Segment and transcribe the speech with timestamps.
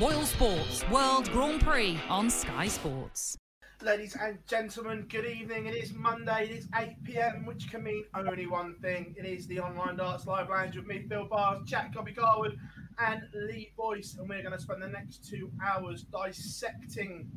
[0.00, 3.36] Boyle Sports World Grand Prix on Sky Sports.
[3.82, 5.66] Ladies and gentlemen, good evening.
[5.66, 9.14] It is Monday, it is 8 pm, which can mean only one thing.
[9.18, 12.56] It is the Online Darts Live Lounge with me, Phil Bars, Jack Cobby Garwood,
[12.98, 14.16] and Lee Boyce.
[14.18, 17.30] And we're going to spend the next two hours dissecting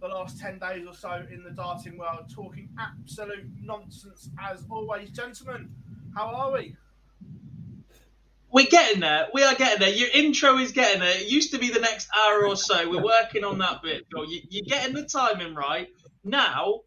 [0.00, 5.10] the last 10 days or so in the darting world, talking absolute nonsense as always.
[5.10, 5.70] Gentlemen,
[6.16, 6.74] how are we?
[8.50, 9.28] We're getting there.
[9.34, 9.90] We are getting there.
[9.90, 11.18] Your intro is getting there.
[11.18, 12.88] It used to be the next hour or so.
[12.88, 14.06] We're working on that bit.
[14.10, 15.88] You're getting the timing right.
[16.24, 16.80] Now,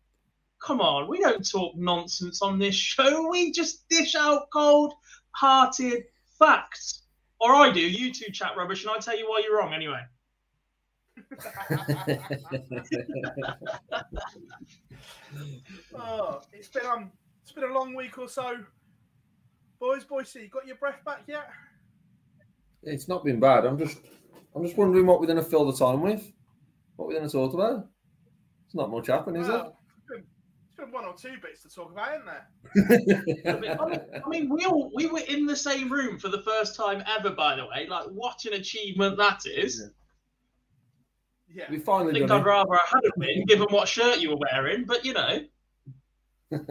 [0.66, 1.08] come on.
[1.08, 3.30] We don't talk nonsense on this show.
[3.30, 4.94] We just dish out cold
[5.32, 6.04] hearted
[6.40, 7.04] facts.
[7.40, 7.80] Or I do.
[7.80, 10.02] You two chat rubbish, and I tell you why you're wrong anyway.
[15.96, 17.12] oh, it's been um,
[17.44, 18.64] it's been a long week or so.
[19.82, 21.50] Boys, Boise, you got your breath back yet?
[22.84, 23.66] It's not been bad.
[23.66, 23.98] I'm just,
[24.56, 26.32] I'm just wondering what we're going to fill the time with.
[26.98, 27.88] What we're going to talk about.
[28.68, 29.54] It's not much happening, is it?
[29.54, 30.24] Well, it's been,
[30.78, 33.56] it's one or two bits to talk about, isn't there?
[33.56, 33.72] I mean,
[34.24, 37.32] I mean, we all we were in the same room for the first time ever.
[37.32, 39.90] By the way, like what an achievement that is.
[41.52, 41.66] Yeah.
[41.72, 42.12] We finally.
[42.12, 44.86] I think I'd rather I hadn't been, given what shirt you were wearing.
[44.86, 45.40] But you know,
[46.52, 46.62] it.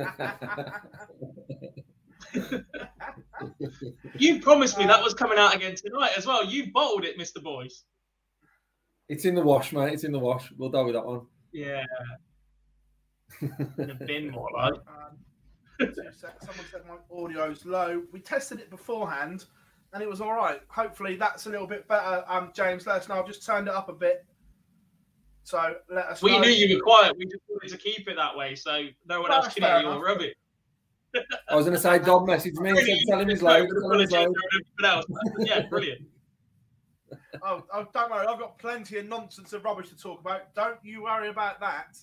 [4.16, 6.44] you promised me that was coming out again tonight as well.
[6.44, 7.84] You bottled it, Mister Boyce.
[9.08, 9.92] it's in the wash, mate.
[9.92, 10.52] It's in the wash.
[10.56, 11.22] We'll deal with that one.
[11.52, 11.84] Yeah,
[13.40, 14.74] in a bin more like.
[14.74, 15.18] Um,
[15.80, 16.46] two secs.
[16.46, 18.02] Someone said my audio's low.
[18.12, 19.46] We tested it beforehand,
[19.92, 20.60] and it was all right.
[20.68, 22.24] Hopefully, that's a little bit better.
[22.28, 23.18] Um, James, let us know.
[23.18, 24.24] I've just turned it up a bit.
[25.42, 26.40] So let us We know.
[26.42, 27.16] knew you were quiet.
[27.18, 29.88] We just wanted to keep it that way, so no one else can fair hear
[29.88, 30.04] your enough.
[30.04, 30.34] rubbish.
[31.48, 33.68] I was going to say, Dom messaged me and said, tell him he's loud.
[33.68, 34.34] Tell him he's
[34.80, 35.04] loud.
[35.38, 36.02] Yeah, brilliant.
[37.42, 38.26] Oh, oh, don't worry.
[38.26, 40.54] I've got plenty of nonsense and rubbish to talk about.
[40.54, 41.96] Don't you worry about that.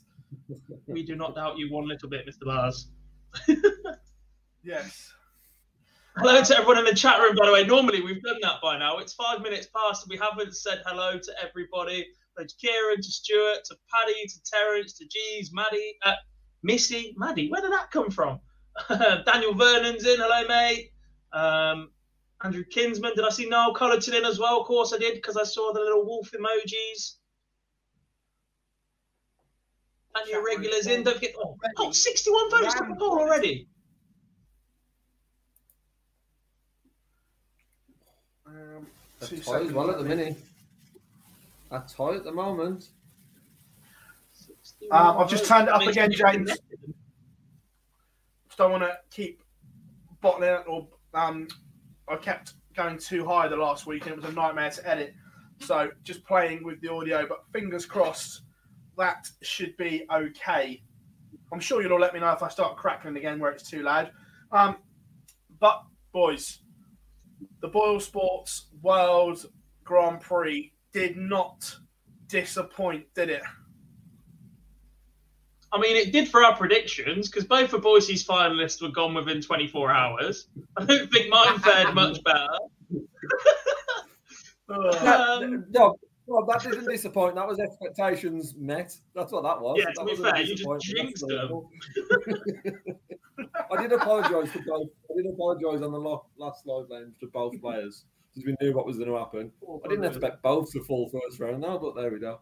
[0.88, 2.46] We do not doubt you one little bit, Mr.
[2.46, 2.90] Bars.
[4.68, 5.14] Yes.
[6.18, 7.66] Hello to everyone in the chat room, by the way.
[7.66, 8.98] Normally we've done that by now.
[8.98, 12.06] It's five minutes past and we haven't said hello to everybody.
[12.36, 16.16] Hello to Kieran, to Stuart, to Paddy, to Terence, to Jeeves, Maddie, uh,
[16.64, 17.50] Missy, Maddie.
[17.50, 18.42] Where did that come from?
[19.26, 20.20] Daniel Vernon's in.
[20.20, 20.92] Hello, mate.
[21.34, 21.90] Um,
[22.44, 23.14] Andrew Kinsman.
[23.16, 24.62] Did I see Niall Collerton in as well?
[24.62, 27.16] Of course I did because I saw the little wolf emojis.
[30.16, 31.04] And your regulars in.
[31.04, 31.34] Don't forget.
[31.38, 33.68] Oh, oh 61 votes for the poll already.
[38.46, 38.88] Um,
[39.20, 40.20] That's two tight well at the I think.
[40.20, 40.38] minute.
[41.70, 42.88] That's tight at the moment.
[44.92, 46.52] Um, I've just turned it up again, James.
[48.58, 49.42] Don't want to keep
[50.22, 51.48] bottling it or um,
[52.08, 55.14] I kept going too high the last week and it was a nightmare to edit.
[55.60, 58.42] So just playing with the audio, but fingers crossed
[58.98, 60.82] that should be okay.
[61.54, 63.84] I'm sure you'll all let me know if I start crackling again where it's too
[63.84, 64.12] loud.
[64.52, 64.78] Um,
[65.60, 66.60] but boys,
[67.62, 69.46] the Boyle Sports World
[69.84, 71.76] Grand Prix did not
[72.28, 73.44] disappoint, did it?
[75.78, 79.42] I mean, it did for our predictions because both of Boise's finalists were gone within
[79.42, 80.48] 24 hours.
[80.76, 82.48] I don't think mine fared much better.
[84.70, 87.36] Uh, um, no, well, that didn't disappoint.
[87.36, 88.94] That was expectations met.
[89.16, 89.78] That's what that was.
[89.80, 91.64] Yeah, that to be fair, you just jinxed them.
[93.72, 94.90] I did apologise to both.
[95.10, 98.04] I did apologise on the last live lane to both players
[98.36, 99.54] because we knew what was going to happen.
[99.86, 102.42] I didn't expect both to fall first round now, but there we go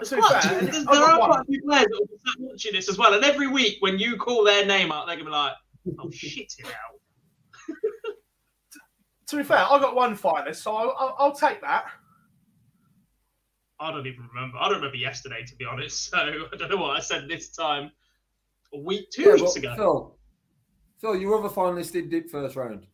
[0.00, 0.60] fair,
[0.90, 1.30] there are one.
[1.30, 3.14] quite a few players that will be sat watching this as well.
[3.14, 5.52] And every week when you call their name out, they're going to be like,
[6.00, 6.98] oh, shit it out.
[9.28, 11.86] To be fair, I got one finalist, so I'll, I'll, I'll take that.
[13.80, 14.58] I don't even remember.
[14.58, 16.10] I don't remember yesterday, to be honest.
[16.10, 16.18] So
[16.52, 17.90] I don't know what I said this time.
[18.74, 19.74] A week, two Yeah, weeks ago.
[19.74, 20.18] Phil,
[21.00, 22.86] Phil, your other finalist did dip first round.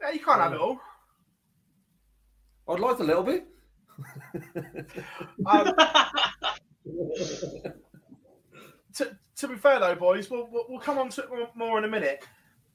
[0.00, 0.80] Yeah, you can't have it all.
[2.66, 3.46] I'd like a little bit.
[5.46, 5.74] Um,
[8.94, 11.84] to, to be fair though, boys, we'll, we'll, come on to it more, more in
[11.84, 12.24] a minute.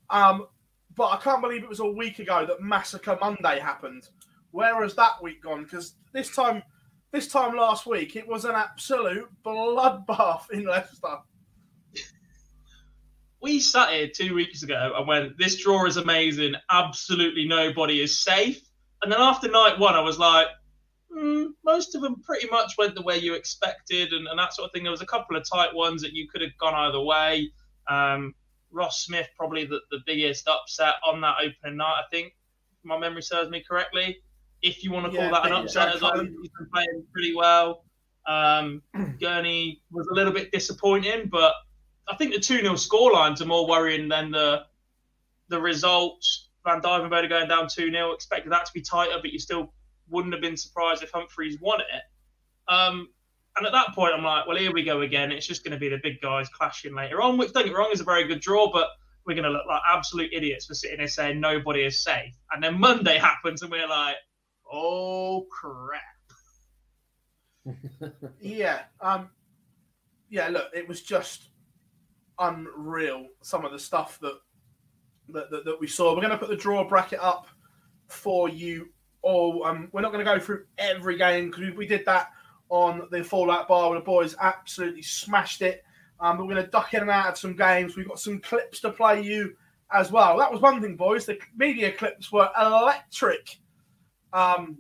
[0.09, 0.47] Um,
[0.95, 4.09] but I can't believe it was a week ago that Massacre Monday happened.
[4.51, 5.63] Where has that week gone?
[5.63, 6.63] Because this time,
[7.11, 11.17] this time last week, it was an absolute bloodbath in Leicester.
[13.41, 16.55] we sat here two weeks ago and went, this draw is amazing.
[16.71, 18.61] Absolutely nobody is safe.
[19.03, 20.47] And then after night one, I was like,
[21.17, 24.67] mm, most of them pretty much went the way you expected and, and that sort
[24.67, 24.83] of thing.
[24.83, 27.51] There was a couple of tight ones that you could have gone either way.
[27.89, 28.33] Um,
[28.71, 32.27] Ross Smith, probably the, the biggest upset on that opening night, I think.
[32.27, 34.17] if My memory serves me correctly.
[34.61, 37.35] If you want to call Yeah, that an upset, as well, he's been playing pretty
[37.35, 37.83] well.
[38.27, 38.81] Um,
[39.19, 41.53] Gurney was a little bit disappointing, but
[42.09, 44.65] I think the 2 0 scorelines are more worrying than the
[45.49, 46.49] the results.
[46.65, 48.11] Van Duijvenbode going down 2 0.
[48.11, 49.71] Expected that to be tighter, but you still
[50.09, 52.71] wouldn't have been surprised if Humphries won it.
[52.71, 53.09] Um,
[53.57, 55.31] and at that point, I'm like, well, here we go again.
[55.31, 57.89] It's just going to be the big guys clashing later on, which, don't get wrong,
[57.91, 58.87] is a very good draw, but
[59.25, 62.33] we're going to look like absolute idiots for sitting here saying nobody is safe.
[62.51, 64.15] And then Monday happens, and we're like,
[64.71, 66.01] oh, crap.
[68.39, 68.83] Yeah.
[69.01, 69.29] Um,
[70.29, 70.47] yeah.
[70.47, 71.49] Look, it was just
[72.39, 73.27] unreal.
[73.41, 74.35] Some of the stuff that
[75.29, 76.13] that, that, that we saw.
[76.13, 77.47] We're going to put the draw bracket up
[78.07, 78.89] for you
[79.27, 82.31] Um, we're not going to go through every game because we, we did that
[82.69, 85.83] on the Fallout Bar where the boys absolutely smashed it.
[86.19, 87.95] Um, but we're going to duck in and out of some games.
[87.95, 89.55] We've got some clips to play you
[89.91, 90.37] as well.
[90.37, 91.25] That was one thing, boys.
[91.25, 93.57] The media clips were electric.
[94.33, 94.79] Um,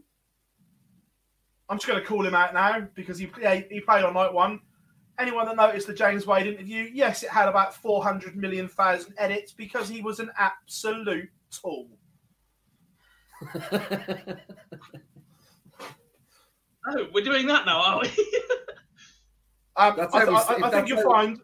[1.69, 3.29] I'm just going to call him out now because he,
[3.69, 4.61] he played on night one.
[5.19, 9.51] Anyone that noticed the James Wade interview, yes, it had about 400 million thousand edits
[9.51, 11.87] because he was an absolute tool.
[16.89, 18.09] Oh, we're doing that now, are we?
[19.75, 21.39] Um, That's I, how we- I- I think you'll find.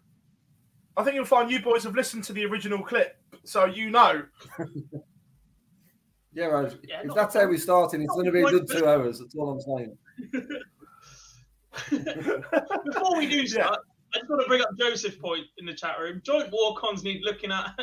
[0.97, 4.23] I think you'll find you boys have listened to the original clip, so you know.
[6.35, 6.75] Yeah, right.
[6.87, 9.19] Yeah, if not- that's how we started, it's going to be a good two hours.
[9.19, 9.95] That's all I'm saying.
[12.85, 13.77] Before we do start,
[14.15, 16.21] I just want to bring up Joseph's point in the chat room.
[16.25, 17.77] Joint walk ons need looking at.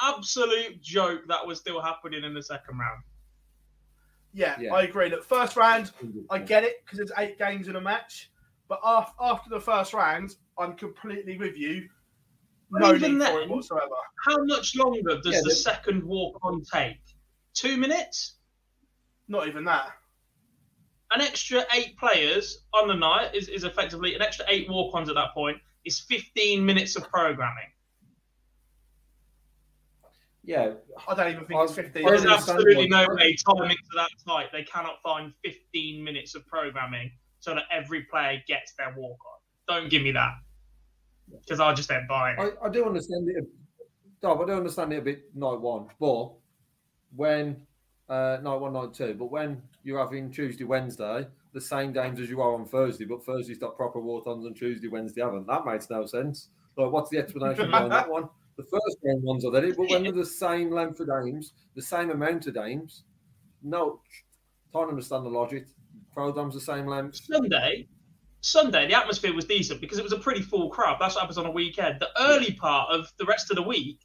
[0.00, 3.02] Absolute joke that was still happening in the second round.
[4.32, 4.72] Yeah, Yeah.
[4.74, 5.10] I agree.
[5.10, 5.92] Look, first round,
[6.30, 8.30] I get it because it's eight games in a match.
[8.68, 11.88] But af- after the first round, I'm completely with you.
[12.70, 13.94] No even need for then- it whatsoever.
[14.24, 17.00] How much longer does Yeah, the second walk on take?
[17.52, 18.36] Two minutes?
[19.28, 19.92] Not even that.
[21.10, 25.10] An extra eight players on the night is, is effectively an extra eight walk ons
[25.10, 27.70] at that point is 15 minutes of programming.
[30.44, 30.72] Yeah,
[31.08, 32.04] I don't even think it's 15.
[32.04, 34.50] There's absolutely no way timing to that tight.
[34.50, 39.80] They cannot find 15 minutes of programming so that every player gets their walk on.
[39.80, 40.32] Don't give me that.
[41.30, 42.38] Because I just don't buy it.
[42.62, 43.36] I, I do understand it.
[43.44, 46.30] a- I do understand it a bit night one, but
[47.16, 47.66] when
[48.08, 52.28] uh, night one, night two, but when you're having Tuesday, Wednesday, the same games as
[52.30, 55.46] you are on Thursday, but Thursday's got proper walk-ons and Tuesday, Wednesday haven't.
[55.48, 56.48] That makes no sense.
[56.76, 58.28] Like, what's the explanation behind that one?
[58.70, 61.82] The first game ones are there, but when they're the same length of games, the
[61.82, 63.04] same amount of games,
[63.62, 64.00] no,
[64.72, 65.66] can't understand the logic.
[66.12, 67.16] Program's the same length.
[67.16, 67.88] Sunday,
[68.40, 70.96] Sunday, the atmosphere was decent because it was a pretty full crowd.
[71.00, 72.00] That's what happens on a weekend.
[72.00, 74.00] The early part of the rest of the week,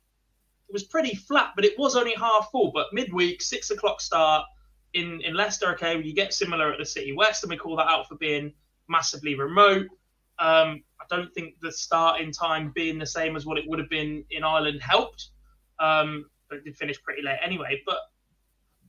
[0.70, 2.72] it was pretty flat, but it was only half full.
[2.72, 4.46] But midweek, six o'clock start
[4.94, 7.88] in, in Leicester, okay, you get similar at the City West, and we call that
[7.88, 8.54] out for being
[8.88, 9.88] massively remote.
[10.40, 13.90] Um, don't think the start in time being the same as what it would have
[13.90, 15.30] been in Ireland helped.
[15.80, 17.82] Um, but it did finish pretty late anyway.
[17.86, 17.98] But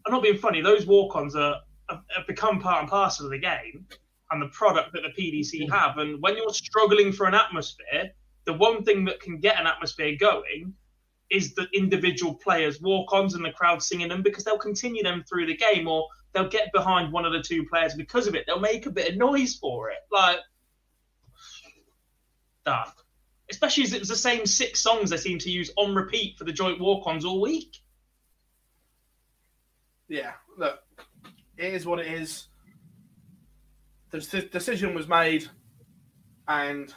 [0.06, 0.60] I'm not being funny.
[0.60, 1.56] Those walk-ons are
[1.88, 3.87] have, have become part and parcel of the game
[4.30, 5.98] and the product that the PDC have.
[5.98, 8.10] And when you're struggling for an atmosphere,
[8.44, 10.75] the one thing that can get an atmosphere going
[11.30, 15.46] is the individual players' walk-ons and the crowd singing them because they'll continue them through
[15.46, 18.44] the game, or they'll get behind one of the two players because of it.
[18.46, 19.98] They'll make a bit of noise for it.
[20.10, 20.38] Like,
[23.50, 26.44] Especially as it was the same six songs they seem to use on repeat for
[26.44, 27.78] the joint walk ons all week.
[30.08, 30.78] Yeah, look,
[31.56, 32.48] it is what it is.
[34.10, 35.46] The decision was made,
[36.46, 36.92] and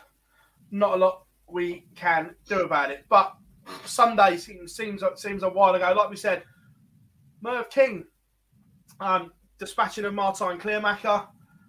[0.72, 3.06] not a lot we can do about it.
[3.10, 3.36] But
[3.86, 5.94] Sunday seems seems seems a while ago.
[5.96, 6.44] Like we said,
[7.42, 8.06] Merv King
[9.01, 11.28] um, dispatching of Martin Clearmacher.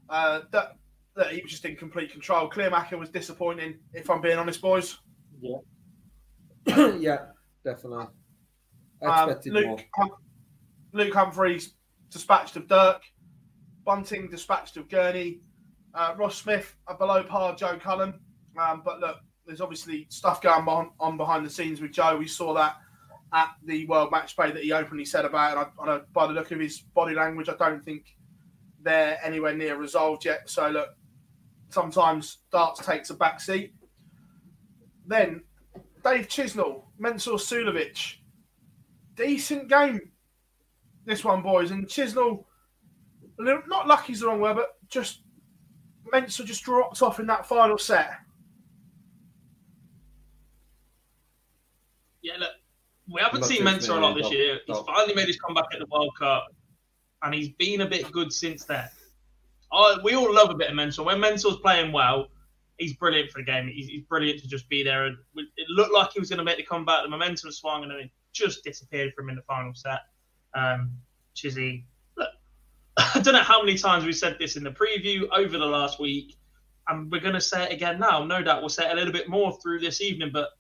[0.09, 0.76] Uh, that
[1.16, 2.49] that he was just in complete control.
[2.49, 4.99] Clearmacher was disappointing, if I'm being honest, boys.
[5.40, 5.59] Yeah.
[6.99, 7.19] yeah,
[7.64, 8.07] definitely.
[9.02, 9.78] Um, Expected Luke, more.
[9.97, 10.16] Hum-
[10.92, 11.75] Luke Humphries
[12.11, 13.02] dispatched of Dirk.
[13.85, 15.40] Bunting dispatched of Gurney.
[15.95, 18.14] Uh, Ross Smith, a below par Joe Cullen.
[18.59, 19.16] Um, but look,
[19.47, 22.16] there's obviously stuff going on, on behind the scenes with Joe.
[22.16, 22.76] We saw that
[23.35, 25.69] at the World Match Play that he openly said about it.
[25.81, 28.07] And I, I, by the look of his body language, I don't think
[28.83, 30.49] they're anywhere near resolved yet.
[30.49, 30.90] So look,
[31.73, 33.75] sometimes darts takes a back seat.
[35.07, 35.43] Then
[36.05, 38.17] Dave Chisnell, Mensur Suljovic,
[39.17, 40.00] decent game.
[41.05, 42.45] This one, boys, and Chisnell,
[43.38, 45.23] a little, not lucky's the wrong word, but just
[46.12, 48.12] Mensur just dropped off in that final set.
[52.23, 52.50] Yeah, look,
[53.12, 54.61] we haven't seen just Mensur a lot this year.
[54.67, 56.47] He's finally made his comeback at the World Cup,
[57.23, 58.88] and he's been a bit good since then.
[59.73, 61.05] I, we all love a bit of Mensur.
[61.05, 62.29] When Mensur's playing well,
[62.79, 63.69] he's brilliant for the game.
[63.69, 65.07] He's, he's brilliant to just be there.
[65.07, 67.02] And it looked like he was going to make the comeback.
[67.02, 70.00] The momentum swung, and then it just disappeared from him in the final set.
[70.55, 70.93] Um,
[71.35, 71.85] Chizzy,
[72.17, 72.29] look,
[72.97, 75.99] I don't know how many times we said this in the preview over the last
[76.00, 76.37] week,
[76.88, 78.25] and we're going to say it again now.
[78.25, 80.50] No doubt we'll say it a little bit more through this evening, but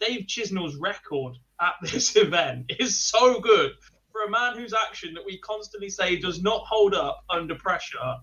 [0.00, 3.72] Dave Chisnell's record at this event is so good
[4.12, 8.16] for a man whose action that we constantly say does not hold up under pressure.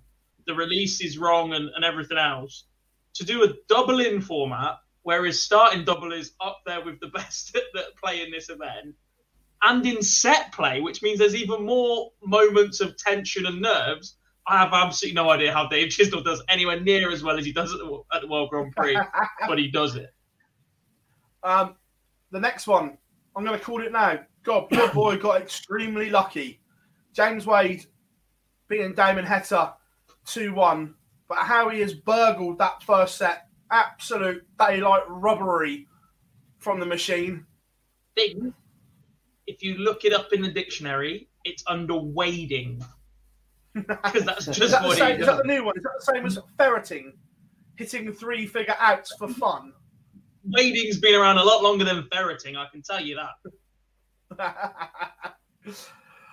[0.47, 2.65] The release is wrong and, and everything else.
[3.15, 4.77] To do a double in format
[5.07, 8.93] whereas starting double is up there with the best that, that play in this event,
[9.63, 14.17] and in set play, which means there's even more moments of tension and nerves.
[14.45, 17.53] I have absolutely no idea how Dave Chisnell does anywhere near as well as he
[17.53, 18.97] does at the, at the World Grand Prix,
[19.47, 20.13] but he does it.
[21.41, 21.75] Um,
[22.31, 22.97] the next one,
[23.33, 24.19] I'm going to call it now.
[24.43, 26.59] God, poor boy got extremely lucky.
[27.13, 27.85] James Wade
[28.67, 29.73] beating Damon Heta
[30.27, 30.93] 2 1.
[31.27, 35.87] But how he has burgled that first set, absolute daylight robbery
[36.59, 37.45] from the machine.
[38.15, 38.53] thing,
[39.45, 42.83] if you look it up in the dictionary, it's under wading.
[43.73, 45.77] Because that's Is just that, the what same, is that the new one?
[45.77, 47.13] Is that the same as ferreting?
[47.75, 49.71] Hitting three figure outs for fun?
[50.43, 53.19] Wading's been around a lot longer than ferreting, I can tell you
[54.31, 54.55] that.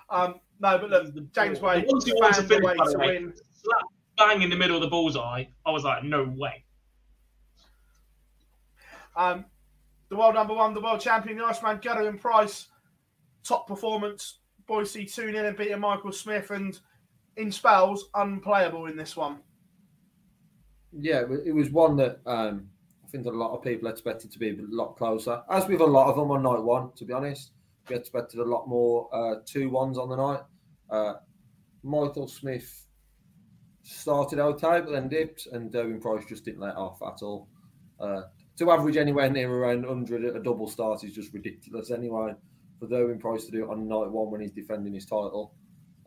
[0.09, 2.93] um, no, but look, James The Wade ones who want to finish, way by the
[2.93, 3.35] to way, win.
[3.65, 3.83] Slap
[4.17, 5.45] bang in the middle of the bullseye.
[5.67, 6.65] I was like, no way.
[9.17, 9.45] Um,
[10.09, 12.69] the world number one, the world champion, the Iceman, Gerwyn Price,
[13.43, 14.39] top performance.
[14.67, 16.79] Boise 2 0 and beating Michael Smith, and
[17.37, 19.41] in spells, unplayable in this one.
[20.93, 22.69] Yeah, it was one that um,
[23.05, 25.43] I think that a lot of people expected to be a lot closer.
[25.51, 27.51] As with a lot of them on night one, to be honest,
[27.89, 30.41] we expected a lot more uh, two ones on the night.
[30.89, 31.15] Uh,
[31.83, 32.84] Michael Smith
[33.85, 37.49] started okay, but then dipped, and Gerwyn Price just didn't let off at all.
[38.01, 38.23] Uh,
[38.57, 42.33] to average anywhere near around 100 at a double start is just ridiculous anyway.
[42.81, 45.55] For Gerwyn Price to do it on night one when he's defending his title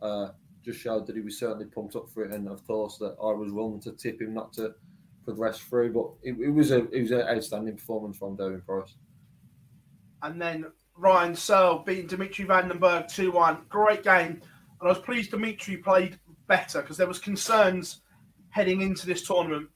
[0.00, 0.28] uh,
[0.64, 3.32] just showed that he was certainly pumped up for it, and of course that I
[3.32, 4.74] was wrong to tip him not to
[5.24, 5.92] progress through.
[5.92, 8.94] But it, it was a it was an outstanding performance from Gerwyn Price.
[10.22, 10.66] And then
[10.96, 13.58] Ryan Searle beating Dimitri Van den Bergh 2 1.
[13.68, 14.42] Great game.
[14.80, 16.18] And I was pleased Dimitri played
[16.48, 18.00] better because there was concerns
[18.50, 19.68] heading into this tournament,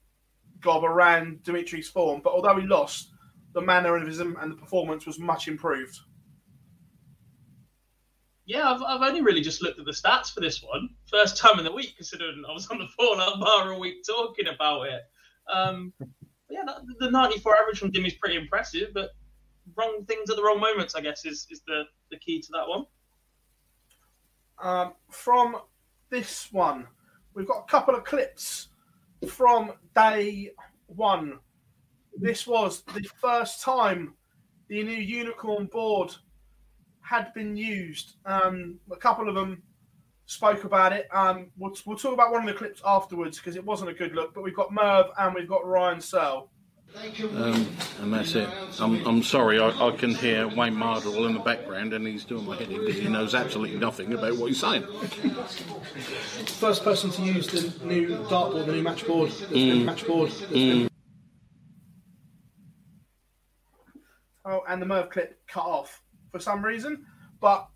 [0.59, 2.21] Gob, around Dimitri's form.
[2.23, 3.11] But although he lost,
[3.53, 5.97] the mannerism and the performance was much improved.
[8.45, 10.89] Yeah, I've, I've only really just looked at the stats for this one.
[11.09, 14.03] First time in the week, considering I was on the phone fallout bar all week
[14.05, 15.01] talking about it.
[15.53, 15.93] Um,
[16.49, 19.11] yeah, that, the 94 average from Dim is pretty impressive, but
[19.77, 22.67] wrong things at the wrong moments, I guess, is, is the, the key to that
[22.67, 22.85] one.
[24.61, 25.57] Um, from
[26.13, 26.87] this one,
[27.33, 28.67] we've got a couple of clips
[29.27, 30.51] from day
[30.85, 31.39] one.
[32.15, 34.13] This was the first time
[34.69, 36.13] the new unicorn board
[37.01, 38.17] had been used.
[38.27, 39.63] Um, a couple of them
[40.27, 41.07] spoke about it.
[41.11, 44.13] Um, we'll, we'll talk about one of the clips afterwards because it wasn't a good
[44.13, 44.35] look.
[44.35, 46.51] But we've got Merv and we've got Ryan Searle.
[47.35, 47.67] Um,
[48.01, 48.47] and that's it.
[48.79, 52.45] I'm, I'm sorry, I, I can hear Wayne Mardle in the background and he's doing
[52.45, 54.83] my head in because he knows absolutely nothing about what he's saying.
[56.59, 59.85] First person to use the new dartboard, the new matchboard, the Mm.
[59.85, 60.29] matchboard.
[60.31, 60.69] that's Mm.
[60.83, 60.89] been-
[64.45, 67.05] Oh, and the Merv clip cut off for some reason,
[67.39, 67.67] but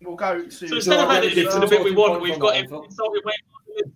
[0.00, 0.50] we'll go to.
[0.50, 3.92] So instead of editing it to the bit we want, we've got him insulted Wayne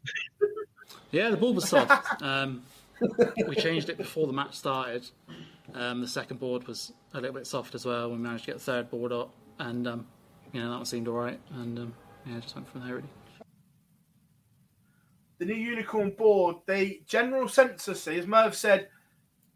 [1.12, 2.20] Yeah, the ball was soft.
[2.22, 2.62] um,
[3.48, 5.08] we changed it before the match started.
[5.74, 8.10] Um, the second board was a little bit soft as well.
[8.10, 10.06] We managed to get the third board up, and um,
[10.52, 11.40] you know that one seemed all right.
[11.54, 11.94] And um,
[12.26, 13.08] yeah, just went from there really.
[15.38, 18.88] the new unicorn board, the general census, as Merv said,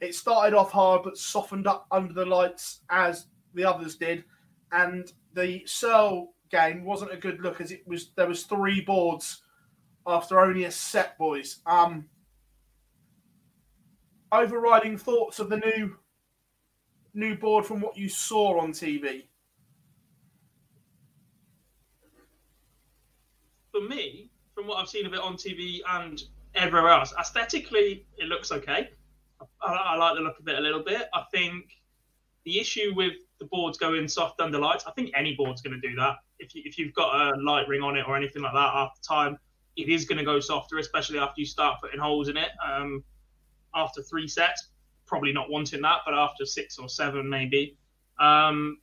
[0.00, 4.24] it started off hard but softened up under the lights as the others did,
[4.72, 8.10] and the Searle game wasn't a good look as it was.
[8.16, 9.42] There was three boards
[10.06, 11.60] after only a set, boys.
[11.66, 12.06] Um,
[14.32, 15.96] overriding thoughts of the new
[17.14, 19.24] new board from what you saw on TV.
[23.78, 26.22] for me, from what I've seen of it on TV and
[26.54, 28.90] everywhere else, aesthetically it looks okay.
[29.62, 31.08] I, I like the look of it a little bit.
[31.14, 31.64] I think
[32.44, 35.88] the issue with the boards going soft under lights, I think any board's going to
[35.88, 36.16] do that.
[36.38, 39.00] If, you, if you've got a light ring on it or anything like that after
[39.02, 39.38] time,
[39.76, 42.48] it is going to go softer, especially after you start putting holes in it.
[42.66, 43.04] Um,
[43.78, 44.68] after three sets,
[45.06, 47.76] probably not wanting that, but after six or seven, maybe.
[48.18, 48.78] Um,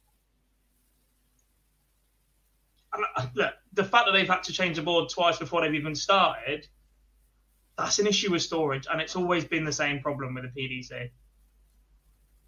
[2.93, 5.95] uh, look, the fact that they've had to change the board twice before they've even
[5.95, 6.67] started,
[7.77, 11.09] that's an issue with storage, and it's always been the same problem with the PDC.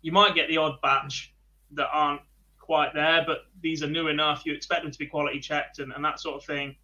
[0.01, 1.33] You might get the odd batch
[1.71, 2.21] that aren't
[2.59, 4.43] quite there, but these are new enough.
[4.45, 6.75] You expect them to be quality checked and, and that sort of thing.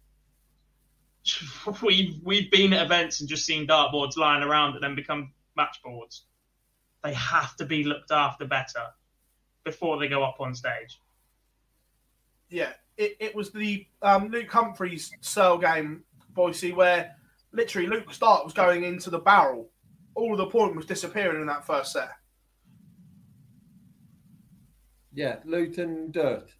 [1.82, 5.80] We've we've been at events and just seen dartboards lying around that then become match
[5.82, 6.24] boards.
[7.02, 8.86] They have to be looked after better
[9.64, 10.98] before they go up on stage.
[12.48, 17.14] Yeah, it, it was the um, Luke Humphries Searle game, Boise, where
[17.52, 19.70] literally Luke Start was going into the barrel.
[20.14, 22.10] All of the point was disappearing in that first set.
[25.12, 26.50] Yeah, Luton Dirt.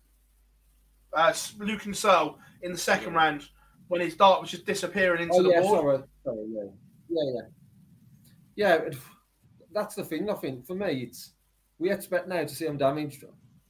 [1.12, 3.48] Uh, Luke and Searle in the second round
[3.88, 5.80] when his dart was just disappearing into Oh the yeah, board.
[5.80, 6.70] sorry, sorry, yeah,
[7.08, 7.40] yeah, yeah,
[8.56, 8.74] yeah.
[8.76, 8.96] it-
[9.72, 10.24] That's the thing.
[10.26, 11.02] Nothing for me.
[11.02, 11.32] It's
[11.78, 13.24] we expect now to see them damaged.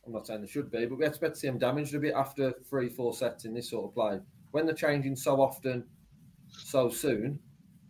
[0.06, 2.12] I'm not saying they should be, but we expect to see them damaged a bit
[2.14, 4.20] after three, four sets in this sort of play.
[4.50, 5.84] When they're changing so often,
[6.48, 7.38] so soon,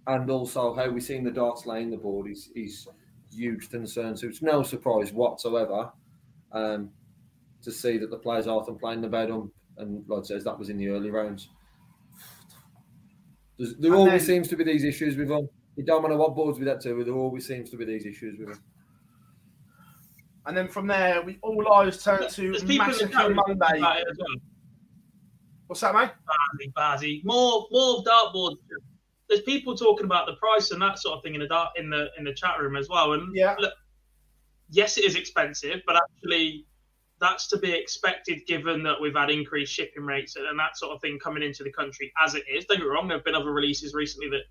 [0.06, 2.86] and also how we're seeing the darts laying the board is is
[3.32, 4.16] huge concern.
[4.16, 5.90] So it's no surprise whatsoever
[6.52, 6.90] um,
[7.62, 10.56] to see that the players are often playing the bed on, and I says, that
[10.56, 11.48] was in the early rounds.
[13.58, 15.48] There's, there And always then- seems to be these issues with them.
[15.76, 18.38] You don't matter what boards we get to, there always seems to be these issues
[18.38, 18.62] with them.
[20.46, 23.34] And then from there, we all eyes turned to There's people in the chat Massacre
[23.34, 23.78] Monday.
[23.78, 24.36] about it as well.
[25.66, 26.10] What's that, mate?
[26.28, 27.24] Bazzy, Bazzy.
[27.24, 28.56] More, more dartboards.
[29.28, 31.88] There's people talking about the price and that sort of thing in the dart in
[31.88, 33.14] the in the chat room as well.
[33.14, 33.56] And Yeah.
[33.58, 33.72] look,
[34.68, 36.66] yes, it is expensive, but actually,
[37.20, 41.00] that's to be expected given that we've had increased shipping rates and that sort of
[41.00, 42.66] thing coming into the country as it is.
[42.66, 44.42] Don't get me wrong, there have been other releases recently that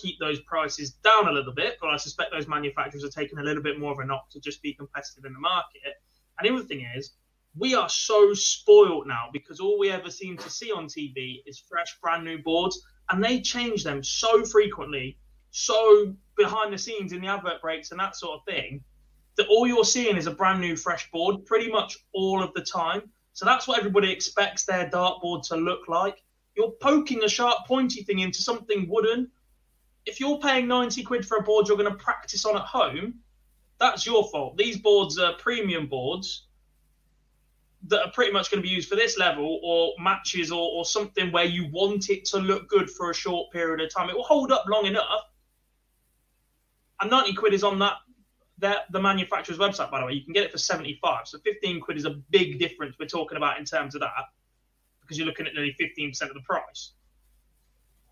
[0.00, 3.42] keep those prices down a little bit, but I suspect those manufacturers are taking a
[3.42, 5.94] little bit more of a knock to just be competitive in the market.
[6.38, 7.12] And the other thing is,
[7.56, 11.58] we are so spoiled now because all we ever seem to see on TV is
[11.58, 12.80] fresh, brand new boards,
[13.10, 15.18] and they change them so frequently,
[15.50, 18.82] so behind the scenes in the advert breaks and that sort of thing,
[19.36, 22.60] that all you're seeing is a brand new, fresh board pretty much all of the
[22.60, 23.02] time.
[23.32, 26.22] So that's what everybody expects their dartboard to look like.
[26.56, 29.30] You're poking a sharp, pointy thing into something wooden.
[30.08, 33.14] If you're paying 90 quid for a board you're going to practice on at home,
[33.78, 34.56] that's your fault.
[34.56, 36.46] These boards are premium boards
[37.86, 40.84] that are pretty much going to be used for this level or matches or, or
[40.84, 44.08] something where you want it to look good for a short period of time.
[44.08, 45.22] It will hold up long enough.
[47.00, 47.96] And 90 quid is on that,
[48.58, 50.14] the manufacturer's website, by the way.
[50.14, 51.28] You can get it for 75.
[51.28, 54.10] So 15 quid is a big difference we're talking about in terms of that
[55.00, 56.92] because you're looking at nearly 15% of the price.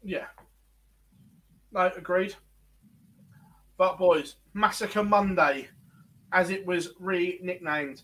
[0.05, 0.27] Yeah.
[1.77, 2.35] No, agreed.
[3.77, 5.69] But boys, Massacre Monday,
[6.33, 8.01] as it was re-nicknamed.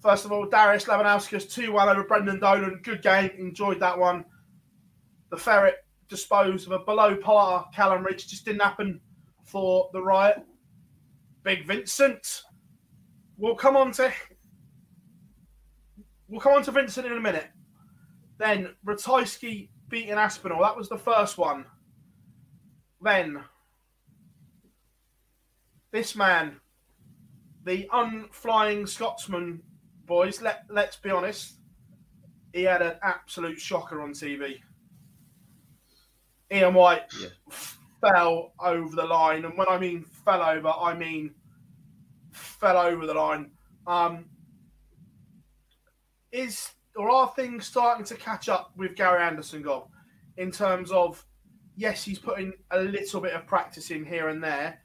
[0.00, 2.78] First of all, Darius Labanauskas 2-1 over Brendan Dolan.
[2.84, 3.32] Good game.
[3.36, 4.24] Enjoyed that one.
[5.30, 8.28] The Ferret disposed of a below par Callan Rydz.
[8.28, 9.00] Just didn't happen
[9.42, 10.46] for the Riot.
[11.42, 12.42] Big Vincent.
[13.38, 14.12] We'll come on to
[16.28, 17.48] we'll come on to Vincent in a minute.
[18.38, 20.62] Then Ratajski beating Aspinall.
[20.62, 21.64] That was the first one.
[23.06, 23.44] Then
[25.92, 26.60] this man,
[27.62, 29.62] the unflying Scotsman,
[30.06, 30.42] boys.
[30.42, 31.60] Let let's be honest,
[32.52, 34.60] he had an absolute shocker on TV.
[36.50, 37.28] Ian White Yeah.
[38.00, 41.32] fell over the line, and when I mean fell over, I mean
[42.32, 43.52] fell over the line.
[43.86, 44.28] Um,
[46.32, 49.92] is or are things starting to catch up with Gary Anderson, Gob,
[50.36, 51.24] in terms of
[51.76, 54.80] yes, he's putting a little bit of practice in here and there,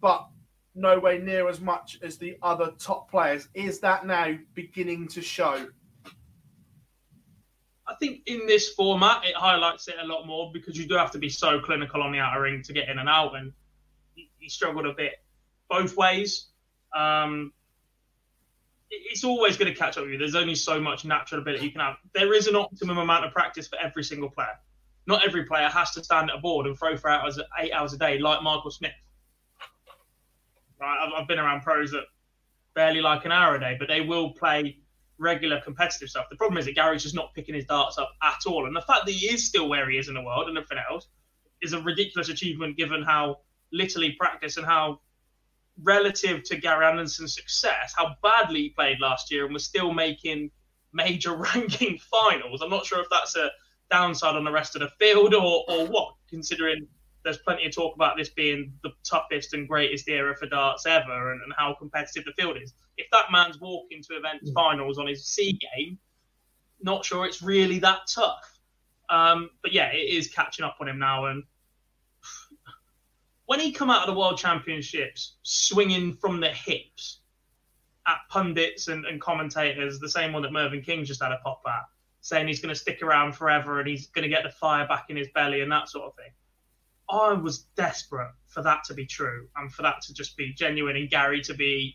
[0.00, 0.26] but
[0.74, 3.48] nowhere near as much as the other top players.
[3.54, 5.66] Is that now beginning to show?
[7.86, 11.10] I think in this format, it highlights it a lot more because you do have
[11.12, 13.52] to be so clinical on the outer ring to get in and out, and
[14.14, 15.12] he, struggled a bit
[15.70, 16.48] both ways.
[16.94, 17.52] Um,
[18.90, 20.18] it's always going to catch up with you.
[20.18, 21.96] There's only so much natural ability you can have.
[22.12, 24.58] There is an optimum amount of practice for every single player.
[25.06, 27.92] Not every player has to stand at a board and throw for hours, eight hours
[27.92, 28.92] a day, like Michael Smith.
[30.80, 32.04] Right, I've, I've been around pros that
[32.74, 34.78] barely like an hour a day, but they will play
[35.18, 36.26] regular competitive stuff.
[36.30, 38.66] The problem is that Gary's just not picking his darts up at all.
[38.66, 40.78] And the fact that he is still where he is in the world and everything
[40.90, 41.08] else
[41.62, 43.38] is a ridiculous achievement given how
[43.72, 45.00] little he practiced and how
[45.82, 50.50] relative to Gary Anderson's success, how badly he played last year and was still making
[50.92, 52.62] major ranking finals.
[52.62, 53.50] I'm not sure if that's a
[53.90, 56.86] downside on the rest of the field or, or what, considering
[57.24, 61.32] there's plenty of talk about this being the toughest and greatest era for darts ever
[61.32, 62.74] and, and how competitive the field is.
[62.96, 65.98] If that man's walking to events finals on his C game,
[66.82, 68.58] not sure it's really that tough.
[69.08, 71.26] Um, but yeah, it is catching up on him now.
[71.26, 71.44] And
[73.46, 77.20] when he come out of the World Championships swinging from the hips
[78.06, 81.62] at pundits and, and commentators, the same one that Mervyn King just had a pop
[81.66, 81.84] at,
[82.24, 85.04] saying he's going to stick around forever and he's going to get the fire back
[85.10, 86.32] in his belly and that sort of thing.
[87.10, 90.96] I was desperate for that to be true and for that to just be genuine
[90.96, 91.94] and Gary to be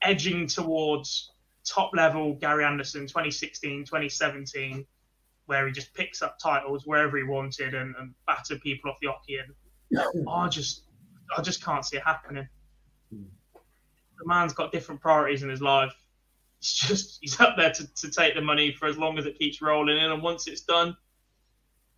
[0.00, 1.30] edging towards
[1.62, 4.86] top level Gary Anderson 2016, 2017,
[5.44, 9.08] where he just picks up titles wherever he wanted and, and battered people off the
[9.08, 9.42] oche.
[9.92, 10.84] And I just,
[11.36, 12.48] I just can't see it happening.
[13.12, 13.24] Hmm.
[14.18, 15.94] The man's got different priorities in his life.
[16.62, 19.36] He's just, he's up there to, to take the money for as long as it
[19.36, 20.96] keeps rolling in, and once it's done,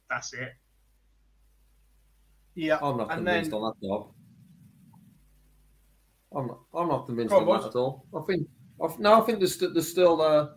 [0.09, 0.53] that's it.
[2.55, 4.11] Yeah, I'm not and convinced then on that job.
[6.35, 8.07] I'm not, I'm not convinced on, on that at all.
[8.16, 8.48] I think
[8.83, 10.48] I, no, I think there's there's still uh,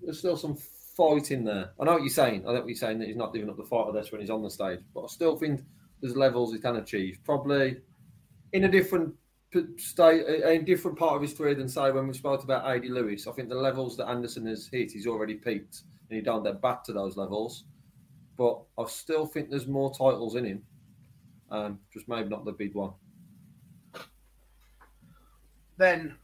[0.00, 0.56] there's still some
[0.96, 1.72] fight in there.
[1.78, 2.44] I know what you're saying.
[2.46, 4.22] I know what you're saying that he's not giving up the fight of this when
[4.22, 5.60] he's on the stage, but I still think
[6.00, 7.18] there's levels he can achieve.
[7.24, 7.76] Probably
[8.54, 9.14] in a different
[9.76, 13.26] state, a different part of his career than say when we spoke about AD Lewis.
[13.26, 16.60] I think the levels that Anderson has hit, he's already peaked, and he don't get
[16.60, 17.64] back to those levels.
[18.36, 20.62] But I still think there's more titles in him.
[21.50, 22.92] Um, just maybe not the big one.
[25.76, 26.14] then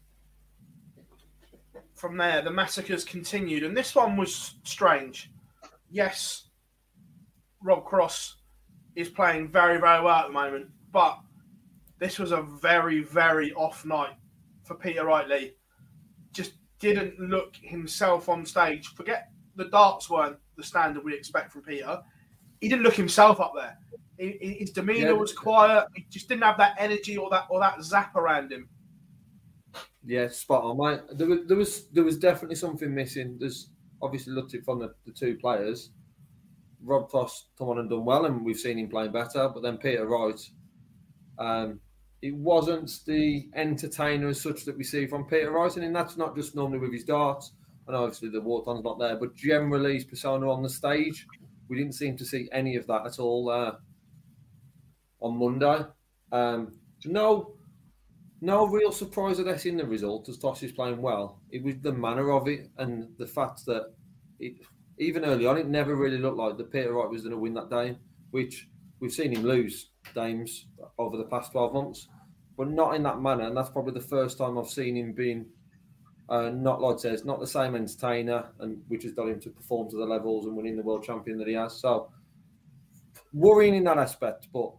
[1.95, 5.33] from there, the massacres continued, and this one was strange.
[5.91, 6.49] Yes,
[7.63, 8.37] Rob Cross
[8.95, 11.19] is playing very, very well at the moment, but
[11.99, 14.15] this was a very, very off night
[14.65, 15.53] for Peter Wrightley.
[16.33, 18.89] Just didn't look himself on stage.
[18.95, 22.01] Forget the darts weren't the standard we expect from Peter.
[22.61, 23.79] He didn't look himself up there.
[24.19, 25.13] He- he- His demeanour Yeah.
[25.13, 25.89] was quiet.
[25.95, 28.69] He just didn't have that energy or that or that zap around him.
[30.05, 31.01] Yeah, spot on, mate.
[31.19, 33.37] There was there was there was definitely something missing.
[33.39, 35.91] There's obviously looked at from the, the two players.
[36.83, 39.49] Rob Cross come on and done well, and we've seen him playing better.
[39.49, 40.41] But then Peter Wright,
[41.39, 41.81] um,
[42.23, 46.35] it wasn't the entertainer as such that we see from Peter Wright, and that's not
[46.35, 47.53] just normally with his darts.
[47.87, 51.27] And obviously the walk-on's not there, but generally his persona on the stage,
[51.69, 53.75] we didn't seem to see any of that at all uh,
[55.21, 55.85] on Monday.
[56.33, 56.73] Um,
[57.05, 57.55] no,
[58.41, 61.41] no real surprise at us in the result as Tosh is playing well.
[61.51, 63.95] It was the manner of it and the fact that
[64.41, 64.55] it,
[64.99, 67.55] even early on, it never really looked like the Peter Wright was going to win
[67.55, 67.99] that game,
[68.31, 70.67] which we've seen him lose games
[70.99, 72.09] over the past 12 months,
[72.57, 73.45] but not in that manner.
[73.45, 75.47] And that's probably the first time I've seen him being
[76.29, 79.89] uh, not like says, not the same entertainer, and which has done him to perform
[79.91, 81.79] to the levels and winning the world champion that he has.
[81.79, 82.11] So
[83.33, 84.73] worrying in that aspect, but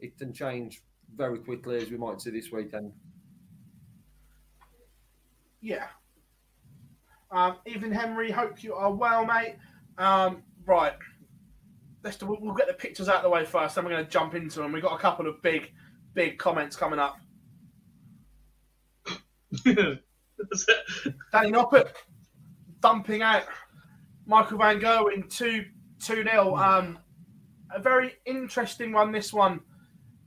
[0.00, 0.82] it can change
[1.16, 2.92] very quickly as we might see this weekend.
[5.60, 5.86] Yeah.
[7.30, 9.56] Um, Even Henry, hope you are well, mate.
[9.96, 10.92] Um, right.
[12.04, 14.10] Let's do, we'll, get the pictures out of the way first, then we're going to
[14.10, 14.72] jump into them.
[14.72, 15.72] We've got a couple of big,
[16.12, 17.16] big comments coming up.
[19.64, 19.98] Danny
[21.50, 21.88] Noppert
[22.80, 23.44] dumping out
[24.26, 25.64] Michael Van Gerwen 2
[26.04, 26.56] 2 0.
[26.56, 26.98] Um,
[27.74, 29.60] a very interesting one, this one.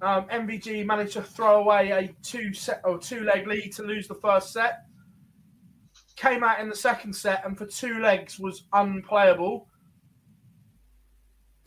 [0.02, 4.08] Um, MVG managed to throw away a two set or two leg lead to lose
[4.08, 4.86] the first set.
[6.16, 9.68] Came out in the second set and for two legs was unplayable.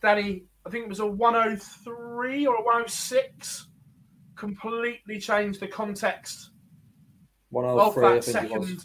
[0.02, 3.68] Danny, I think it was a 103 or a 106.
[4.36, 6.50] Completely changed the context
[7.54, 8.68] of that think it was.
[8.68, 8.84] second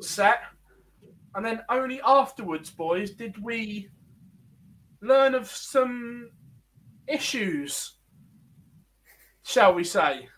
[0.00, 0.40] set.
[1.34, 3.90] And then only afterwards, boys, did we
[5.02, 6.30] learn of some
[7.06, 7.98] issues,
[9.44, 10.28] shall we say?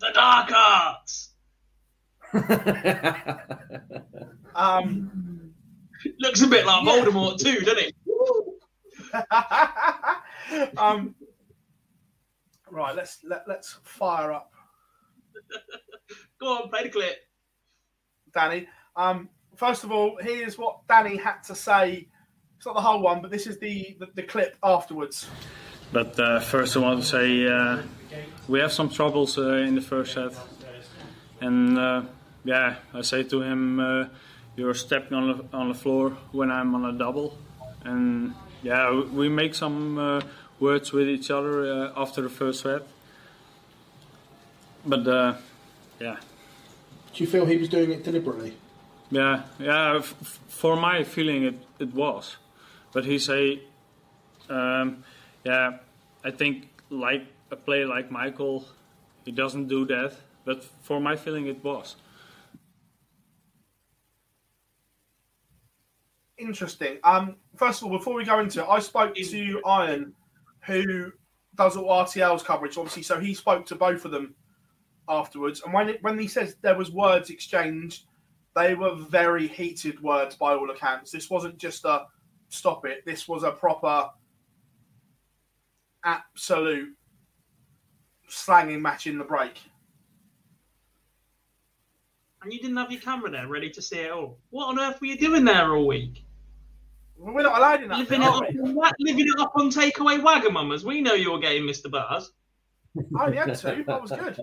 [0.00, 1.32] The dark arts.
[4.56, 5.52] Um,
[6.20, 6.92] Looks a bit like Yeah.
[6.92, 7.94] Voldemort too, doesn't it?
[10.76, 11.14] um,
[12.70, 14.54] right, let's let, let's fire up
[16.40, 17.16] Go on, play the clip.
[18.32, 18.66] Danny.
[18.96, 22.08] Um, first of all, here's what Danny had to say.
[22.56, 25.28] It's not the whole one, but this is the the, the clip afterwards.
[25.92, 27.82] But uh, first, I want to say uh,
[28.48, 30.32] we have some troubles uh, in the first set,
[31.40, 32.02] and uh,
[32.44, 34.06] yeah, I say to him, uh,
[34.56, 37.38] "You're stepping on the on the floor when I'm on a double,"
[37.84, 40.20] and yeah, we- make some uh,
[40.58, 42.82] words with each other uh, after the first set.
[44.86, 45.34] But uh,
[46.00, 46.16] yeah,
[47.14, 48.54] Do you feel he was doing it deliberately?
[49.10, 49.96] yeah, yeah.
[49.98, 52.36] F- for my feeling, it, it was,
[52.92, 53.60] but he say,
[54.50, 55.04] um,
[55.44, 55.78] yeah,
[56.24, 58.64] I think like a player like Michael,
[59.24, 60.12] he doesn't do that.
[60.44, 61.96] But for my feeling, it was.
[66.38, 66.98] Interesting.
[67.04, 70.12] Um, first of all, before we go into it, I spoke to Iron,
[70.66, 71.12] who
[71.54, 73.02] does all RTL's coverage, obviously.
[73.02, 74.34] So he spoke to both of them
[75.08, 78.06] afterwards, and when it, when he says there was words exchanged,
[78.56, 81.10] they were very heated words by all accounts.
[81.10, 82.06] This wasn't just a
[82.48, 83.04] stop it.
[83.04, 84.08] This was a proper,
[86.04, 86.94] absolute
[88.28, 89.60] slanging match in the break.
[92.42, 94.38] And you didn't have your camera there ready to see it all.
[94.50, 96.23] What on earth were you doing there all week?
[97.16, 97.98] We're not allowed in that.
[97.98, 100.84] Living it, up, on, living it up on takeaway Wagamamas.
[100.84, 101.90] We know you're getting Mr.
[101.90, 102.32] Bars.
[103.18, 103.84] I only had two.
[103.86, 104.38] That was good.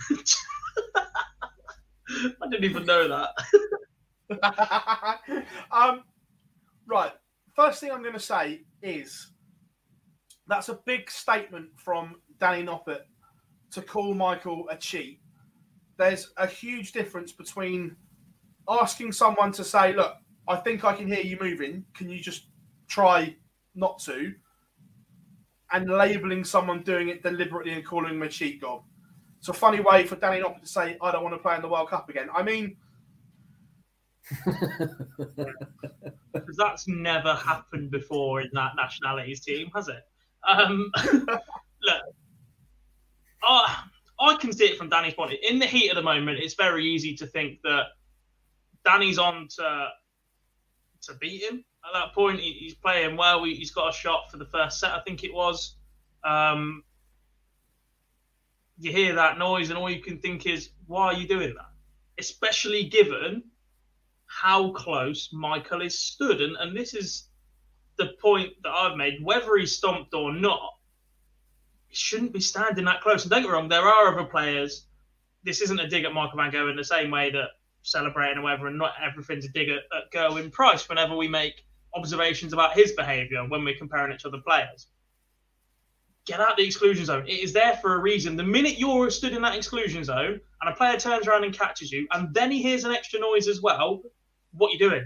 [2.42, 3.30] I didn't even know that.
[5.70, 6.02] um,
[6.86, 7.12] right.
[7.54, 9.32] First thing I'm going to say is
[10.46, 13.02] that's a big statement from Danny Noppert
[13.72, 15.20] to call Michael a cheat.
[15.96, 17.96] There's a huge difference between
[18.68, 20.14] asking someone to say, "Look,
[20.48, 21.84] I think I can hear you moving.
[21.94, 22.46] Can you just
[22.88, 23.36] try
[23.74, 24.34] not to?"
[25.72, 28.82] and labeling someone doing it deliberately and calling them a cheat gob.
[29.38, 31.62] It's a funny way for Danny Noppert to say, "I don't want to play in
[31.62, 32.76] the World Cup again." I mean.
[36.32, 40.02] Because that's never happened before in that nationalities team, has it?
[40.46, 42.02] Um, look,
[43.42, 43.84] I,
[44.20, 45.32] I can see it from Danny's point.
[45.48, 47.86] In the heat of the moment, it's very easy to think that
[48.84, 49.88] Danny's on to
[51.02, 51.64] to beat him.
[51.84, 53.44] At that point, he, he's playing well.
[53.44, 55.76] He, he's got a shot for the first set, I think it was.
[56.24, 56.84] Um,
[58.78, 61.70] you hear that noise, and all you can think is, why are you doing that?
[62.18, 63.42] Especially given
[64.26, 66.40] how close Michael is stood.
[66.40, 67.28] And, and this is
[67.96, 69.22] the point that I've made.
[69.22, 70.74] Whether he's stomped or not,
[71.88, 73.24] he shouldn't be standing that close.
[73.24, 74.86] And don't get me wrong, there are other players.
[75.42, 77.48] This isn't a dig at Michael Van Gogh in the same way that
[77.82, 81.64] celebrating or whatever, and not everything's a dig at, at Gerwyn Price whenever we make
[81.94, 84.86] observations about his behaviour when we're comparing each other players.
[86.26, 87.26] Get out the exclusion zone.
[87.26, 88.36] It is there for a reason.
[88.36, 91.90] The minute you're stood in that exclusion zone and a player turns around and catches
[91.90, 94.02] you, and then he hears an extra noise as well,
[94.52, 95.04] what are you doing?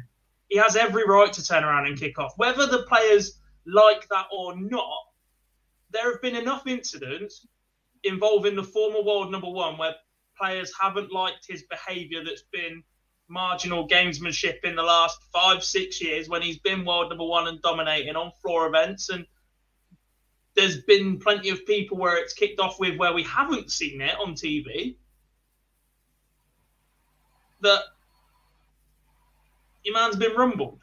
[0.49, 2.35] He has every right to turn around and kick off.
[2.37, 5.05] Whether the players like that or not,
[5.91, 7.47] there have been enough incidents
[8.03, 9.95] involving the former world number one where
[10.39, 12.83] players haven't liked his behaviour that's been
[13.29, 17.61] marginal gamesmanship in the last five, six years when he's been world number one and
[17.63, 19.09] dominating on floor events.
[19.09, 19.27] And
[20.55, 24.17] there's been plenty of people where it's kicked off with where we haven't seen it
[24.19, 24.97] on TV.
[27.63, 27.81] That
[29.85, 30.81] your man's been rumbled.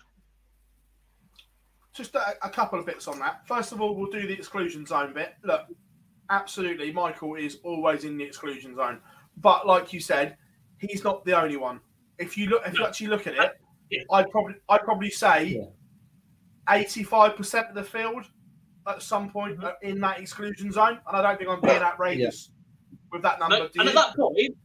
[1.93, 3.47] Just a, a couple of bits on that.
[3.47, 5.33] First of all, we'll do the exclusion zone bit.
[5.43, 5.61] Look,
[6.29, 8.99] absolutely, Michael is always in the exclusion zone,
[9.37, 10.37] but like you said,
[10.77, 11.79] he's not the only one.
[12.17, 15.67] If you look, if you actually look at it, I'd probably, I'd probably say,
[16.69, 18.25] eighty-five percent of the field
[18.87, 19.65] at some point mm-hmm.
[19.65, 22.51] are in that exclusion zone, and I don't think I'm being outrageous
[23.11, 23.57] with that number.
[23.57, 23.89] No, and you?
[23.89, 24.55] at that point,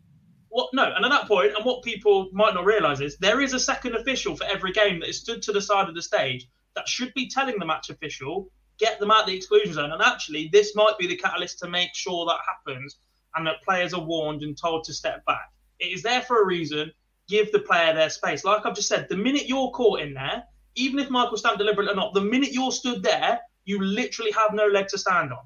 [0.48, 0.70] what?
[0.72, 3.60] No, and at that point, and what people might not realise is there is a
[3.60, 6.88] second official for every game that is stood to the side of the stage that
[6.88, 9.92] should be telling the match official get them out of the exclusion zone.
[9.92, 12.98] And actually, this might be the catalyst to make sure that happens
[13.36, 15.52] and that players are warned and told to step back.
[15.78, 16.90] It is there for a reason.
[17.28, 18.44] Give the player their space.
[18.44, 20.44] Like I've just said, the minute you're caught in there,
[20.74, 24.54] even if Michael stamped deliberate or not, the minute you're stood there, you literally have
[24.54, 25.44] no leg to stand on.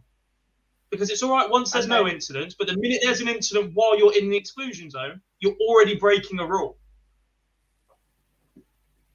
[0.91, 3.97] Because it's all right once there's no incident, but the minute there's an incident while
[3.97, 6.77] you're in the exclusion zone, you're already breaking a rule.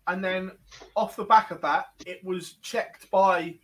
[0.07, 0.51] And then
[0.95, 3.55] off the back of that, it was checked by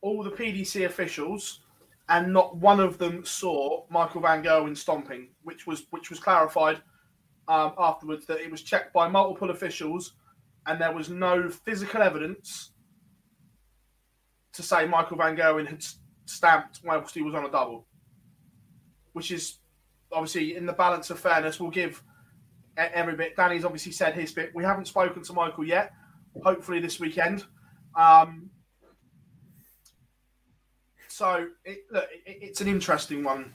[0.00, 1.60] all the PDC officials,
[2.08, 6.82] and not one of them saw Michael Van Gerwen stomping, which was which was clarified
[7.48, 10.14] um, afterwards that it was checked by multiple officials,
[10.66, 12.72] and there was no physical evidence
[14.52, 15.84] to say Michael Van Gerwen had
[16.26, 17.86] stamped whilst he was on a double,
[19.12, 19.58] which is
[20.12, 21.58] obviously in the balance of fairness.
[21.58, 22.02] We'll give
[22.76, 23.36] every bit.
[23.36, 24.54] Danny's obviously said his bit.
[24.54, 25.92] We haven't spoken to Michael yet.
[26.42, 27.44] Hopefully this weekend.
[27.96, 28.50] Um,
[31.14, 33.52] so it, look, it, it's an interesting one,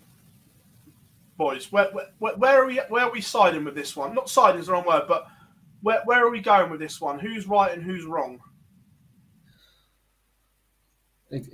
[1.37, 1.69] boys.
[1.73, 2.77] Where, where, where, are we?
[2.87, 4.15] Where are we siding with this one?
[4.15, 5.27] Not siding is the wrong word, but
[5.81, 7.19] where, where are we going with this one?
[7.19, 8.39] Who's right and who's wrong?
[11.31, 11.47] It,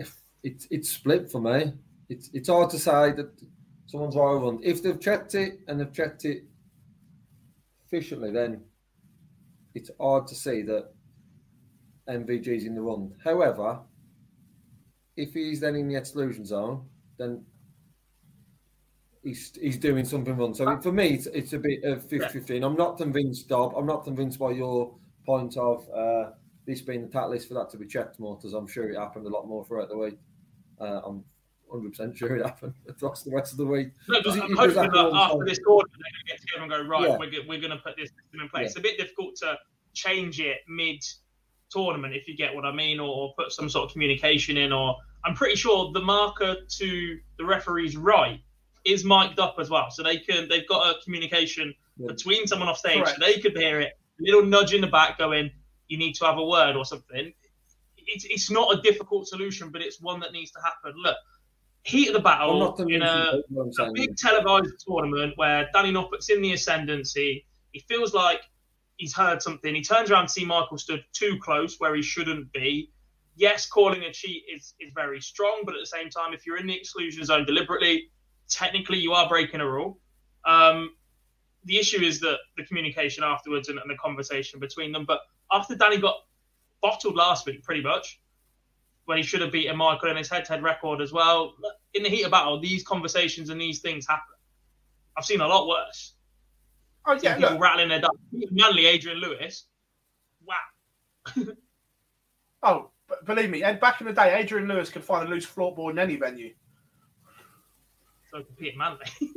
[0.43, 1.73] it, it's split for me.
[2.07, 3.31] It's it's hard to say that
[3.87, 4.59] someone's right or wrong.
[4.63, 6.43] If they've checked it and they've checked it
[7.87, 8.61] efficiently, then
[9.73, 10.93] it's hard to see that
[12.07, 13.15] MVG's in the run.
[13.23, 13.79] However,
[15.17, 16.85] if he's then in the exclusion zone,
[17.17, 17.43] then
[19.23, 20.53] he's he's doing something wrong.
[20.53, 23.73] So for me, it's, it's a bit of 50 I'm not convinced, Dob.
[23.75, 26.31] I'm not convinced by your point of uh,
[26.67, 29.25] this being the catalyst for that to be checked more, because I'm sure it happened
[29.25, 30.17] a lot more throughout the week.
[30.79, 31.23] Uh, I'm
[31.73, 33.89] 100% sure it happened across the rest of the week.
[34.07, 35.45] No, it- I'm it hoping that after time.
[35.45, 37.17] this tournament, they're going to get together and go, right, Yeah.
[37.17, 38.61] we're, we're going to put this system in place.
[38.63, 38.67] Yeah.
[38.67, 39.57] It's a bit difficult to
[39.93, 41.01] change it mid
[41.75, 44.71] tournament, if you get what I mean, or, or put some sort of communication in.
[44.71, 48.41] Or I'm pretty sure the marker to the referee's right
[48.85, 51.73] is mic'd up as well, so they can they've got a communication
[52.07, 53.19] between someone off stage, Correct.
[53.19, 53.93] so they could hear it.
[54.19, 55.51] A little nudge in the back, going,
[55.87, 57.33] "You need to have a word" or something.
[57.97, 60.93] It's it's not a difficult solution, but it's one that needs to happen.
[60.95, 61.17] Look,
[61.83, 65.33] heat of the I'm battle not in convinced a of what a big televised tournament
[65.35, 67.45] where Danny Noppert's in the ascendancy.
[67.71, 68.41] He feels like
[68.97, 69.73] he's heard something.
[69.75, 72.91] He turns around to see Michael stood too close where he shouldn't be.
[73.35, 76.57] Yes, calling a cheat is, is very strong, but at the same time, if you're
[76.57, 78.09] in the exclusion zone deliberately,
[78.49, 79.99] technically you are breaking a rule.
[80.45, 80.95] Um,
[81.65, 85.03] the issue is that the communication afterwards and, and the conversation between them.
[85.05, 85.19] But
[85.51, 86.15] after Danny got
[86.81, 88.21] bottled last week, pretty much,
[89.05, 91.55] when he should have beaten Michael in his head-to-head record as well.
[91.93, 94.35] In the heat of battle, these conversations and these things happen.
[95.17, 96.14] I've seen a lot worse.
[97.07, 98.09] Oh yeah, people look, rattling their dice.
[98.51, 99.65] Manly Adrian Lewis.
[100.43, 101.45] Wow.
[102.63, 105.45] oh, b- believe me, and back in the day, Adrian Lewis could find a loose
[105.45, 106.53] floorboard in any venue.
[108.31, 109.05] So could Peter Manley.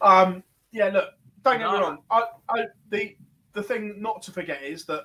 [0.00, 0.42] Um,
[0.72, 1.10] yeah, look,
[1.44, 1.98] don't get me wrong.
[2.10, 3.16] I, I, the
[3.52, 5.04] the thing not to forget is that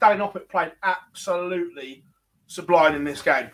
[0.00, 2.04] Danny Noppert played absolutely
[2.46, 3.50] sublime in this game.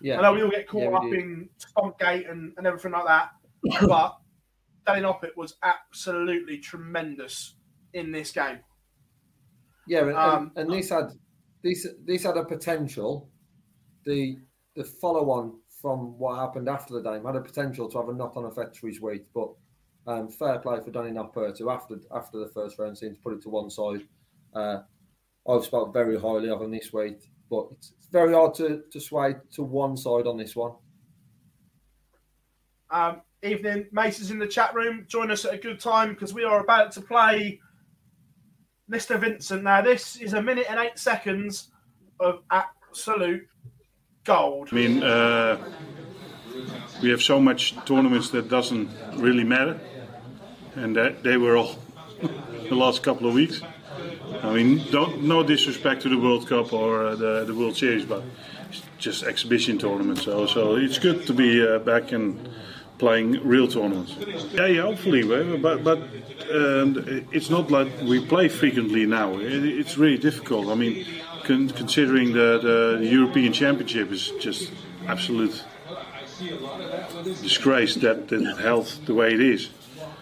[0.00, 0.18] Yeah.
[0.18, 1.14] I know we all get caught Yeah, up did.
[1.14, 3.30] in Stompgate and, and everything like that,
[3.86, 4.16] but
[4.86, 7.56] Danny Noppert was absolutely tremendous
[7.92, 8.58] in this game.
[9.86, 11.10] Yeah, and, Um, and, and this had
[11.62, 13.30] this this had a potential.
[14.04, 14.38] The
[14.76, 18.12] the follow on from what happened after the game had a potential to have a
[18.12, 19.52] knock on effect for his week, but
[20.06, 23.34] um, fair play for Danny Noppert to after after the first round seemed to put
[23.34, 24.06] it to one side.
[24.54, 24.78] Uh,
[25.48, 29.00] I've spoke very highly of him this week, but it's, it's very hard to, to
[29.00, 30.72] sway to one side on this one.
[32.90, 35.04] Um, evening, Mason's in the chat room.
[35.08, 37.60] Join us at a good time because we are about to play
[38.90, 39.18] Mr.
[39.18, 39.62] Vincent.
[39.62, 41.70] Now, this is a minute and eight seconds
[42.20, 43.46] of absolute
[44.24, 44.68] gold.
[44.72, 45.62] I mean, uh,
[47.02, 49.78] we have so much tournaments that doesn't really matter,
[50.74, 51.76] and that they were all
[52.68, 53.62] the last couple of weeks.
[54.42, 58.04] I mean, don't, no disrespect to the World Cup or uh, the the World Series,
[58.04, 58.22] but
[58.68, 60.22] it's just exhibition tournaments.
[60.22, 62.48] So, so it's good to be uh, back and
[62.98, 64.14] playing real tournaments.
[64.52, 65.22] Yeah, yeah, hopefully,
[65.58, 65.98] but but
[66.52, 66.96] um,
[67.32, 69.38] it's not like we play frequently now.
[69.38, 70.68] It, it's really difficult.
[70.68, 71.04] I mean,
[71.44, 74.70] con- considering the, the the European Championship is just
[75.06, 75.64] absolute
[77.42, 79.70] disgrace that that held the way it is.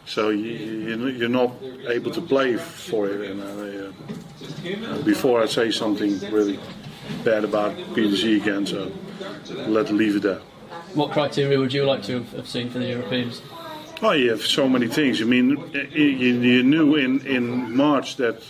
[0.06, 1.52] So you, you- you're not
[1.88, 3.30] able to play for it.
[3.30, 6.58] And uh, before I say something really
[7.24, 8.90] bad about PDC again, so
[9.68, 10.40] let's leave it there.
[10.94, 13.40] What criteria would you like to have, seen for the Europeans?
[14.02, 15.22] Oh, you have so many things.
[15.22, 15.56] I mean,
[15.92, 18.42] you, you knew in, in March that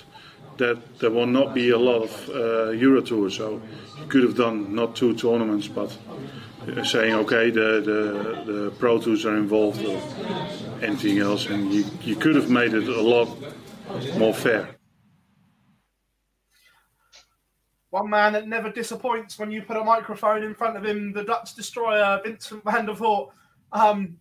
[0.59, 3.30] that there will not be a lot of uh, Euro Tour.
[3.30, 3.61] So
[3.99, 5.97] you could have done not two tournaments, but
[6.68, 10.01] uh, saying okay, the, the the Pro Tours are involved or
[10.82, 13.28] anything else, and you you could have made it a lot
[14.18, 14.76] more fair.
[17.93, 21.24] One man that never disappoints when you put a microphone in front of him, the
[21.24, 23.32] Dutch destroyer, Vincent van der Voort.
[23.70, 24.16] Um,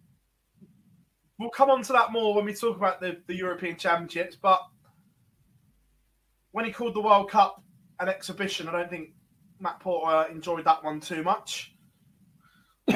[1.39, 4.35] we'll come on to that more when we talk about the, the European Championships.
[4.35, 4.59] But
[6.51, 7.63] when he called the World Cup
[8.01, 9.11] an exhibition, I don't think
[9.61, 11.73] Matt Porter enjoyed that one too much.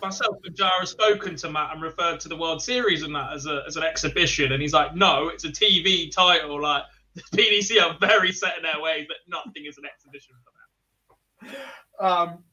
[0.00, 3.34] Myself and Jar have spoken to Matt and referred to the World Series and that
[3.34, 6.58] as, a, as an exhibition, and he's like, "No, it's a TV title.
[6.58, 6.84] Like
[7.32, 11.54] the PDC are very set in their ways that nothing is an exhibition for them."
[12.00, 12.44] Um,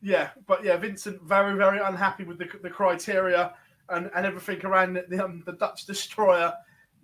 [0.00, 3.54] yeah, but yeah, Vincent very very unhappy with the, the criteria
[3.88, 6.52] and, and everything around the, um, the Dutch destroyer.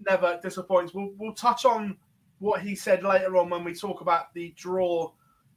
[0.09, 0.93] Never disappoints.
[0.95, 1.97] We'll we'll touch on
[2.39, 5.11] what he said later on when we talk about the draw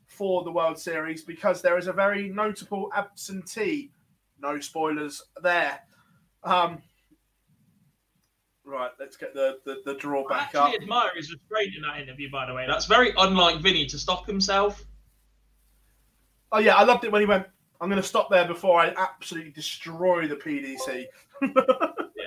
[0.05, 3.91] for the World Series because there is a very notable absentee.
[4.39, 5.80] No spoilers there.
[6.43, 6.82] Um,
[8.68, 10.82] right, let's get the, the, the draw I back actually up.
[10.84, 12.65] admire his restraint in that interview, by the way.
[12.68, 14.84] That's very unlike Vinny to stop himself.
[16.51, 17.45] Oh yeah, I loved it when he went.
[17.80, 21.05] I'm going to stop there before I absolutely destroy the PDC.
[22.15, 22.26] Yeah.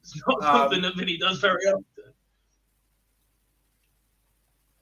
[0.00, 1.84] It's not Um, something that Vinny does very often.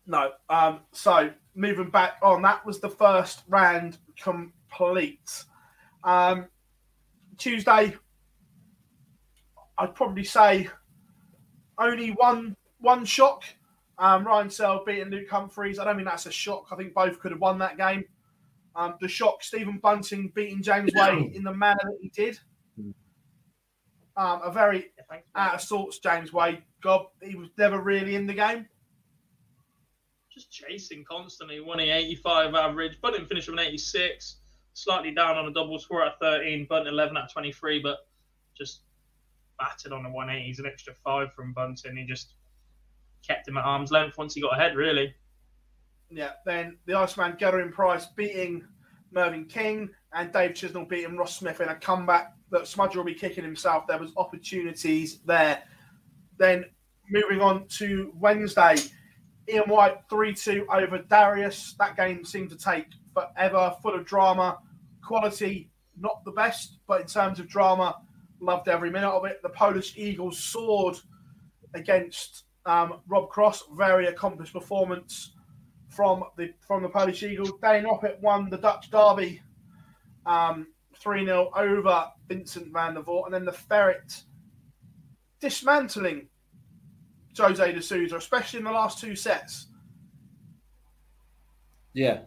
[0.07, 0.33] No.
[0.51, 5.45] Um, so moving back on, that was the first round complete.
[6.03, 6.49] Um,
[7.39, 7.97] Tuesday,
[9.79, 10.69] I'd probably say
[11.79, 13.45] only one one shock.
[13.99, 15.79] Um, Ryan Searle beating Luke Humphries.
[15.79, 16.67] I don't think that's a shock.
[16.73, 18.05] I think both could have won that game.
[18.77, 22.39] Um, the shock, Stephen Bunting beating James Wade in the manner that he did.
[24.17, 24.93] Um, a very
[25.35, 26.63] out of sorts James Wade.
[26.81, 28.67] God, he was never really in the game.
[30.33, 33.01] Just chasing constantly, winning 85 average.
[33.01, 34.37] Bunting finished with an 86,
[34.73, 37.99] slightly down on a double score at 13, Bunting 11 at 23, but
[38.57, 38.83] just
[39.59, 41.97] battered on the 180s, an extra five from Bunting.
[41.97, 42.35] He just
[43.27, 45.15] kept him at arm's length once he got ahead, really.
[46.11, 48.65] Yeah, then the Iceman Gerwyn Price beating
[49.11, 53.15] Mervyn King and Dave Chisnall beating Ross Smith in a comeback that Smudger will be
[53.15, 53.87] kicking himself.
[53.87, 55.63] There was opportunities there.
[56.39, 56.67] Then
[57.11, 58.77] moving on to Wednesday,
[59.49, 61.75] Ian White 3-2 over Darius.
[61.79, 64.59] That game seemed to take forever, full of drama.
[65.05, 67.97] Quality, not the best, but in terms of drama,
[68.45, 69.41] loved every minute of it.
[69.43, 70.97] The Polish Eagles soared
[71.75, 73.65] against um, Rob Cross.
[73.77, 75.35] Very accomplished performance
[75.89, 77.53] from the from the Polish Eagles.
[77.63, 79.41] Danny Noppert won the Dutch Derby
[80.27, 80.67] um,
[80.97, 83.27] 3 0 over Vincent van der Voort.
[83.27, 84.23] And then the Ferret
[85.41, 86.29] dismantling
[87.37, 89.67] Jose de Sousa, especially in the last two sets.
[91.93, 92.21] Yeah,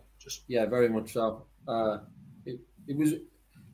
[0.48, 1.46] yeah, very much so.
[1.68, 2.00] Uh,
[2.46, 3.14] it, it was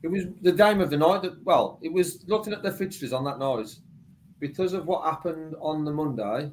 [0.04, 1.22] it was the game of the night.
[1.22, 3.74] That well, it was looking at the fixtures on that night
[4.38, 6.50] because of what happened on the Monday.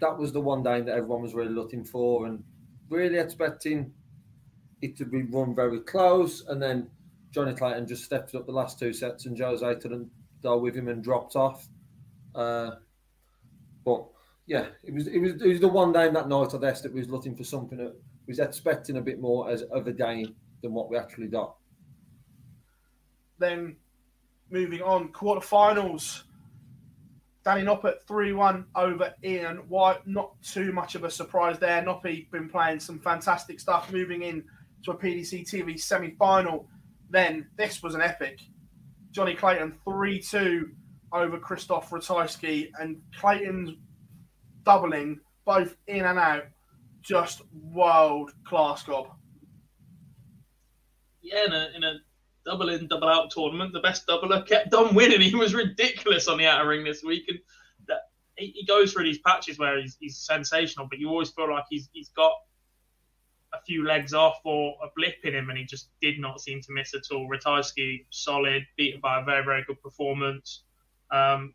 [0.00, 2.42] That was the one day that everyone was really looking for and
[2.88, 3.92] really expecting
[4.80, 6.46] it to be run very close.
[6.46, 6.88] And then
[7.32, 10.10] Johnny Clayton just stepped up the last two sets, and Jose couldn't
[10.42, 11.68] go with him and dropped off.
[12.34, 12.76] Uh,
[13.84, 14.06] but
[14.46, 16.94] yeah, it was it was it was the one game that night I guess that
[16.94, 17.94] was looking for something that
[18.26, 21.56] was expecting a bit more as of a game than what we actually got.
[23.38, 23.76] Then
[24.50, 26.22] moving on, quarterfinals.
[27.44, 30.04] Danny Noppert 3 1 over Ian White.
[30.06, 31.80] Not too much of a surprise there.
[31.80, 34.42] Noppy been playing some fantastic stuff, moving in
[34.84, 36.68] to a PDC TV semi final.
[37.08, 38.40] Then this was an epic.
[39.12, 40.70] Johnny Clayton 3 2
[41.12, 43.76] over Krzysztof Ratajski, and Clayton's
[44.64, 46.44] doubling both in and out.
[47.02, 49.06] Just world class gob.
[51.22, 51.94] Yeah, in a, in a
[52.46, 55.20] double in, double out tournament, the best doubler kept on winning.
[55.30, 57.24] He was ridiculous on the outer ring this week.
[57.28, 57.38] And
[57.88, 58.02] that,
[58.36, 61.64] he, he goes through these patches where he's, he's sensational, but you always feel like
[61.68, 62.32] he's, he's got
[63.52, 66.60] a few legs off or a blip in him, and he just did not seem
[66.62, 67.28] to miss at all.
[67.28, 70.62] Ratajski, solid, beaten by a very, very good performance.
[71.10, 71.54] Um,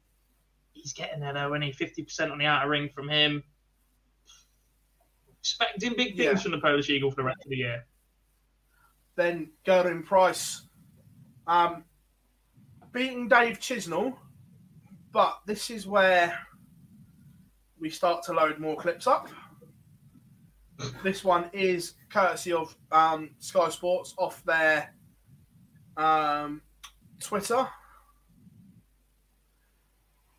[0.74, 3.44] he's getting there though, when he 50% on the outer ring from him.
[5.40, 6.36] Expecting big things Yeah.
[6.36, 7.86] from the Polish Eagle for the rest of the year.
[9.18, 10.62] then Gerwyn Price
[11.48, 11.84] um,
[12.92, 14.16] beating Dave Chisnall.
[15.12, 16.38] But this is where
[17.80, 19.28] we start to load more clips up.
[21.04, 24.94] This one is courtesy of um, Sky Sports off their
[25.98, 26.62] um,
[27.20, 27.68] Twitter.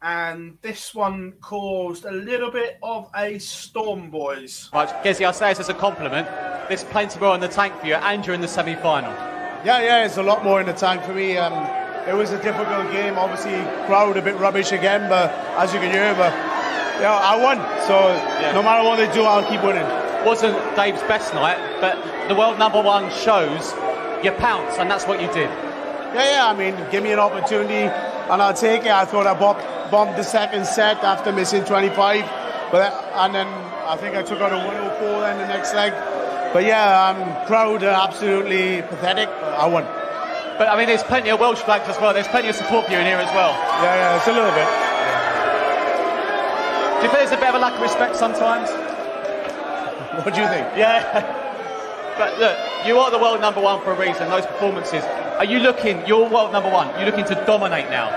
[0.03, 4.69] and this one caused a little bit of a storm, boys.
[4.73, 6.27] Right, Gezi, I'll say this as a compliment.
[6.69, 9.32] There's plenty more in the tank for you, and you're in the semi-final.
[9.65, 11.37] Yeah, yeah, it's a lot more in the tank for me.
[11.37, 11.53] Um,
[12.09, 13.17] it was a difficult game.
[13.17, 13.53] Obviously,
[13.87, 16.33] crowd a bit rubbish again, but as you can hear, but
[17.01, 17.59] yeah, I won.
[17.87, 17.95] So
[18.55, 19.87] no matter what they do, I'll keep winning.
[20.27, 21.95] Wasn't Dave's best night, but
[22.27, 23.73] the world number one shows
[24.25, 25.49] you pounce, and that's what you did.
[26.11, 26.47] Yeah, yeah.
[26.49, 28.91] I mean, give me an opportunity, and I'll take it.
[28.91, 32.25] I thought I bombed, bombed the second set after missing 25,
[32.73, 33.47] but and then
[33.87, 35.93] I think I took out a 104 then the next leg.
[36.53, 39.29] But yeah, I'm proud, uh, absolutely pathetic.
[39.29, 39.85] I won.
[40.59, 42.13] But I mean, there's plenty of Welsh flags as well.
[42.13, 43.53] There's plenty of support for you in here as well.
[43.83, 44.69] Yeah, yeah, it's a little bit.
[47.01, 48.69] Do you feel there's a bit of a lack of respect sometimes?
[50.13, 50.67] What do you think?
[50.77, 51.39] Yeah.
[52.19, 54.29] But look, you are the world number one for a reason.
[54.29, 55.03] Those performances.
[55.39, 56.07] Are you looking?
[56.07, 56.89] You're world number one.
[56.97, 58.11] You're looking to dominate now.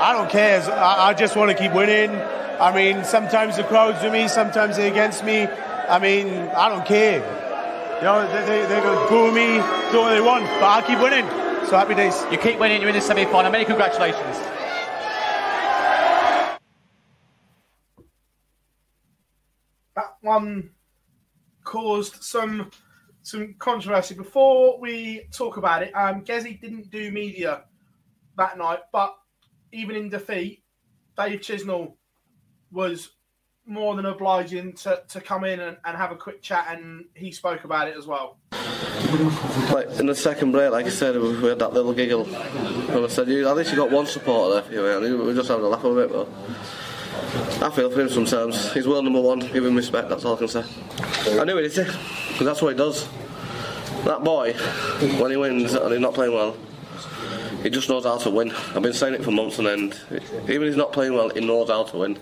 [0.00, 0.62] I don't care.
[0.62, 2.14] I, I just want to keep winning.
[2.60, 5.48] I mean, sometimes the crowd's with me, sometimes they're against me.
[5.48, 7.20] I mean, I don't care.
[8.02, 9.58] You know, they, they, they're going boo me,
[9.92, 11.24] do what they want, but I'll keep winning.
[11.68, 12.20] So happy days.
[12.32, 12.80] You keep winning.
[12.80, 13.52] You're in the semi-final.
[13.52, 14.38] Many congratulations.
[19.94, 20.70] That one
[21.62, 22.72] caused some
[23.22, 24.16] some controversy.
[24.16, 27.62] Before we talk about it, um, Gezi didn't do media
[28.36, 29.14] that night, but
[29.70, 30.64] even in defeat,
[31.16, 31.94] Dave Chisnall
[32.72, 33.10] was
[33.66, 37.30] more than obliging to, to come in and, and have a quick chat, and he
[37.32, 38.36] spoke about it as well.
[39.72, 42.26] Like in the second break, like I said, we had that little giggle.
[42.34, 45.64] And I said, you, at least you got one supporter there you, were just having
[45.64, 46.28] a laugh of it, but
[47.62, 48.72] I feel for him sometimes.
[48.72, 49.40] He's world number one.
[49.40, 50.08] Give him respect.
[50.08, 50.64] That's all I can say.
[51.38, 53.08] I knew it, because that's what he does.
[54.04, 56.56] That boy, when he wins and he's not playing well,
[57.62, 58.50] he just knows how to win.
[58.74, 60.00] I've been saying it for months on end.
[60.10, 62.18] Even if he's not playing well, he knows how to win,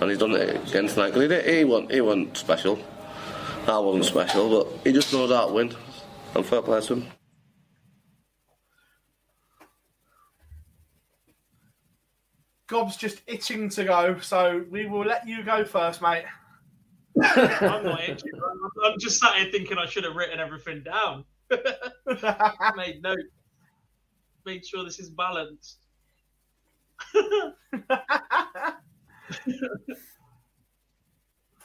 [0.00, 1.08] and he's done it again tonight.
[1.08, 2.78] Because he, did- he wasn't, he wasn't special.
[3.66, 5.74] I wasn't special, but he just knows how to win.
[6.34, 7.06] And fair play to him.
[12.66, 16.24] Gob's just itching to go, so we will let you go first, mate.
[17.22, 18.30] I'm not itching.
[18.34, 21.24] I'm, I'm just sat here thinking I should have written everything down.
[22.76, 23.18] Made note.
[24.46, 25.78] Made sure this is balanced.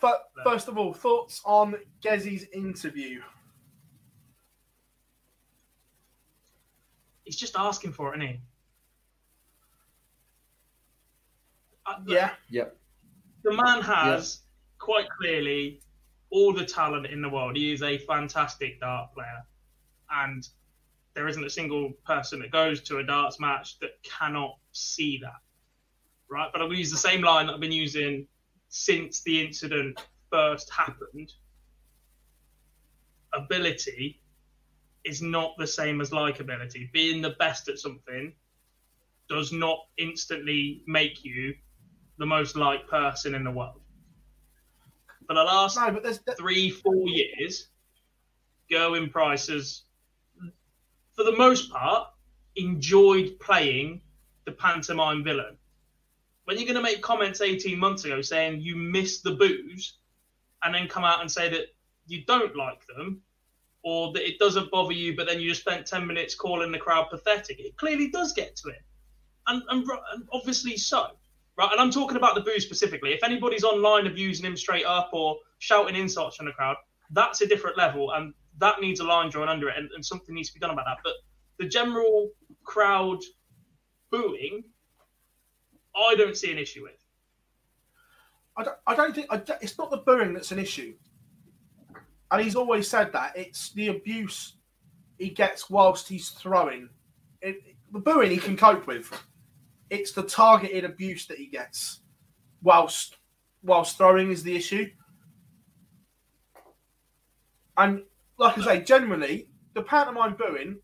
[0.01, 3.22] But first of all, thoughts on Gezi's interview?
[7.24, 8.39] He's just asking for it, isn't he?
[11.86, 12.32] Uh, Yeah.
[12.49, 12.78] Yep.
[13.43, 14.41] The man has
[14.80, 15.82] quite clearly
[16.30, 17.55] all the talent in the world.
[17.55, 19.43] He is a fantastic dart player,
[20.11, 20.47] and
[21.13, 25.41] there isn't a single person that goes to a darts match that cannot see that.
[26.30, 26.49] Right?
[26.51, 28.27] But I'm going to use the same line that I've been using
[28.69, 31.34] since the incident first happened.
[33.34, 34.21] Ability
[35.03, 36.91] is not the same as likability.
[36.91, 38.34] Being the best at something
[39.27, 41.53] does not instantly make you
[42.17, 43.82] the most liked person in the world.
[45.27, 45.77] For the last
[46.38, 47.69] three, four years,
[48.71, 49.84] Gerwyn Price has,
[51.15, 52.07] for the most part,
[52.55, 54.01] enjoyed playing
[54.45, 55.59] the pantomime villain.
[56.50, 60.00] When you're going to make comments 18 months ago saying you miss the booze
[60.64, 61.68] and then come out and say that
[62.08, 63.22] you don't like them
[63.84, 66.80] or that it doesn't bother you, but then you just spent 10 minutes calling the
[66.80, 68.82] crowd pathetic, it clearly does get to him.
[69.45, 71.10] And, and, and obviously so.
[71.56, 73.12] Right, and I'm talking about the booze specifically.
[73.12, 76.78] If anybody's online abusing him straight up or shouting insults from the crowd,
[77.12, 80.34] that's a different level, and that needs a line drawn under it, and, and something
[80.34, 80.97] needs to be done about that.
[81.04, 81.14] But
[81.60, 82.32] the general
[82.64, 83.20] crowd
[84.10, 84.64] booing,
[85.95, 87.03] I don't see an issue with.
[88.57, 90.95] I don't, I don't think I don't- it's not the booing that's an issue,
[92.31, 94.55] and he's always said that it's the abuse
[95.17, 96.89] he gets whilst he's throwing.
[97.41, 97.57] It,
[97.91, 99.11] the booing he can cope with.
[99.89, 102.01] It's the targeted abuse that he gets
[102.61, 103.17] whilst
[103.63, 104.89] whilst throwing is the issue.
[107.77, 108.03] And
[108.37, 110.79] like I say, generally the pantomime booing,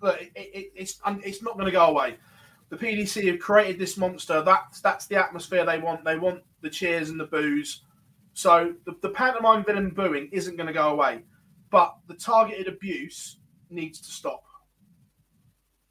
[0.00, 2.16] look, it, it, it's it's not going to go away.
[2.70, 4.42] The PDC have created this monster.
[4.42, 6.04] That's that's the atmosphere they want.
[6.04, 7.82] They want the cheers and the boos.
[8.32, 11.22] So the, the pantomime villain booing isn't going to go away,
[11.70, 13.40] but the targeted abuse
[13.70, 14.42] needs to stop.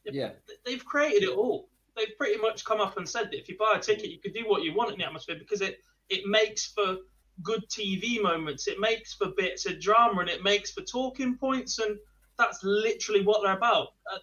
[0.05, 0.31] Yeah.
[0.65, 1.69] They've created it all.
[1.95, 4.33] They've pretty much come up and said that if you buy a ticket, you could
[4.33, 6.97] do what you want in the atmosphere because it it makes for
[7.43, 8.67] good TV moments.
[8.67, 11.97] It makes for bits of drama and it makes for talking points, and
[12.37, 13.89] that's literally what they're about.
[14.11, 14.19] Uh,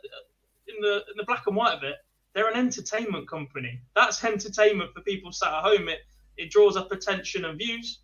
[0.68, 1.96] in the in the black and white of it,
[2.36, 3.80] They're an entertainment company.
[3.94, 5.88] That's entertainment for people sat at home.
[5.88, 6.00] It
[6.36, 8.00] it draws up attention and views.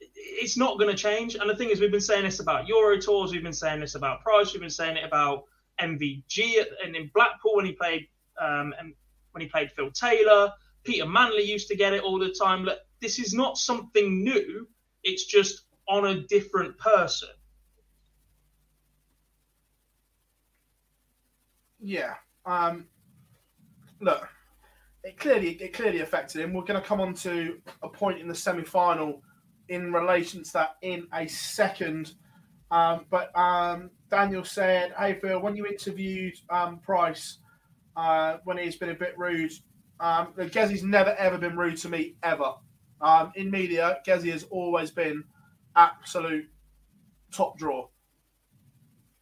[0.00, 1.36] It's not going to change.
[1.36, 3.30] And the thing is, we've been saying this about Euro tours.
[3.30, 4.52] We've been saying this about Price.
[4.52, 5.44] We've been saying it about
[5.80, 8.08] MVG and in Blackpool when he played
[8.40, 8.92] um, and
[9.30, 10.50] when he played Phil Taylor.
[10.82, 12.64] Peter Manley used to get it all the time.
[12.64, 14.66] Look, this is not something new.
[15.04, 17.28] It's just on a different person.
[21.78, 22.14] Yeah.
[22.44, 22.86] Um,
[24.00, 24.28] look,
[25.04, 26.52] it clearly it clearly affected him.
[26.52, 29.22] We're going to come on to a point in the semi final
[29.68, 32.14] in relation to that in a second.
[32.70, 37.38] Um, but um, Daniel said, "Hey Phil, when you interviewed um, Price,
[37.96, 39.52] uh, when he's been a bit rude,
[40.00, 42.54] um, Gezzy's never ever been rude to me ever.
[43.00, 45.24] Um, in media, Gezzy has always been
[45.74, 46.48] absolute
[47.32, 47.88] top draw.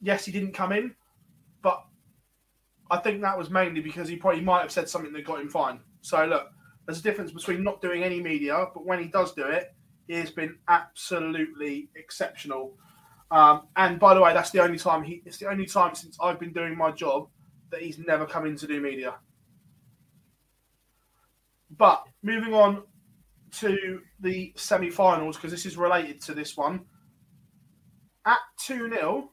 [0.03, 0.95] Yes, he didn't come in,
[2.91, 5.49] I think that was mainly because he probably might have said something that got him
[5.49, 5.80] fined.
[6.01, 6.49] So look,
[6.86, 9.72] there's a difference between not doing any media, but when he does do it,
[10.09, 12.76] he has been absolutely exceptional.
[13.30, 15.22] Um, and by the way, that's the only time he.
[15.24, 17.28] It's the only time since I've been doing my job
[17.70, 19.14] that he's never come in to do media.
[21.76, 22.82] But moving on
[23.59, 26.80] to the semi-finals because this is related to this one.
[28.26, 29.30] At two 0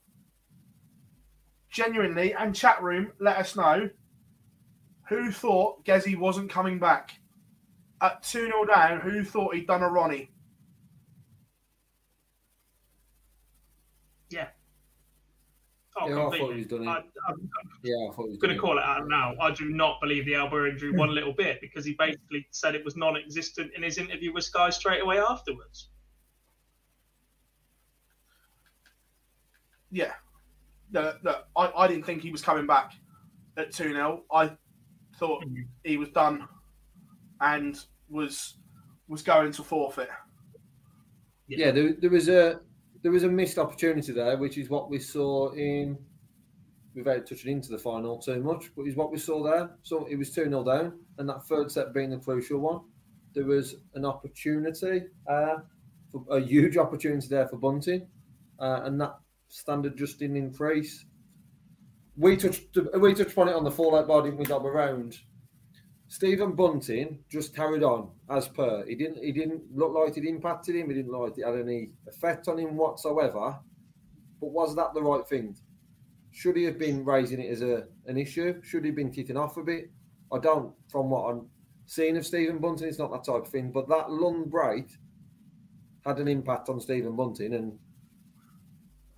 [1.70, 3.90] genuinely, and chat room, let us know
[5.10, 7.14] who thought Gezi wasn't coming back.
[8.02, 10.30] At 2 0 down, who thought he'd done a Ronnie?
[14.30, 14.48] Yeah.
[16.00, 16.88] Oh, yeah, I oh, thought he was done it.
[16.88, 17.50] I, I'm,
[17.84, 19.34] yeah, I thought he was going to call it out now.
[19.42, 21.00] I do not believe the elbow injury hmm.
[21.00, 24.70] one little bit because he basically said it was non-existent in his interview with Sky
[24.70, 25.90] straight away afterwards.
[29.90, 30.12] Yeah,
[30.92, 32.94] no, no, I, I didn't think he was coming back
[33.58, 34.24] at 2 0.
[34.32, 34.52] I
[35.18, 35.64] thought mm-hmm.
[35.84, 36.48] he was done
[37.42, 37.78] and
[38.10, 38.58] was
[39.08, 40.10] was going to forfeit.
[41.48, 42.60] Yeah, there, there was a
[43.04, 45.98] there was a missed opportunity there, which is what we saw in
[46.96, 49.70] without touching into the final too much, but is what we saw there.
[49.84, 52.82] So it was 2 0 down, and that third set being the crucial one.
[53.34, 55.58] There was an opportunity, uh,
[56.12, 58.08] for, a huge opportunity there for Bunting,
[58.60, 59.16] uh, and that
[59.50, 61.06] standard just didn't increase.
[62.16, 64.46] We touched we touched on it on the fallout bar, didn't we?
[64.46, 65.20] Got around.
[66.10, 68.86] Stephen Bunting just carried on as per.
[68.88, 70.90] He didn't he didn't look like it impacted him.
[70.90, 73.60] He didn't look like it had any effect on him whatsoever.
[74.40, 75.56] But was that the right thing?
[76.32, 78.62] Should he have been raising it as a an issue?
[78.64, 79.92] Should he have been kicking off a bit?
[80.32, 80.74] I don't.
[80.90, 81.48] From what I'm
[81.86, 83.72] seeing of Stephen Bunting, it's not that type of thing.
[83.72, 84.88] But that lung break
[86.06, 87.78] had an impact on Stephen Bunting, and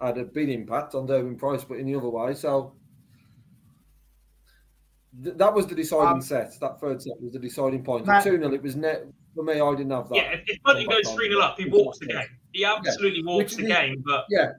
[0.02, 2.34] had a big impact on Gerwyn Price, but in the other way.
[2.34, 2.74] So
[5.24, 6.60] th- that was the deciding um, set.
[6.60, 8.06] That third set was the deciding point.
[8.06, 9.60] 2 0, it was net for me.
[9.60, 10.16] I didn't have that.
[10.16, 12.28] Yeah, if, if Bunting goes 3 0 up, he walks the game.
[12.52, 13.26] He absolutely yeah.
[13.26, 14.04] walks the game.
[14.06, 14.54] But yeah,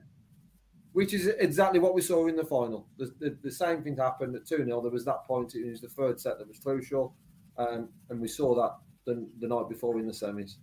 [0.93, 2.87] which is exactly what we saw in the final.
[2.99, 4.81] The, the, the same thing happened at 2 0.
[4.81, 7.15] There was that point, it was the third set that was crucial.
[7.57, 8.77] Um, and we saw that
[9.07, 10.57] the, the night before in the semis.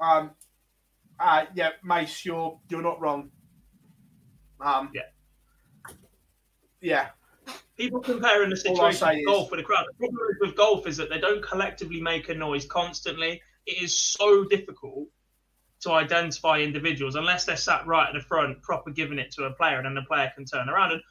[0.00, 0.32] Um,
[1.18, 3.30] uh, yeah, Mace, you're you're not wrong.
[4.60, 5.02] Um, yeah.
[6.80, 7.08] Yeah.
[7.76, 9.86] People comparing the situation with golf with a crowd.
[9.98, 13.40] The problem with golf is that they don't collectively make a noise constantly.
[13.66, 15.08] It is so difficult
[15.80, 19.50] to identify individuals unless they're sat right at the front, proper giving it to a
[19.52, 20.92] player, and then the player can turn around.
[20.92, 21.02] And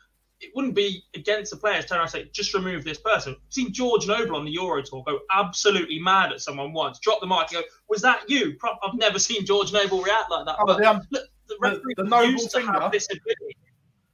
[0.42, 3.34] it wouldn't be against the players turn around and say, just remove this person.
[3.34, 7.20] I've seen George Noble on the Euro Tour go absolutely mad at someone once, drop
[7.20, 8.56] the mic, and go, Was that you?
[8.84, 10.56] I've never seen George Noble react like that.
[10.60, 13.58] Oh, but, um, look, the referee the, the used to have this ability.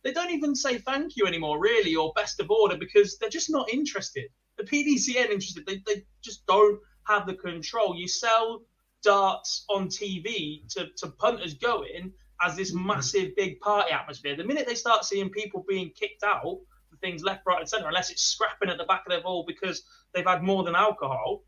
[0.04, 3.50] They don't even say thank you anymore, really, or best of order, because they're just
[3.50, 4.26] not interested.
[4.58, 5.66] The PDCN interested.
[5.66, 7.96] They, they just don't have the control.
[7.96, 8.62] You sell
[9.04, 12.12] darts on TV to, to punters going
[12.44, 12.88] as this mm-hmm.
[12.88, 14.36] massive big party atmosphere.
[14.36, 16.60] The minute they start seeing people being kicked out
[16.90, 19.44] for things left, right, and centre, unless it's scrapping at the back of their ball
[19.48, 19.84] because
[20.14, 21.44] they've had more than alcohol,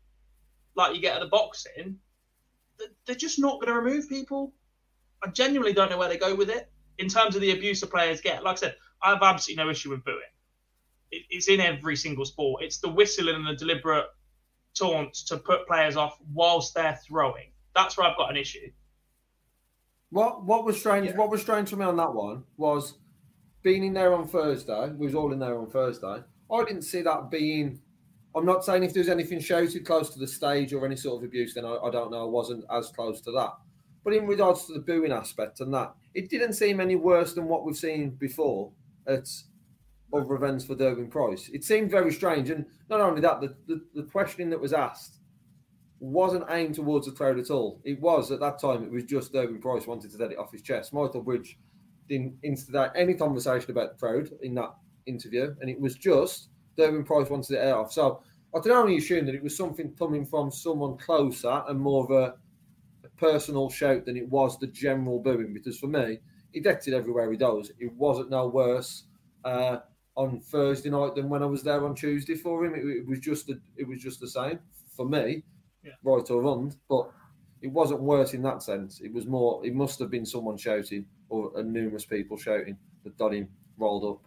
[0.74, 1.96] like you get at the boxing,
[3.06, 4.52] they're just not going to remove people.
[5.24, 7.86] I genuinely don't know where they go with it in terms of the abuse the
[7.86, 8.42] players get.
[8.42, 10.20] Like I said, I have absolutely no issue with booing.
[11.10, 12.62] It, it's in every single sport.
[12.62, 14.06] It's the whistling and the deliberate
[14.74, 17.52] taunts to put players off whilst they're throwing.
[17.74, 18.70] That's where I've got an issue.
[20.10, 21.08] What what was strange?
[21.08, 21.16] Yeah.
[21.16, 22.94] What was strange for me on that one was
[23.62, 24.90] being in there on Thursday.
[24.90, 26.22] We was all in there on Thursday.
[26.50, 27.80] I didn't see that being.
[28.34, 31.28] I'm not saying if there's anything shouted close to the stage or any sort of
[31.28, 32.22] abuse, then I, I don't know.
[32.22, 33.52] I wasn't as close to that.
[34.04, 37.46] But in regards to the booing aspect and that, it didn't seem any worse than
[37.46, 38.72] what we've seen before
[39.06, 39.28] at
[40.12, 41.50] other events for Gerwyn Price.
[41.52, 45.20] It seemed very strange, and not only that, the, the, the questioning that was asked
[46.00, 47.80] wasn't aimed towards the crowd at all.
[47.84, 48.84] It was at that time.
[48.84, 50.92] It was just Gerwyn Price wanted to get it off his chest.
[50.92, 51.58] Michael Bridge
[52.08, 54.74] didn't instigate any conversation about the crowd in that
[55.06, 57.92] interview, and it was just Gerwyn Price wanted it off.
[57.92, 58.22] So
[58.54, 62.10] I can only assume that it was something coming from someone closer and more of
[62.10, 62.34] a
[63.18, 65.52] personal shout than it was the general booing.
[65.52, 66.18] Because for me,
[66.52, 67.70] he decked it everywhere he does.
[67.78, 69.04] It wasn't no worse
[69.44, 69.78] uh,
[70.16, 72.74] on Thursday night than when I was there on Tuesday for him.
[72.74, 74.58] It, it was just the, it was just the same
[74.96, 75.42] for me,
[75.84, 75.92] Yeah.
[76.02, 76.74] right or wrong.
[76.88, 77.10] But
[77.60, 79.00] it wasn't worse in that sense.
[79.00, 79.64] It was more.
[79.66, 84.04] It must have been someone shouting or uh, numerous people shouting that got him rolled
[84.04, 84.24] up.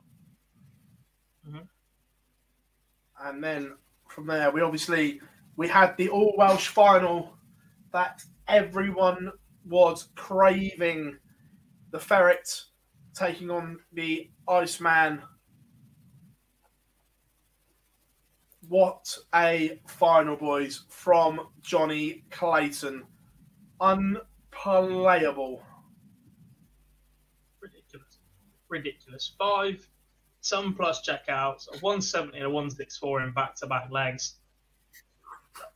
[3.24, 3.74] and then
[4.08, 5.20] from there we obviously
[5.56, 7.34] we had the all Welsh final
[7.94, 9.32] that everyone
[9.66, 11.18] was craving.
[11.92, 12.50] The ferret
[13.16, 15.22] taking on the Iceman.
[18.68, 23.04] What a final, boys, from Johnny Clayton.
[23.80, 25.64] Unplayable.
[27.62, 28.20] ridiculous.
[28.70, 29.36] Ridiculous.
[29.38, 29.88] Five,
[30.42, 34.36] some plus checkouts, a 170 and a 164 in back to back legs.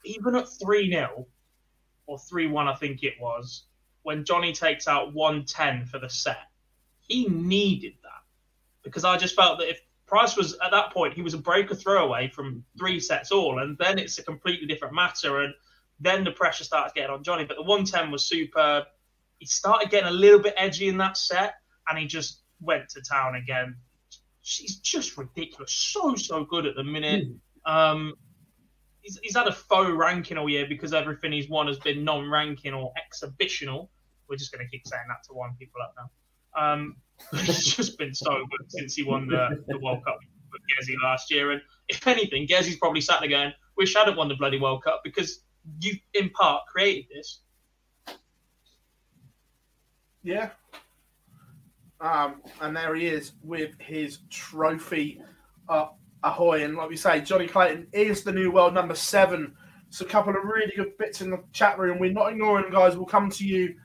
[0.05, 1.27] Even at 3 0,
[2.07, 3.63] or 3 1, I think it was,
[4.03, 6.49] when Johnny takes out 110 for the set,
[6.99, 8.21] he needed that.
[8.83, 11.73] Because I just felt that if Price was at that point, he was a breaker
[11.73, 15.41] throwaway from three sets all, and then it's a completely different matter.
[15.41, 15.53] And
[15.99, 17.45] then the pressure starts getting on Johnny.
[17.45, 18.83] But the 110 was superb.
[19.39, 21.55] He started getting a little bit edgy in that set,
[21.89, 23.75] and he just went to town again.
[24.41, 25.71] He's just ridiculous.
[25.71, 27.27] So, so good at the minute.
[27.65, 28.13] Um,
[29.05, 32.29] he's, he's had a faux ranking all year because everything he's won has been non
[32.29, 33.89] ranking or exhibitional.
[34.27, 36.73] We're just going to keep saying that to wind people up now.
[36.73, 36.95] Um,
[37.33, 40.17] it's just been so good since he won the, the World Cup
[40.51, 41.51] with Gezi last year.
[41.51, 44.83] And if anything, Gezi's probably sat there going, Wish I hadn't won the bloody World
[44.83, 45.41] Cup because
[45.81, 47.41] you, in part, created this.
[50.23, 50.49] Yeah.
[51.99, 55.21] Um, and there he is with his trophy
[55.69, 55.87] uh,
[56.25, 56.63] ahoy.
[56.63, 59.53] And like we say, Johnny Clayton is the new world number seven.
[59.89, 61.99] So a couple of really good bits in the chat room.
[61.99, 62.97] We're not ignoring guys.
[62.97, 63.75] We'll come to you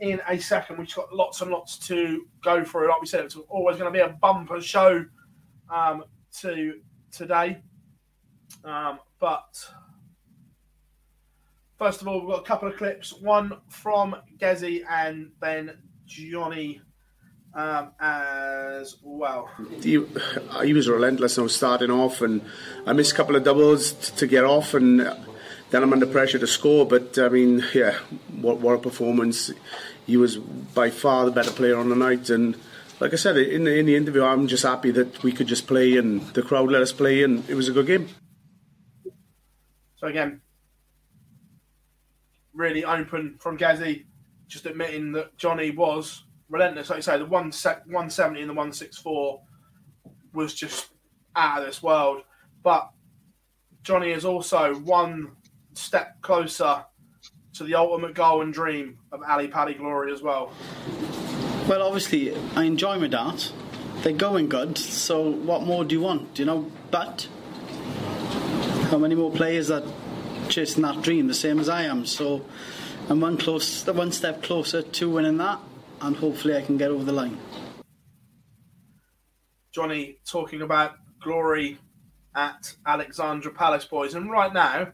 [0.00, 0.78] in a second.
[0.78, 2.88] We've got lots and lots to go through.
[2.88, 5.04] Like we said, it's always going to be a bumper show
[5.74, 6.04] um,
[6.40, 6.74] to
[7.10, 7.58] today.
[8.64, 9.56] Um, but
[11.78, 13.12] first of all, we've got a couple of clips.
[13.14, 16.80] One from Gezi and then Johnny
[17.56, 19.48] um, as well.
[19.80, 20.04] he,
[20.62, 21.38] he was relentless.
[21.38, 22.42] I was starting off, and
[22.86, 25.00] I missed a couple of doubles t- to get off, and
[25.70, 26.86] then I'm under pressure to score.
[26.86, 27.94] But I mean, yeah,
[28.40, 29.50] what what a performance!
[30.06, 32.56] He was by far the better player on the night, and
[33.00, 35.66] like I said in the, in the interview, I'm just happy that we could just
[35.66, 38.08] play, and the crowd let us play, and it was a good game.
[39.96, 40.42] So again,
[42.52, 44.04] really open from Gazzy,
[44.46, 46.90] just admitting that Johnny was relentless.
[46.90, 49.40] Like you say, the one sec, 170 and the 164
[50.32, 50.88] was just
[51.34, 52.22] out of this world.
[52.62, 52.90] But
[53.82, 55.36] Johnny is also one
[55.74, 56.84] step closer
[57.54, 60.52] to the ultimate goal and dream of Ally Pally Glory as well.
[61.68, 63.52] Well, obviously, I enjoy my dart.
[64.02, 66.70] They're going good, so what more do you want, you know?
[66.90, 67.28] But
[68.90, 69.82] how many more players are
[70.48, 72.06] chasing that dream the same as I am?
[72.06, 72.44] So
[73.08, 75.58] I'm one close, one step closer to winning that,
[76.06, 77.36] and hopefully I can get over the line.
[79.72, 81.78] Johnny talking about glory
[82.36, 84.14] at Alexandra Palace Boys.
[84.14, 84.92] And right now,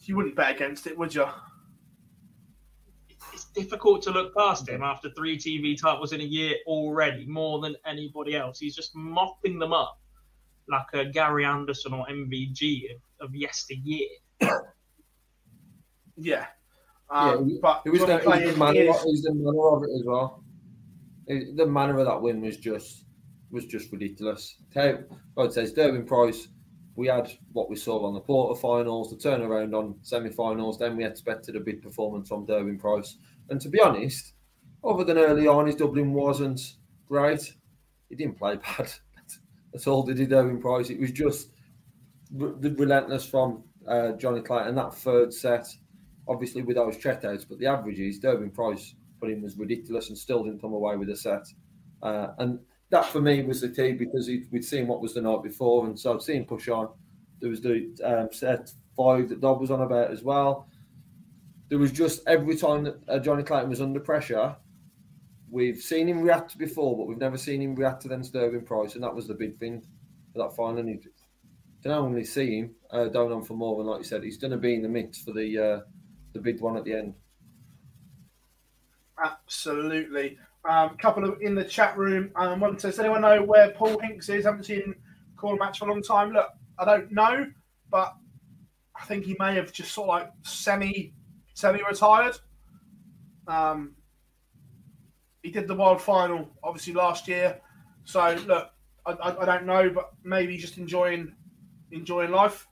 [0.00, 1.26] you wouldn't bet against it, would you?
[3.32, 7.60] It's difficult to look past him after three TV titles in a year already, more
[7.60, 8.58] than anybody else.
[8.58, 10.00] He's just mopping them up
[10.68, 14.08] like a Gary Anderson or MVG of, of yesteryear.
[16.18, 16.46] Yeah.
[17.12, 19.82] Yeah, Um, but it was, the, it was, manner, is- it was the manner of
[19.84, 20.42] it as well.
[21.26, 23.04] It- the manner of that win was just
[23.50, 24.56] was just ridiculous.
[24.74, 26.48] It says, Gerwyn Price,
[26.96, 30.78] we had what we saw on the quarterfinals, the turnaround on semi-finals.
[30.78, 33.18] Then we expected a big performance from Gerwyn Price.
[33.48, 34.32] And to be honest,
[34.82, 36.60] other than early on, his doubling wasn't
[37.06, 37.54] great.
[38.08, 38.92] He didn't play bad.
[39.72, 40.90] That's all did he Gerwyn Price.
[40.90, 41.50] It was just
[42.32, 44.74] the relentless from uh, Johnny Clayton.
[44.74, 45.68] That third set,
[46.28, 50.44] obviously with those checkouts, but the averages, Gerwyn Price put in was ridiculous and still
[50.44, 51.46] didn't come away with a set.
[52.02, 52.58] Uh, and
[52.90, 55.98] that for me was the key because we'd seen what was the night before, and
[55.98, 56.88] so seeing push on.
[57.40, 60.68] There was the um, set five that Dob was on about as well.
[61.68, 64.56] There was just every time that uh, Johnny Clayton was under pressure,
[65.50, 68.94] we've seen him react before, but we've never seen him react to them Sterling Price,
[68.94, 69.82] and that was the big thing
[70.32, 70.78] for that final.
[70.78, 71.00] And you
[71.82, 74.56] don't only see him uh, on for more, and like you said, he's going to
[74.56, 75.80] be in the mix for the uh,
[76.36, 77.14] the big one at the end.
[79.22, 80.38] Absolutely.
[80.68, 82.30] A um, couple of in the chat room.
[82.36, 84.44] Um, one says, anyone know where Paul Hinks is?
[84.44, 84.94] Haven't seen
[85.36, 86.32] call a match for a long time.
[86.32, 87.46] Look, I don't know,
[87.90, 88.14] but
[88.94, 91.12] I think he may have just sort of like semi
[91.54, 92.36] semi retired.
[93.46, 93.94] Um,
[95.42, 97.60] he did the wild final obviously last year,
[98.04, 98.70] so look,
[99.06, 101.32] I, I, I don't know, but maybe just enjoying
[101.92, 102.66] enjoying life.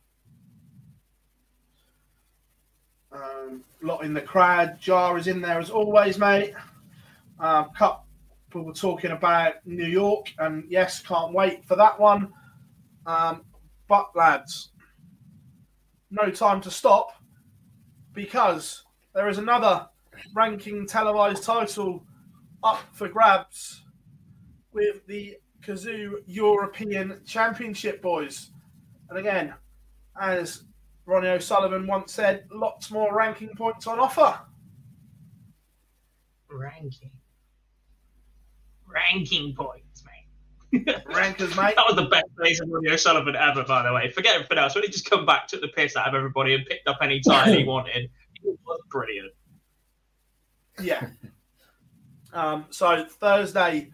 [3.15, 4.81] Um, lot in the crowd.
[4.81, 6.53] Jar is in there as always, mate.
[7.39, 8.05] Uh, couple
[8.55, 12.33] were talking about New York, and yes, can't wait for that one.
[13.07, 13.43] Um,
[13.89, 14.71] but lads,
[16.11, 17.13] no time to stop
[18.13, 18.85] because
[19.15, 19.89] there is another
[20.35, 22.05] ranking televised title
[22.63, 23.83] up for grabs
[24.73, 28.51] with the Cazoo European Championship boys.
[29.11, 29.55] And again,
[30.21, 30.65] as
[31.07, 34.39] Ronnie O'Sullivan once said, lots more ranking points on offer.
[36.51, 37.11] Ranking.
[38.87, 40.05] Ranking points,
[40.73, 41.05] mate.
[41.07, 41.75] Rankers, mate.
[41.77, 44.11] That was the best place of Ronnie O'Sullivan ever, by the way.
[44.11, 44.75] Forget everything else.
[44.75, 47.21] When he just come back, took the piss out of everybody, and picked up any
[47.21, 48.11] time he wanted,
[48.43, 49.33] it was brilliant.
[50.81, 51.09] Yeah.
[52.33, 53.91] Um, so Thursday,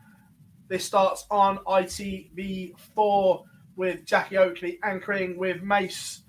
[0.69, 3.45] this starts on ITV4
[3.77, 6.23] with Jacqui Oatley anchoring with Mace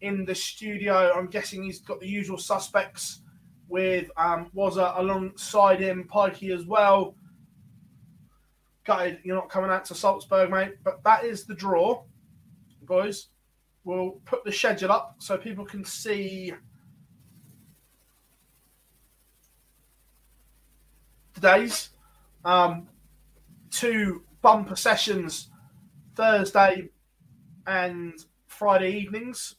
[0.00, 1.12] in the studio.
[1.14, 3.20] I'm guessing he's got the usual suspects
[3.68, 7.14] with um, Wazza alongside him, Pikey as well.
[8.84, 10.76] Gutted, you're not coming out to Salzburg, mate.
[10.82, 12.02] But that is the draw,
[12.82, 13.28] boys.
[13.84, 16.52] We'll put the schedule up so people can see
[21.34, 21.90] today's
[22.44, 22.88] um,
[23.70, 25.50] two bumper sessions
[26.14, 26.88] Thursday
[27.66, 28.14] and
[28.46, 29.56] Friday evenings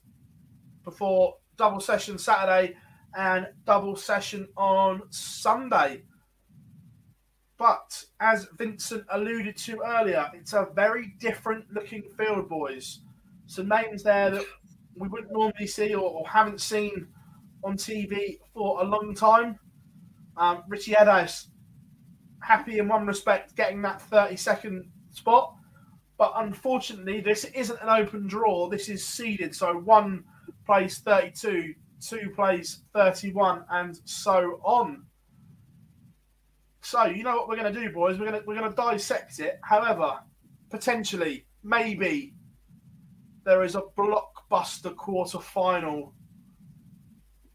[0.89, 2.75] before double session Saturday
[3.15, 6.03] and double session on Sunday.
[7.57, 13.01] But as Vincent alluded to earlier, it's a very different looking field, boys.
[13.45, 14.45] Some names there that
[14.95, 17.07] we wouldn't normally see or, or haven't seen
[17.63, 19.59] on TV for a long time.
[20.37, 21.49] Um, Richie Edhouse,
[22.41, 25.53] happy in one respect, getting that 30 second spot.
[26.17, 28.69] But unfortunately, this isn't an open draw.
[28.69, 29.53] This is seeded.
[29.53, 30.23] So one
[30.69, 35.03] plays 32, two plays 31, and so on.
[36.81, 38.19] So you know what we're going to do, boys?
[38.19, 39.59] We're going to we're going to dissect it.
[39.63, 40.19] However,
[40.69, 42.35] potentially, maybe
[43.45, 46.13] there is a blockbuster quarter final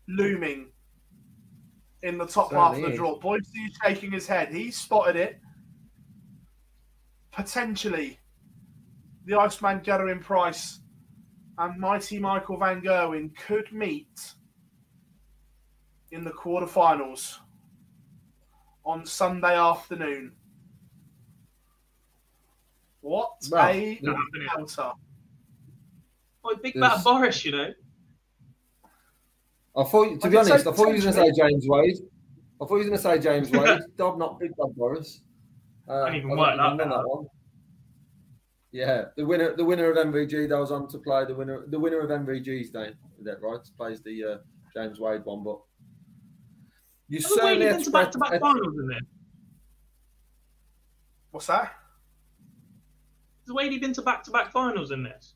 [0.08, 0.72] looming
[2.02, 3.20] in the top half of the draw.
[3.20, 3.48] Boyd's
[3.84, 4.52] shaking his head.
[4.52, 5.38] He spotted it.
[7.30, 8.18] Potentially,
[9.24, 10.80] the Iceman Gerwyn Price
[11.59, 14.32] and Mighty Michael Van Gerwen could meet
[16.11, 17.38] in the quarterfinals
[18.84, 20.32] on Sunday afternoon.
[23.00, 24.14] What Well, a yeah.
[24.34, 24.92] encounter!
[26.44, 27.72] Oh, big There's- bad Boris, you know.
[29.76, 31.32] I thought, to I be honest, I thought you were going to say.
[31.36, 31.96] James Wade.
[32.62, 33.80] I thought you were going to say James Wade.
[33.96, 35.22] Dob, not Big Bad Boris.
[35.88, 37.02] Uh, Don't even I work don't that remember bad.
[37.07, 37.26] one.
[38.74, 41.78] Yeah, the winner, the winner of MVG that was on to play the winner, the
[41.78, 42.88] winner of MVG's day.
[43.20, 43.60] Is that right?
[43.76, 44.38] Plays the uh,
[44.74, 45.60] James Wade one, but
[47.08, 48.98] you Has Wade certainly been to back to back finals in there?
[51.30, 51.72] What's that?
[53.46, 55.34] Has Wade been to back to back finals in this?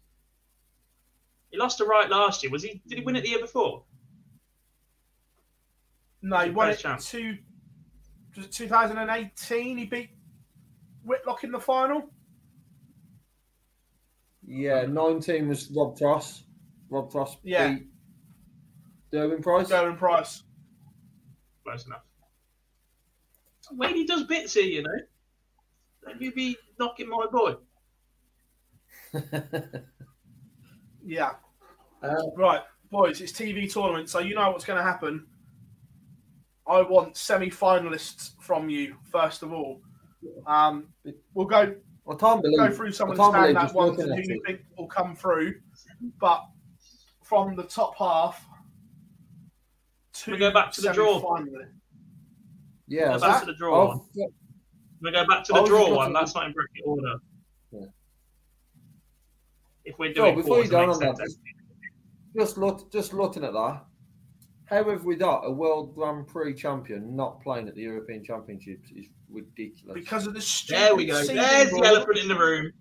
[1.53, 2.51] He lost to Wright last year.
[2.51, 2.83] Was he?
[2.89, 3.85] Did he win it the year before?
[6.23, 7.01] No, he won it Vice champ.
[7.01, 7.39] two,
[8.35, 9.79] was it 2018.
[9.79, 10.11] He beat
[11.05, 12.11] Whitlock in the final.
[14.51, 16.45] Yeah, nineteen was Rob Cross.
[16.89, 17.75] Rob Cross Yeah.
[17.75, 17.87] beat
[19.13, 19.69] Gerwyn Price.
[19.69, 20.43] Gerwyn Price.
[21.65, 22.03] Close enough.
[23.73, 24.99] Wade does bits here, you know.
[26.07, 27.57] Let me be knocking my boy.
[31.05, 31.33] Yeah.
[32.03, 35.27] Uh, right, boys, it's TV tournament, so you know what's going to happen.
[36.67, 39.81] I want semi-finalists from you first of all.
[40.47, 40.89] Um,
[41.33, 41.75] we'll go.
[42.11, 42.59] I can't believe.
[42.59, 44.33] go through some I of the can't believe standout just ones looking and at who
[44.35, 45.55] you think will come through.
[46.21, 46.45] But
[47.23, 48.45] from the top half,
[50.15, 51.21] to We go back to the draw.
[51.21, 51.73] semi-finalists.
[52.87, 54.29] Yeah, Go back to the draw I've- one.
[55.01, 56.13] We go back to I the was draw just one.
[56.13, 57.15] That's not in bracket order.
[57.71, 57.81] Yeah.
[59.85, 61.19] If we're Joe, doing before you go on that, sense.
[61.35, 61.39] just,
[62.37, 63.85] just look, just looking at that.
[64.69, 68.91] How have we got a World Grand Prix champion not playing at the European Championships?
[68.95, 69.95] Is ridiculous.
[69.95, 71.21] Because of the stupid There we go.
[71.23, 72.73] seeding There's the elephant in the room.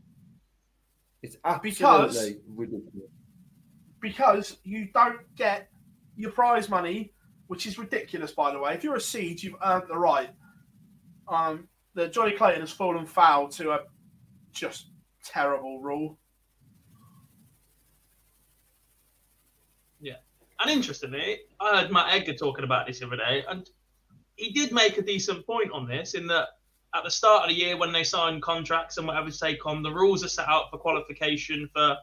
[1.24, 3.12] It's absolutely Because- ridiculous.
[4.02, 5.70] because you don't get
[6.16, 7.14] your prize money,
[7.48, 8.74] which is ridiculous, by the way.
[8.74, 10.30] If you're a seed, you've earned the right.
[11.28, 13.80] Um, the Johnny Clayton has fallen foul to a
[14.52, 14.92] just
[15.24, 16.20] terrible rule.
[20.00, 20.18] Yeah.
[20.60, 23.70] And interestingly, I heard Matt Edgar talking about this the other day, and
[24.36, 26.48] he did make a decent point on this in that
[26.96, 29.84] at the start of the year when they sign contracts and whatever to take on,
[29.84, 31.98] the rules are set out for qualification for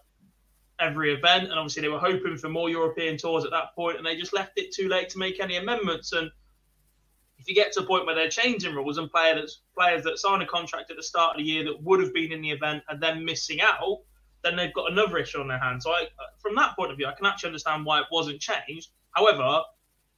[0.79, 1.45] every event.
[1.45, 4.35] And obviously they were hoping for more European tours at that point, and they just
[4.35, 6.13] left it too late to make any amendments.
[6.13, 6.31] And
[7.39, 10.43] if you get to a point where they're changing rules and players players that sign
[10.43, 12.83] a contract at the start of the year that would have been in the event
[12.89, 14.01] and then missing out,
[14.45, 15.85] then they've got another issue on their hands.
[15.85, 18.41] So I, uh, from that point of view, I can actually understand why it wasn't
[18.41, 18.91] changed.
[19.11, 19.63] However,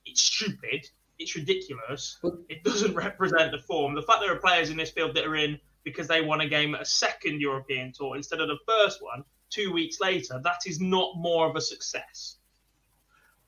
[0.04, 0.86] it's stupid.
[1.18, 2.18] It's ridiculous.
[2.48, 3.94] It doesn't represent the form.
[3.94, 6.48] The fact there are players in this field that are in because they won a
[6.48, 10.58] game at a second European tour instead of the first one two weeks later, that
[10.66, 12.36] is not more of a success.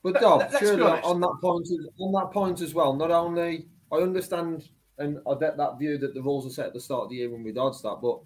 [0.03, 1.69] But Let- Dob, let- let's be surely on that point,
[1.99, 2.95] on that point as well.
[2.95, 4.69] Not only I understand
[4.99, 7.17] and I get that view that the rules are set at the start of the
[7.17, 8.21] year when we dodged that, but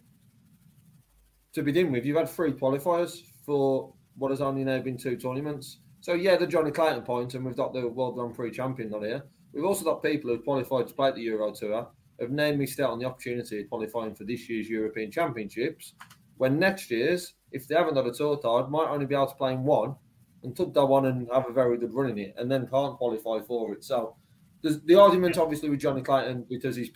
[1.53, 5.79] to begin with, you've had three qualifiers for what has only now been two tournaments.
[6.01, 9.05] So yeah, the Johnny Clayton point, and we've got the World Grand Prix champion on
[9.05, 9.25] here.
[9.53, 11.89] We've also got people who've qualified to play at the Euro Tour,
[12.21, 15.95] have now missed out on the opportunity of qualifying for this year's European Championships.
[16.39, 19.35] When next year's, if they haven't got a tour card, might only be able to
[19.35, 19.95] play in one
[20.43, 22.97] and took that one and have a very good run in it, and then can't
[22.97, 23.85] qualify for it.
[23.85, 24.17] So
[24.63, 26.91] the argument, obviously, with Johnny Clayton because he's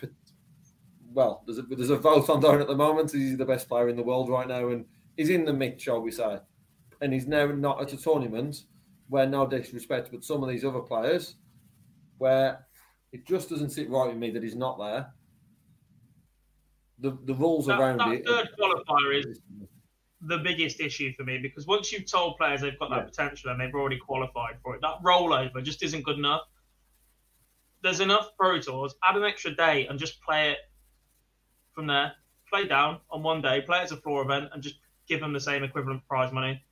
[1.17, 3.11] well, there's a, there's a vote on down at the moment.
[3.11, 4.85] He's the best player in the world right now, and
[5.17, 6.37] he's in the mix, shall we say?
[7.01, 8.65] And he's now not at a tournament
[9.09, 11.37] where, no disrespect, but some of these other players,
[12.19, 12.67] where
[13.11, 15.11] it just doesn't sit right with me that he's not there.
[16.99, 18.27] The the rules That, around that it.
[18.27, 19.41] third qualifier is
[20.21, 23.03] the biggest issue for me because once you've told players they've got that Yeah.
[23.05, 26.41] potential and they've already qualified for it, that rollover just isn't good enough.
[27.81, 28.93] There's enough pro tours.
[29.03, 30.57] Add an extra day and just play it
[31.77, 32.13] from there.
[32.49, 35.31] Play down on one day, play it as a floor event, and just give them
[35.31, 36.63] the same equivalent prize money.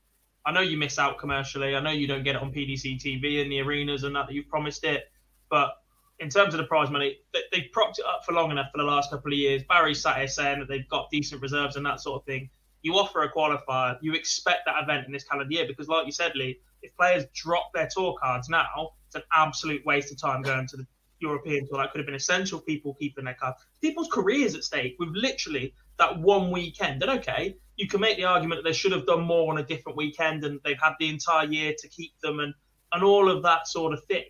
[0.43, 1.75] I know you miss out commercially.
[1.75, 4.33] I know you don't get it on PDC TV in the arenas and that, that
[4.33, 5.03] you've promised it.
[5.49, 5.75] But
[6.19, 8.79] in terms of the prize money, they, they've propped it up for long enough for
[8.79, 9.61] the last couple of years.
[9.69, 12.49] Barry sat here saying that they've got decent reserves and that sort of thing.
[12.81, 16.11] You offer a qualifier, you expect that event in this calendar year because, like you
[16.11, 20.41] said, Lee, if players drop their tour cards now, it's an absolute waste of time
[20.41, 20.87] going to the
[21.25, 21.77] European tour.
[21.77, 22.59] That could have been essential.
[22.59, 23.57] People keeping their cards.
[23.81, 27.01] People's careers at stake with literally that one weekend.
[27.01, 29.63] And okay, you can make the argument that they should have done more on a
[29.63, 32.53] different weekend and they've had the entire year to keep them and,
[32.93, 34.25] and all of that sort of thing.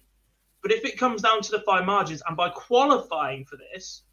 [0.61, 4.03] But if it comes down to the fine margins and by qualifying for this,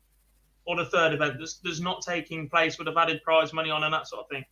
[0.65, 3.83] or the third event that's, that's not taking place would have added prize money on
[3.85, 4.45] and that sort of thing,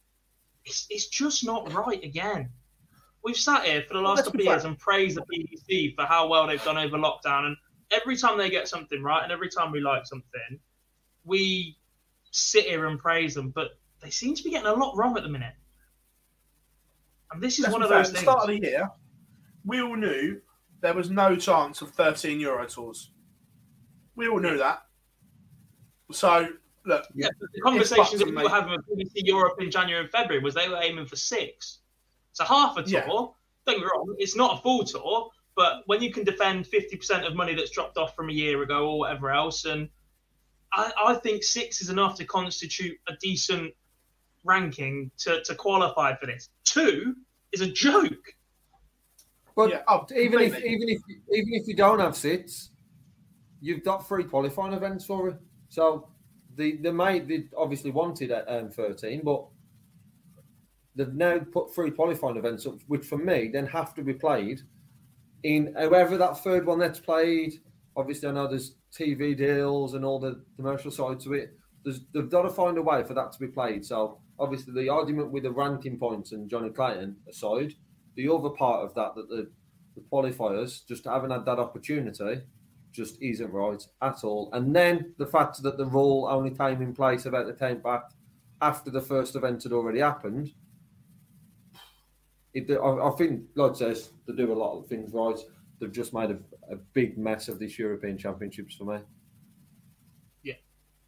[0.65, 2.51] it's, it's just not right again.
[3.23, 6.05] We've sat here for the last let's couple of years and praised the PDC for
[6.05, 7.47] how well they've done over lockdown.
[7.47, 7.57] And
[7.91, 10.59] every time they get something right and every time we like something,
[11.25, 11.77] we
[12.31, 13.51] sit here and praise them.
[13.51, 15.55] But they seem to be getting a lot wrong at the minute.
[17.33, 18.91] And this is Let's one of fair, those at the start of the year,
[19.65, 20.41] we all knew
[20.81, 23.11] there was no chance of 13 Euro tours.
[24.17, 24.83] We all knew that.
[26.13, 26.49] So,
[26.87, 27.05] look.
[27.15, 30.43] Yeah, the it's conversations that we were having with PDC Europe in January and February
[30.43, 31.81] was they were aiming for six.
[32.33, 32.91] So half a tour.
[32.91, 33.07] Yeah.
[33.07, 33.35] Don't
[33.67, 37.35] get me wrong, it's not a full tour, but when you can defend 50% of
[37.35, 39.89] money that's dropped off from a year ago or whatever else, and
[40.73, 43.75] I, I think six is enough to constitute a decent
[44.45, 46.49] ranking to, to qualify for this.
[46.65, 47.15] Two
[47.53, 48.35] is a joke.
[49.57, 52.71] But Yeah, oh, even if even if even if you don't have sits,
[53.61, 55.37] you've got three qualifying events for it.
[55.69, 56.09] So
[56.57, 59.45] the the made they obviously wanted at um, thirteen, but
[60.95, 64.63] they've now put three qualifying events up, which for me then have to be played
[65.43, 67.55] in however that third one that's played.
[67.97, 71.55] Obviously, I know there's TV deals and all the commercial side to it.
[71.85, 73.85] There's, they've got to find a way for that to be played.
[73.85, 77.75] So obviously, the argument with the ranking points and Johnny Clayton aside,
[78.15, 79.51] the other part of that that the,
[79.95, 82.43] the qualifiers just haven't had that opportunity
[82.93, 84.51] just isn't right at all.
[84.53, 88.03] And then the fact that the rule only came in place about the time back
[88.61, 90.53] after the first event had already happened.
[92.55, 95.39] It, I, I think, like says, they do a lot of things right.
[95.81, 96.39] They've just made a,
[96.71, 98.99] a big mess of this European Championships for me.
[100.43, 100.55] Yeah.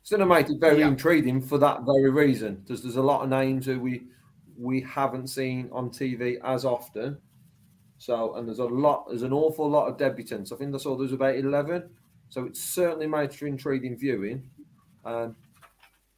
[0.01, 0.89] It's going to make it very Yeah.
[0.89, 2.63] intriguing for that very reason.
[2.67, 4.03] There's, there's a lot of names who we
[4.57, 7.19] we haven't seen on TV as often.
[7.99, 10.53] So, and there's a lot, there's an awful lot of debutants.
[10.53, 11.89] I think I saw there's about 11.
[12.29, 14.51] So it's certainly makes for intriguing viewing,
[15.05, 15.37] um,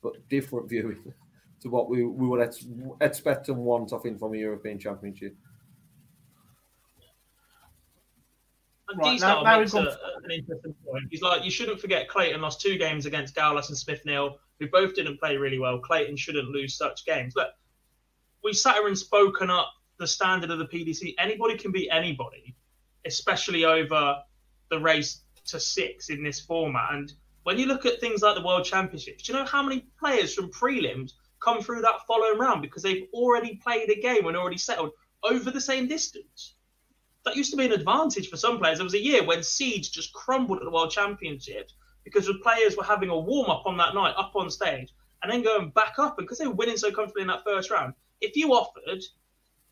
[0.02, 1.12] but different viewing
[1.64, 2.66] to what we, we would ex-
[3.00, 5.34] expect and want, I think, from a European Championship.
[8.88, 11.04] And Right, now- now makes we've a, an interesting point.
[11.10, 14.68] He's like, you shouldn't forget Clayton lost two games against Gowlas and Smith Neal, who
[14.68, 15.78] both didn't play really well.
[15.78, 17.34] Clayton shouldn't lose such games.
[17.34, 17.48] Look,
[18.44, 21.14] we've sat here and spoken up the standard of the PDC.
[21.18, 22.54] Anybody can beat anybody,
[23.06, 24.16] especially over
[24.70, 26.92] the race to six in this format.
[26.92, 27.12] And
[27.44, 30.34] when you look at things like the World Championships, do you know how many players
[30.34, 31.12] from prelims
[31.44, 34.92] come through that following round because they've already played a game and already settled
[35.22, 36.54] over the same distance?
[37.24, 38.78] that used to be an advantage for some players.
[38.78, 41.74] There was a year when seeds just crumbled at the World Championships
[42.04, 44.92] because the players were having a warm up on that night, up on stage,
[45.22, 46.18] and then going back up.
[46.18, 49.02] And because they were winning so comfortably in that first round, if you offered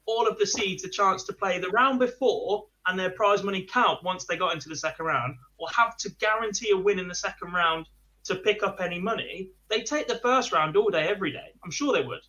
[0.07, 3.69] all of the seeds a chance to play the round before and their prize money
[3.71, 7.07] count once they got into the second round, or have to guarantee a win in
[7.07, 7.87] the second round
[8.25, 11.53] to pick up any money, they take the first round all day, every day.
[11.65, 12.21] I'm sure they would.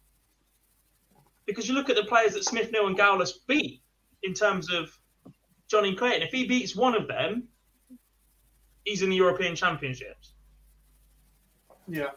[1.45, 3.81] Because you look at the players that Smith, Neal, and Gowlas beat
[4.23, 4.89] in terms of
[5.67, 6.21] Johnny Clayton.
[6.21, 7.47] If he beats one of them,
[8.85, 10.33] he's in the European Championships.
[11.87, 12.11] Yeah.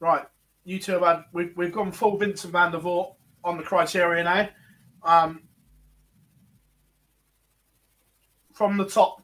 [0.00, 0.24] Right.
[0.64, 3.14] You two have had we've, we've gone full Vincent van der Voort
[3.44, 4.48] on the criteria now.
[5.04, 5.42] Um,
[8.52, 9.21] from the top,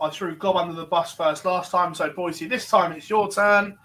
[0.00, 3.30] I threw Gob under the bus first last time, so Boise, this time it's your
[3.30, 3.78] turn.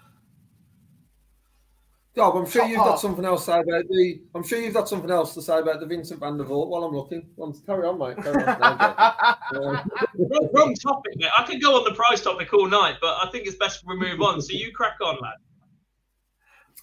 [2.14, 4.20] Gob, I'm sure Top you've got something else to say about the.
[4.34, 6.84] I'm sure you've got something else to say about the Vincent van der Voort while
[6.84, 7.26] I'm looking.
[7.36, 8.22] Well, carry on, mate.
[8.22, 9.36] Carry on.
[9.52, 9.84] Uh,
[10.16, 11.28] wrong, wrong topic, mate.
[11.36, 13.96] I could go on the prize topic all night, but I think it's best we
[13.98, 14.40] move on.
[14.40, 15.34] So you crack on, lad.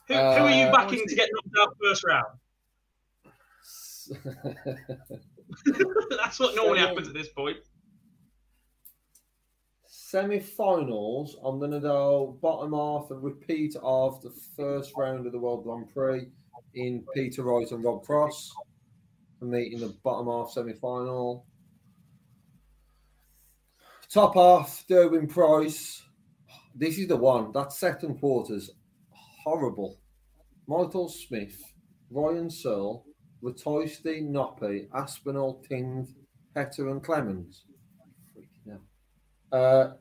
[0.07, 2.27] Who, who are you Uh, backing to get knocked out first round?
[6.17, 7.57] That's what normally happens at this point.
[10.09, 11.37] Semi-finals.
[11.45, 15.63] I'm going to go bottom half, a repeat of the first round of the World
[15.63, 16.27] Grand Prix
[16.73, 18.51] in Peter Wright and Rob Cross.
[19.37, 21.45] For me, in the bottom half semi-final.
[24.11, 26.01] Top half, Gerwyn Price.
[26.73, 27.51] This is the one.
[27.51, 28.71] That second quarter's
[29.43, 29.99] horrible.
[30.65, 31.61] Michael Smith,
[32.09, 33.05] Ryan Searle,
[33.43, 36.07] Ratajski, Noppi, Aspinall, Ting,
[36.55, 37.65] Petter, and Clemens.
[39.51, 39.61] Freaking hell.
[39.61, 39.93] Uh,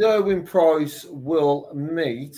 [0.00, 2.36] Gerwyn Price will meet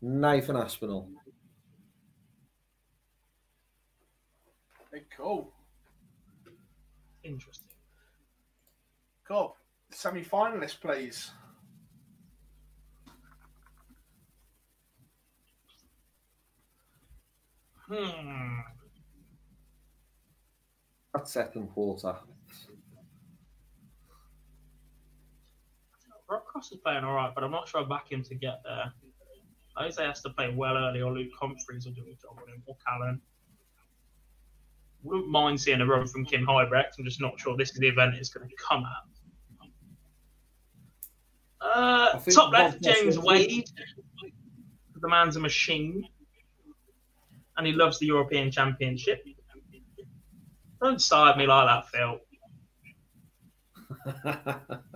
[0.00, 1.08] Nathan Aspinall.
[4.92, 5.52] Hey, cool.
[7.24, 7.68] Interesting.
[9.26, 9.56] Cool.
[9.90, 11.30] Semi finalist, please.
[17.88, 18.60] Hmm.
[21.14, 22.16] That second quarter.
[26.32, 28.62] Rob Cross is playing all right, but I'm not sure I back him to get
[28.64, 28.90] there.
[29.76, 32.62] Jose has to play well early, or Luke Humphries will do a job on him,
[32.66, 33.20] or Callan.
[35.02, 36.98] Wouldn't mind seeing a run from Kim Huybrechts.
[36.98, 39.02] I'm just not sure this is the event it's going to come at.
[41.60, 43.68] Uh, top left, James Wade.
[45.00, 46.06] The man's a machine,
[47.56, 49.22] and he loves the European Championship.
[50.80, 52.20] Don't side me like that, Phil.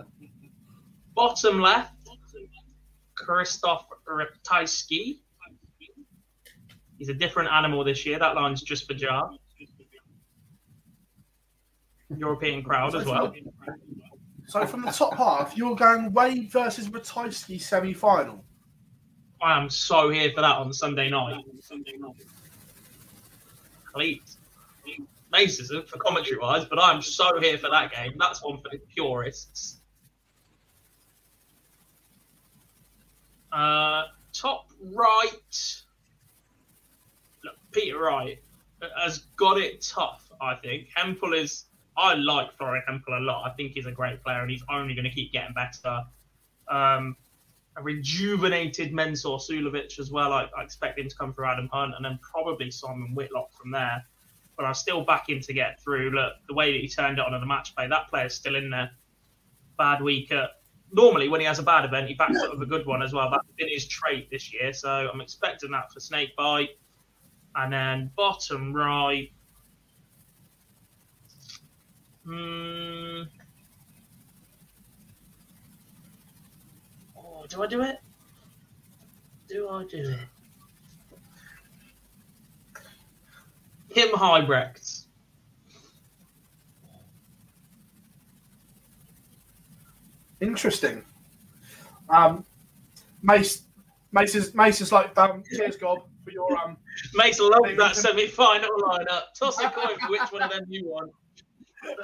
[1.17, 1.93] Bottom left,
[3.15, 5.17] Krzysztof Ratajski.
[6.99, 8.19] He's a different animal this year.
[8.19, 9.31] That line's just for Jar.
[12.15, 13.33] European crowd as well.
[14.45, 18.45] So from the top half, you're going Wade versus Ratajski semi final.
[19.41, 21.43] I am so here for that on Sunday night.
[23.91, 24.37] Please.
[25.33, 28.13] Racism for commentary wise, but I'm so here for that game.
[28.19, 29.76] That's one for the purists.
[33.57, 35.81] Uh, top right.
[37.43, 38.37] Look, Peter Wright
[39.01, 40.89] has got it tough, I think.
[40.93, 41.65] Hempel is.
[41.97, 43.49] I like Florian Hempel a lot.
[43.49, 46.03] I think he's a great player and he's only going to keep getting better.
[46.67, 47.15] Um,
[47.75, 50.31] a rejuvenated Mensur Suljovic as well.
[50.31, 53.71] I, I expect him to come through Adam Hunt and then probably Simon Whitlock from
[53.71, 54.05] there.
[54.55, 56.11] But I'm still back him to get through.
[56.11, 58.55] Look, the way that he turned it on in the match play, that player's still
[58.55, 58.91] in there.
[59.79, 60.31] Bad week.
[60.31, 60.56] At,
[60.91, 63.13] normally, when he has a bad event, he backs up with a good one as
[63.13, 63.29] well.
[63.29, 64.73] That's been his trait this year.
[64.73, 66.69] So I'm expecting that for Snakebite.
[67.55, 69.31] And then bottom right.
[72.25, 73.23] Hmm.
[77.17, 77.99] Oh, do I do it?
[79.47, 80.19] Do I do it?
[83.93, 85.06] Kim Huybrechts.
[90.41, 91.03] Interesting.
[92.09, 92.45] Um,
[93.21, 93.63] Mace,
[94.11, 96.77] Mace is Mace is like, um, cheers, Gob, for your um.
[97.15, 99.23] Mace loved that semi-final lineup.
[99.37, 101.11] Toss a coin for which one of them you want.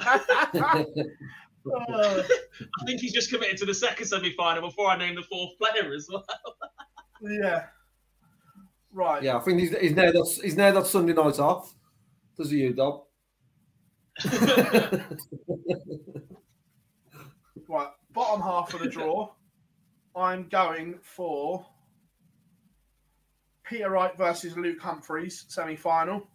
[0.00, 0.84] I
[2.86, 6.08] think he's just committed to the second semi-final before I name the fourth player as
[6.10, 6.24] well.
[7.22, 7.66] yeah.
[8.92, 9.22] Right.
[9.22, 11.74] Yeah, I think he's, he's now that he's now that Sunday night off.
[12.36, 13.04] Does he, you, Dob?
[17.68, 17.88] Right.
[18.14, 19.30] Bottom half of the draw.
[20.16, 21.66] I'm going for
[23.64, 26.26] Peter Wright versus Luke Humphries semi-final.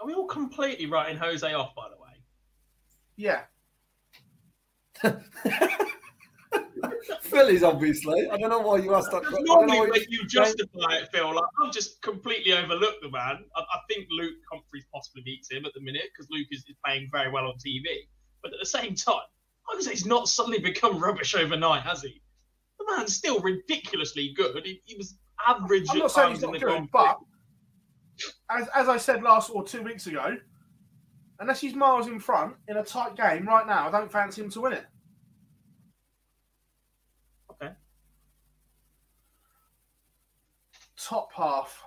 [0.00, 2.08] Are we all completely writing Jose off, by the way?
[3.16, 3.42] Yeah.
[7.22, 8.28] Phillies, obviously.
[8.30, 9.22] I don't know why you asked that.
[9.22, 9.44] question.
[9.50, 13.10] I don't Normally, why when you justify it, Phil, like I've just completely overlooked the
[13.10, 13.44] man.
[13.56, 16.76] I, I think Luke Humphries possibly beats him at the minute because Luke is, is
[16.84, 17.84] playing very well on TV.
[18.42, 19.26] But at the same time,
[19.68, 22.20] I say he's not suddenly become rubbish overnight, has he?
[22.78, 24.64] The man's still ridiculously good.
[24.64, 27.18] He, he was average I'm at not saying he's not good, Grand but
[28.50, 30.36] as, as I said last or two weeks ago,
[31.40, 34.50] unless he's miles in front in a tight game right now, I don't fancy him
[34.50, 34.86] to win it.
[41.00, 41.84] Top half.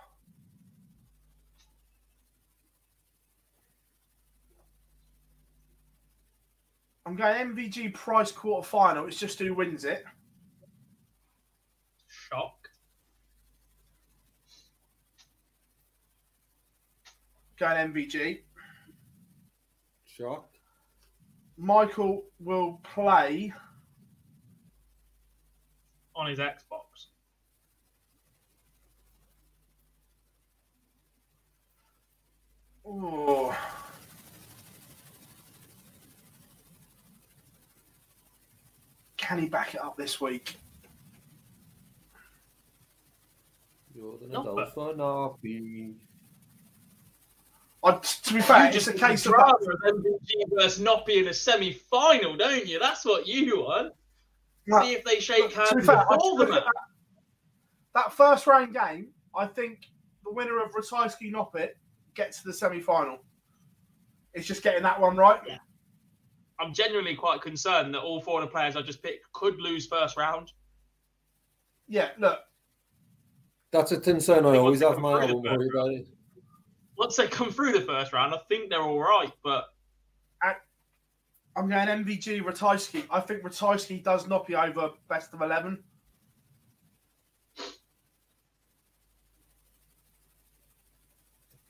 [7.05, 9.07] I'm going MVG price quarter final.
[9.07, 10.05] It's just who wins it.
[12.07, 12.69] Shock.
[17.59, 18.39] Going MVG.
[20.05, 20.47] Shock.
[21.57, 23.53] Michael will play.
[26.15, 27.10] on his Xbox.
[32.85, 33.55] Oh.
[39.17, 40.55] Can he back it up this week?
[43.95, 45.93] Jordan No, but- Adolfo Napi.
[47.83, 51.17] I, to be fair, you it's just a case of drama of MVG versus Noppy
[51.17, 52.77] in a semi-final, don't you?
[52.77, 53.93] That's what you want.
[54.67, 56.73] No, See if they shake to hands be fair, I before look the at match.
[57.95, 59.07] that, that first round game.
[59.35, 59.79] I think
[60.23, 61.69] the winner of Ratajski Noppert
[62.15, 63.17] gets to the semi final.
[64.33, 65.39] It's just getting that one right.
[66.59, 69.87] I'm genuinely quite concerned that all four of the players I just picked could lose
[69.87, 70.51] first round.
[71.87, 72.39] Yeah, look,
[73.71, 75.07] That's a concern I always have, mate.
[75.07, 76.07] I through won't the worry about it.
[76.97, 79.31] Once they come through the first round, I think they're all right.
[79.43, 79.65] But
[81.55, 83.03] I'm going MVG Ratajski.
[83.09, 85.83] I think Ratajski does Noppy over best of 11.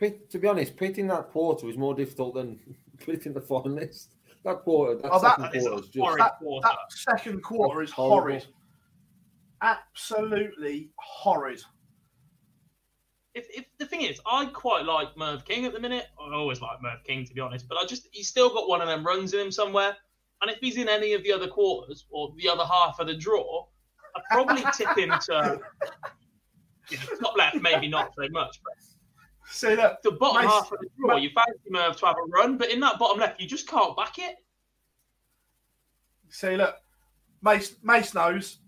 [0.09, 2.59] To be honest, pitting that quarter is more difficult than
[3.05, 4.07] pitting the finalist.
[4.43, 6.33] That quarter, that Oh, second that is quarter is just that,
[6.63, 8.21] that second quarter is Horrible.
[8.21, 8.47] horrid.
[9.61, 11.61] Absolutely horrid.
[13.35, 16.07] if, if the thing is, I quite like Merv King at the minute.
[16.19, 18.81] I always like Merv King to be honest, but I just he's still got one
[18.81, 19.95] of them runs in him somewhere.
[20.41, 23.13] And if he's in any of the other quarters or the other half of the
[23.15, 23.67] draw,
[24.15, 25.59] I'd probably tip him to
[26.89, 28.73] you know, top left, maybe not so much, but
[29.51, 32.29] See that the bottom Mace- half of the draw, you fancy Merv to have a
[32.29, 34.35] run, but in that bottom left, you just can't back it.
[36.29, 36.75] See, look,
[37.41, 38.59] Mace, Mace knows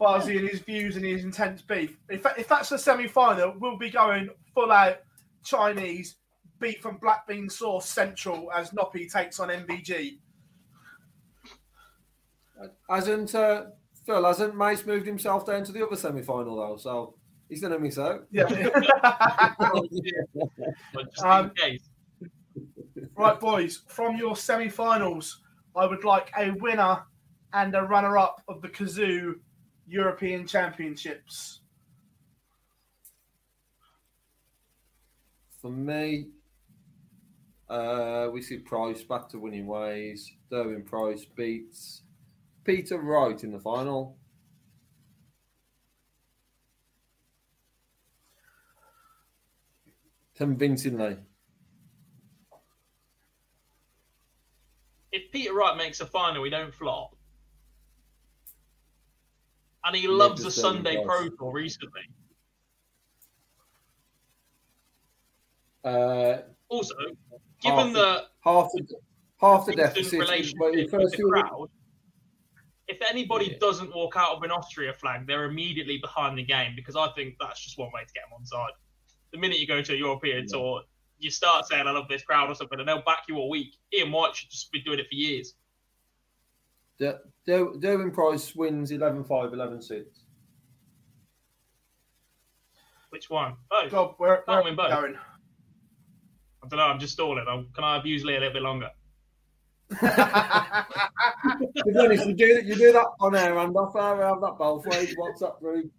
[0.00, 1.96] Barzy and his views and his intense beef.
[2.08, 4.98] If, if that's the semi final, we'll be going full out
[5.44, 6.16] Chinese
[6.58, 10.18] beef and black bean sauce central as Noppy takes on MVG.
[12.90, 13.66] Hasn't uh,
[14.04, 14.24] Phil?
[14.24, 16.76] Hasn't Mace moved himself down to the other semi-final though?
[16.76, 17.14] So
[17.48, 18.26] he's gonna miss out.
[18.30, 18.46] Yeah.
[21.24, 21.50] Um.
[23.16, 25.40] Right, boys, from your semi finals,
[25.74, 27.02] I would like a winner
[27.52, 29.34] and a runner up of the Cazoo
[29.86, 31.60] European Championships.
[35.60, 36.28] For me,
[37.68, 40.30] uh, we see Price back to winning ways.
[40.52, 42.02] Gerwyn Price beats
[42.64, 44.17] Peter Wright in the final.
[50.38, 51.16] Convincingly.
[55.10, 57.16] If Peter Wright makes a final, we don't flop.
[59.84, 61.02] And he loves the Sunday.
[61.04, 62.02] Pro Tour recently.
[65.84, 69.00] Uh, Also, half given the- the half the
[69.40, 70.20] half the deficit.
[70.20, 70.56] relationship
[70.92, 71.68] with the crowd,
[72.86, 76.94] if anybody doesn't walk out of an Austria flag, they're immediately behind the game because
[76.94, 78.72] I think that's just one way to get them on side.
[79.32, 80.82] The minute you go to a European tour,
[81.18, 83.74] you start saying I love this crowd or something, and they'll back you all week.
[83.92, 85.54] Ian White should just be doing it for years.
[86.98, 90.06] Der- Der- Gerwyn Price wins 11 5, 11 6.
[93.10, 93.54] Which one?
[93.70, 93.90] Both.
[93.90, 94.90] God, where, Can't win both.
[94.90, 95.16] going?
[96.62, 96.84] I don't know.
[96.84, 97.44] I'm just stalling.
[97.48, 98.90] I'm, can I abuse Lee a little bit longer?
[100.00, 104.22] To be honest, you do, you do that on air and off air.
[104.24, 105.14] I have that both ways.
[105.16, 105.90] WhatsApp group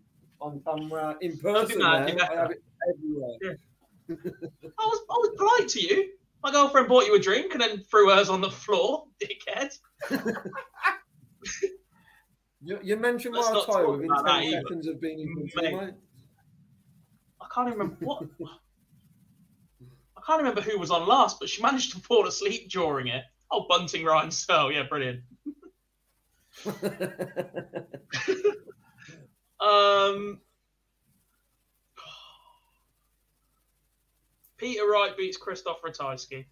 [0.41, 1.79] on camera, uh, in person.
[1.79, 3.57] that, now, I have it everywhere.
[4.09, 6.09] I was I was polite to you.
[6.43, 9.77] My girlfriend bought you a drink and then threw hers on the floor, dickhead.
[12.61, 14.61] You, you mentioned Let's my not attire talk within 10 that either.
[14.63, 15.53] seconds of being in Mate.
[15.53, 15.93] control, mate.
[17.41, 18.23] I can't even remember what.
[20.17, 23.23] I can't remember who was on last, but she managed to fall asleep during it.
[23.49, 25.21] Oh, Bunting Ryan Searle, yeah, brilliant.
[29.61, 30.41] um,
[34.59, 36.45] Peter Wright beats Krzysztof Ratajski.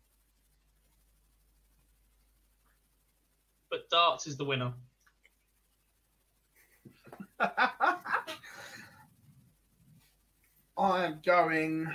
[3.69, 4.73] But darts is the winner.
[10.77, 11.87] I am going.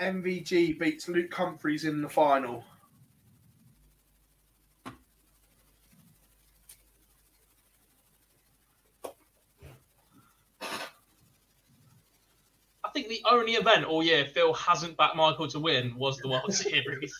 [0.00, 2.64] MVG beats Luke Humphries in the final.
[13.02, 16.52] Think the only event all year Phil hasn't backed Michael to win was the World
[16.54, 17.14] Series.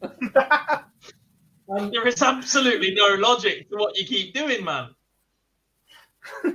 [1.92, 4.90] there is absolutely no logic to what you keep doing, man.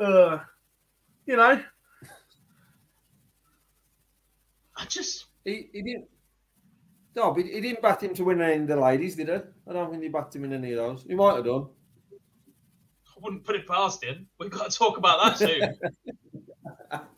[0.00, 0.38] Uh,
[1.26, 1.60] you know,
[4.76, 6.04] I just he, he didn't.
[7.16, 9.34] No, but he didn't bat him to win any of the ladies, did he?
[9.34, 11.02] I don't think he backed him in any of those.
[11.02, 11.66] He might have done.
[13.18, 14.28] I wouldn't put it past him.
[14.38, 15.76] We've got to talk about that soon.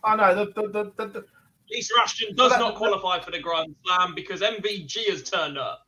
[0.03, 1.25] I know the the the, the, the
[1.71, 5.85] Lisa Ashton does not qualify for the Grand Slam because MVG has turned up.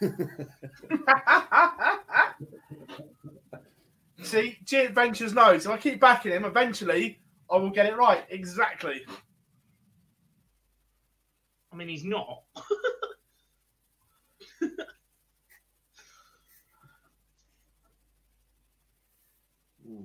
[4.22, 7.18] See, G Adventures knows if I keep backing him, eventually
[7.50, 8.24] I will get it right.
[8.30, 9.02] Exactly.
[11.72, 12.42] I mean, he's not.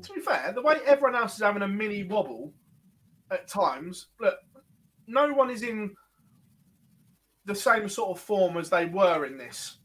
[0.03, 2.53] To be fair, the way everyone else is having a mini wobble
[3.32, 4.36] at times, look,
[5.07, 5.95] no one is in
[7.45, 9.78] the same sort of form as they were in this.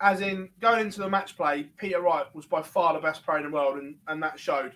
[0.00, 3.38] As in, going into the match play, Peter Wright was by far the best player
[3.38, 4.72] in the world, and, and that showed.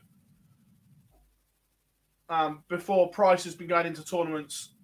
[2.28, 4.74] Um, before Price has been going into tournaments,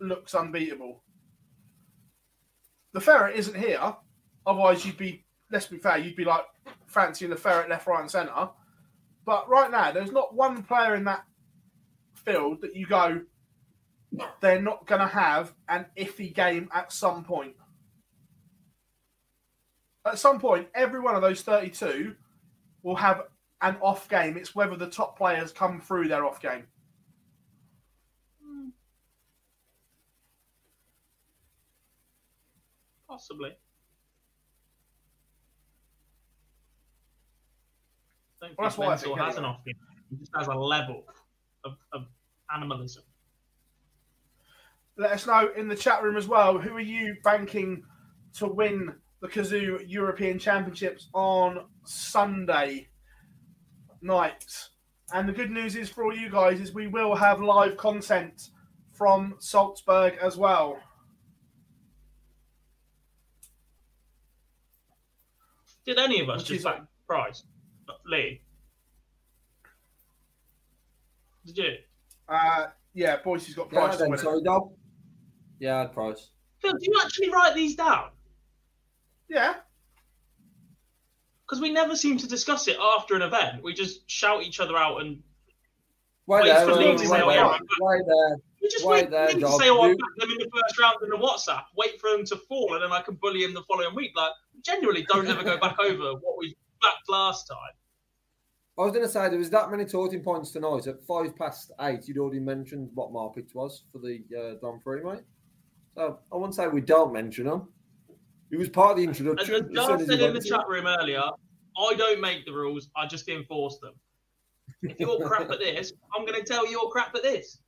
[0.00, 1.02] looks unbeatable.
[2.92, 3.94] The ferret isn't here,
[4.46, 5.24] otherwise you'd be.
[5.50, 6.44] Let's be fair, you'd be like
[6.86, 8.48] fancying the ferret left, right, and centre.
[9.26, 11.24] But right now, there's not one player in that
[12.14, 13.22] field that you go,
[14.40, 17.54] they're not going to have an iffy game at some point.
[20.06, 22.14] At some point, every one of those 32
[22.84, 23.22] will have
[23.60, 24.36] an off game.
[24.36, 26.68] It's whether the top players come through their off game.
[33.08, 33.56] Possibly.
[38.48, 39.74] Don't Well, that's think what I Menzel think has an off game.
[40.10, 41.04] He just has a level
[41.64, 42.02] of, of
[42.54, 43.02] animalism.
[44.96, 46.58] Let us know in the chat room as well.
[46.58, 47.82] Who are you banking
[48.34, 52.88] to win the Cazoo European Championships on Sunday
[54.00, 54.46] night?
[55.12, 58.50] And the good news is for all you guys is we will have live content
[58.92, 60.78] from Salzburg as well.
[65.84, 67.44] Did any of us Which just is- back Price?
[68.06, 68.40] Lee?
[71.44, 71.74] Did you?
[72.28, 74.18] Uh, yeah, Boyce's got Yeah, price to then, win.
[74.18, 74.22] it.
[74.22, 74.70] sorry, Dom.
[75.58, 76.30] Yeah, I had Price.
[76.60, 78.10] Phil, do you actually write these down?
[79.28, 79.54] Yeah.
[81.46, 83.62] Because we never seem to discuss it after an event.
[83.62, 85.22] We just shout each other out and
[86.26, 88.36] Wait wait there, for Lee wait, to say, oh, wait, yeah, wait, wait there.
[88.60, 90.38] We just Wait wait there, for him to say, oh, I You- backed them in
[90.38, 91.62] the first round in the WhatsApp.
[91.76, 94.10] Wait for them to fall, and then I can bully him the following week.
[94.16, 94.32] Like,
[94.64, 97.58] genuinely, don't ever go back over what we backed last time.
[98.78, 100.86] I was going to say there was that many talking points tonight.
[100.86, 105.02] At five past eight, you'd already mentioned what Marpich was for the uh, Don Free,
[105.02, 105.22] mate.
[105.96, 107.68] So I wouldn't say we don't mention him.
[108.50, 109.54] He was part of the introduction.
[109.54, 110.42] as as soon as he said in the went in.
[110.42, 112.90] chat room earlier, I don't make the rules.
[112.96, 113.94] I just enforce them.
[114.82, 117.58] If you're crap at this, I'm going to tell you you're crap at this.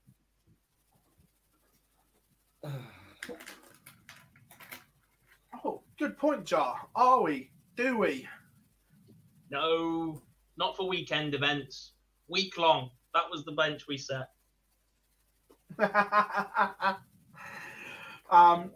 [5.65, 6.87] Oh, good point, Jar.
[6.95, 7.51] Are we?
[7.75, 8.25] Do we?
[9.51, 10.21] No,
[10.59, 11.93] not for weekend events.
[12.27, 12.91] Week long.
[13.13, 14.27] That was the bench we set.
[18.29, 18.69] um,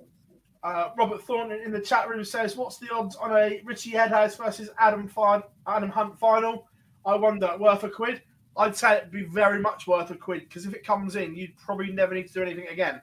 [0.64, 4.38] uh, Robert Thornton in the chat room says, "What's the odds on a Ritchie Edhouse
[4.38, 6.68] versus Adam fin- Adam Hunt final?"
[7.06, 8.22] I wonder, worth a quid.
[8.56, 11.58] I'd say it'd be very much worth a quid because if it comes in, you'd
[11.58, 13.02] probably never need to do anything again.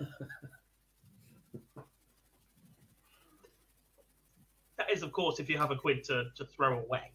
[4.92, 7.12] That is, of course, if you have a quid to, to throw away.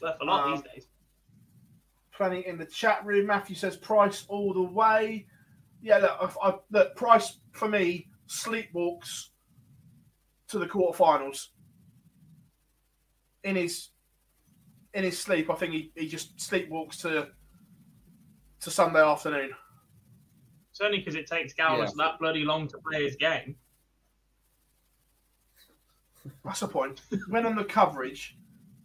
[0.00, 0.88] Worth a lot Um, these days.
[2.14, 3.26] Plenty in the chat room.
[3.26, 5.26] Matthew says price all the way.
[5.82, 9.28] Yeah, look, I, I, look price for me sleepwalks
[10.48, 11.48] to the quarterfinals.
[13.44, 13.90] In his
[14.94, 17.28] in his sleep, I think he, he just sleepwalks to
[18.60, 19.50] to Sunday afternoon.
[20.70, 22.06] It's only because it takes Gowers Yeah.
[22.06, 23.56] that bloody long to play his game.
[26.44, 27.00] That's the point.
[27.28, 28.36] when on the coverage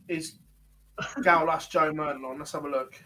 [0.08, 0.36] is
[1.00, 2.40] Gowlash Joe Merlin on?
[2.40, 3.02] Let's have a look.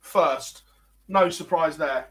[0.00, 0.62] First,
[1.08, 2.08] no surprise there.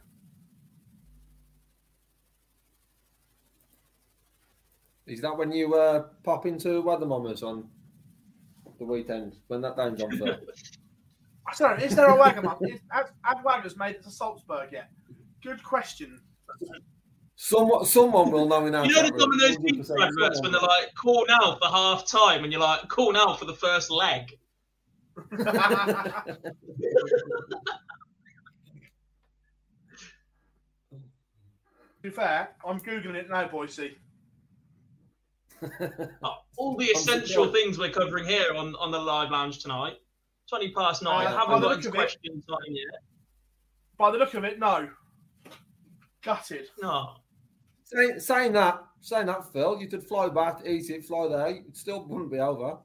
[5.06, 7.68] Is that when you uh, pop into Weathermommers on
[8.78, 10.12] the weekend when that game's on?
[10.12, 10.28] Phil?
[11.48, 11.84] I don't know.
[11.84, 12.80] Is there a Wagamama?
[12.92, 14.92] Have, have Waggers made it to Salzburg yet?
[15.44, 16.22] Good question.
[17.42, 20.18] Someone, someone will know in our You know the chat room, Domino's 100% Pizza adverts
[20.20, 20.68] someone when they're will.
[20.68, 24.38] like, call now for half time, and you're like, call now for the first leg.
[32.02, 33.98] To be fair, I'm googling it now, Boise.
[36.58, 39.96] All the essential things we're covering here on, on the live lounge tonight.
[40.50, 41.28] 20 past nine.
[41.28, 43.02] Uh, by haven't the got look into of it- question time yet.
[43.98, 44.90] By the look of it, no.
[46.24, 46.68] Gutted.
[46.82, 47.16] No.
[47.92, 51.48] Saying, saying that, saying that, Phil, you could fly back, eat it, fly there.
[51.48, 52.78] It still wouldn't be over.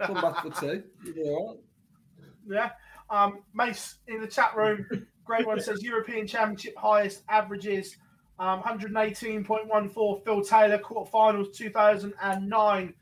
[0.00, 0.84] Come back for two.
[2.46, 2.70] Yeah.
[3.10, 4.86] Um, Mace in the chat room,
[5.24, 7.96] great one says European Championship highest averages
[8.38, 10.24] um, 118.14.
[10.24, 12.94] Phil Taylor, quarterfinals 2009.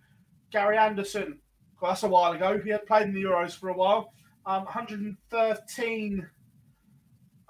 [0.50, 1.38] Gary Anderson,
[1.80, 2.58] well, that's a while ago.
[2.58, 4.12] He had played in the Euros for a while.
[4.46, 6.26] Um, 113.92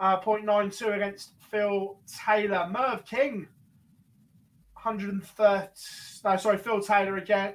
[0.00, 2.68] uh, against Phil Taylor.
[2.70, 3.48] Merv King,
[4.74, 5.68] 130.
[6.24, 7.54] No, sorry, Phil Taylor again.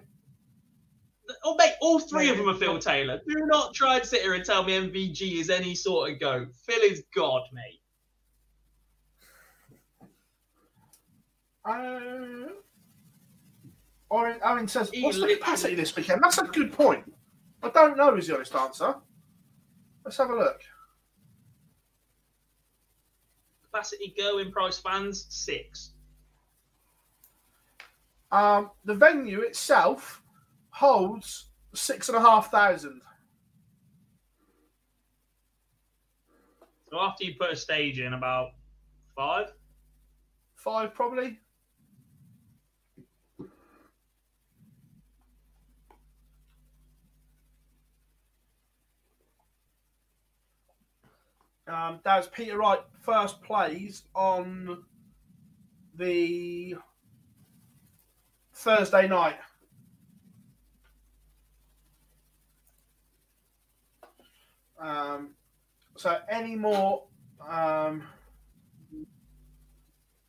[1.45, 3.21] Oh, mate, all three of them are Phil Taylor.
[3.27, 6.45] Do not try and sit here and tell me MVG is any sort of go.
[6.65, 7.79] Phil is God, mate.
[11.65, 12.49] Uh,
[14.11, 17.05] Owen, Owen says, He "What's the capacity this weekend?" That's a good point.
[17.63, 18.15] I don't know.
[18.15, 18.95] Is the honest answer.
[20.03, 20.59] Let's have a look.
[23.73, 25.93] Capacity go in price fans, six.
[28.31, 30.21] Um, the venue itself
[30.69, 33.01] holds six and a half thousand.
[36.91, 38.49] So after you put a stage in, about
[39.15, 39.47] five.
[40.55, 41.39] Five probably.
[51.67, 54.83] Um, that was Peter Wright first plays on
[55.95, 56.75] the
[58.53, 59.37] Thursday night.
[64.79, 65.29] Um,
[65.95, 67.05] so any more?
[67.47, 68.03] Um,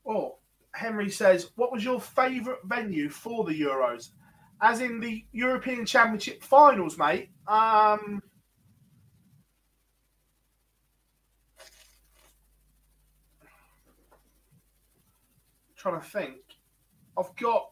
[0.07, 0.39] oh,
[0.73, 4.11] Henry says, "What was your favourite venue for the Euros?"
[4.61, 7.31] As in the European Championship finals, mate.
[7.49, 8.23] Um,
[15.85, 16.41] trying to think.
[17.19, 17.71] I've got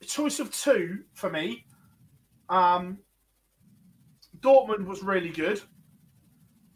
[0.00, 1.66] a choice of two for me.
[2.48, 2.98] Um,
[4.38, 5.60] Dortmund was really good.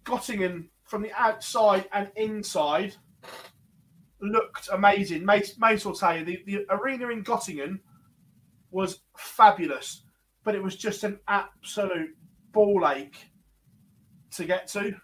[0.03, 2.97] Göttingen from the outside and inside
[4.21, 5.25] looked amazing.
[5.25, 7.79] Mace, Mace will tell you the, the arena in Göttingen
[8.73, 10.03] was fabulous,
[10.43, 12.17] but it was just an absolute
[12.51, 13.31] ball ache
[14.33, 14.97] to get to.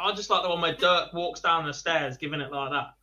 [0.00, 2.94] I just like the one where Dirk walks down the stairs, giving it like that.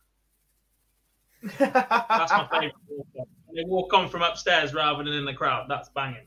[1.58, 2.74] That's my favourite.
[2.88, 3.28] walk.
[3.54, 5.66] They walk on from upstairs rather than in the crowd.
[5.68, 6.26] That's banging.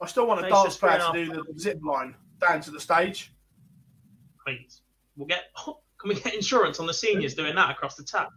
[0.00, 2.80] I still want a Face darts player to do the zip line down to the
[2.80, 3.32] stage.
[4.44, 4.82] Please,
[5.16, 5.44] we'll get
[5.98, 8.30] Can we get insurance on the seniors doing that across the tap?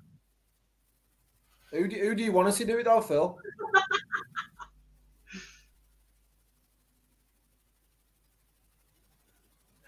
[1.71, 3.37] Who do, who do you want to see do it though, Phil?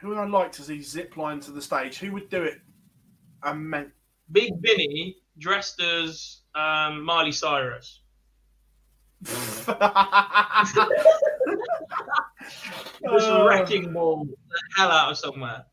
[0.03, 1.97] Who would I like to see zip line to the stage?
[1.97, 2.59] Who would do it?
[3.41, 3.87] And meant
[4.33, 8.01] Big Vinny dressed as um, Miley Cyrus.
[9.23, 9.69] Just
[13.29, 13.45] Uh.
[13.47, 15.65] wrecking ball the hell out of somewhere.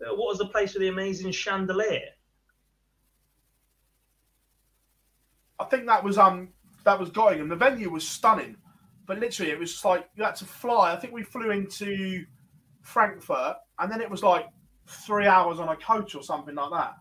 [0.00, 2.10] Uh, What was the place with the amazing chandelier?
[5.58, 6.48] I think that was um
[6.84, 7.48] that was Gottingham.
[7.48, 8.56] The venue was stunning,
[9.06, 10.92] but literally it was just like you had to fly.
[10.92, 12.24] I think we flew into
[12.82, 14.46] Frankfurt, and then it was like
[14.86, 16.94] three hours on a coach or something like that.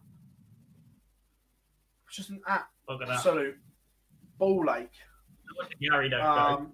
[2.08, 2.42] It's just an
[2.90, 3.16] Look at that.
[3.16, 3.56] absolute
[4.38, 4.90] ball ache.
[5.82, 6.14] Gary.
[6.14, 6.74] Um,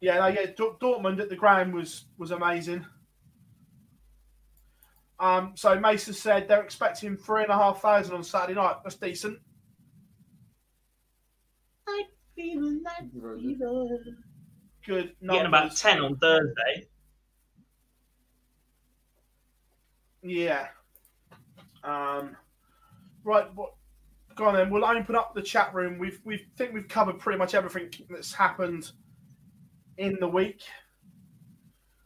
[0.00, 0.46] yeah, no, yeah.
[0.56, 2.84] Dor- Dortmund at the ground was was amazing.
[5.20, 8.76] Um, so Mason said they're expecting three and a half thousand on Saturday night.
[8.82, 9.38] That's decent.
[14.86, 15.14] Good.
[15.22, 16.88] Getting about 10 on Thursday.
[20.22, 20.66] Yeah.
[21.84, 22.36] Um,
[23.24, 23.52] right.
[23.54, 23.74] What,
[24.34, 24.70] go on then.
[24.70, 25.98] We'll open up the chat room.
[25.98, 28.90] We've we think we've covered pretty much everything that's happened
[29.98, 30.62] in the week.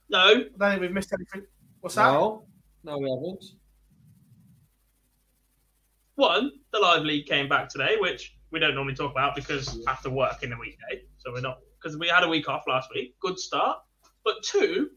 [0.09, 0.19] No.
[0.19, 1.47] I don't think we've missed anything.
[1.81, 2.13] What's that?
[2.13, 2.47] No,
[2.85, 3.45] no, we haven't.
[6.15, 10.09] One, the live league came back today, which we don't normally talk about because after
[10.09, 11.03] work in the weekday.
[11.19, 13.15] So we're not, because we had a week off last week.
[13.21, 13.81] Good start.
[14.25, 14.93] But two,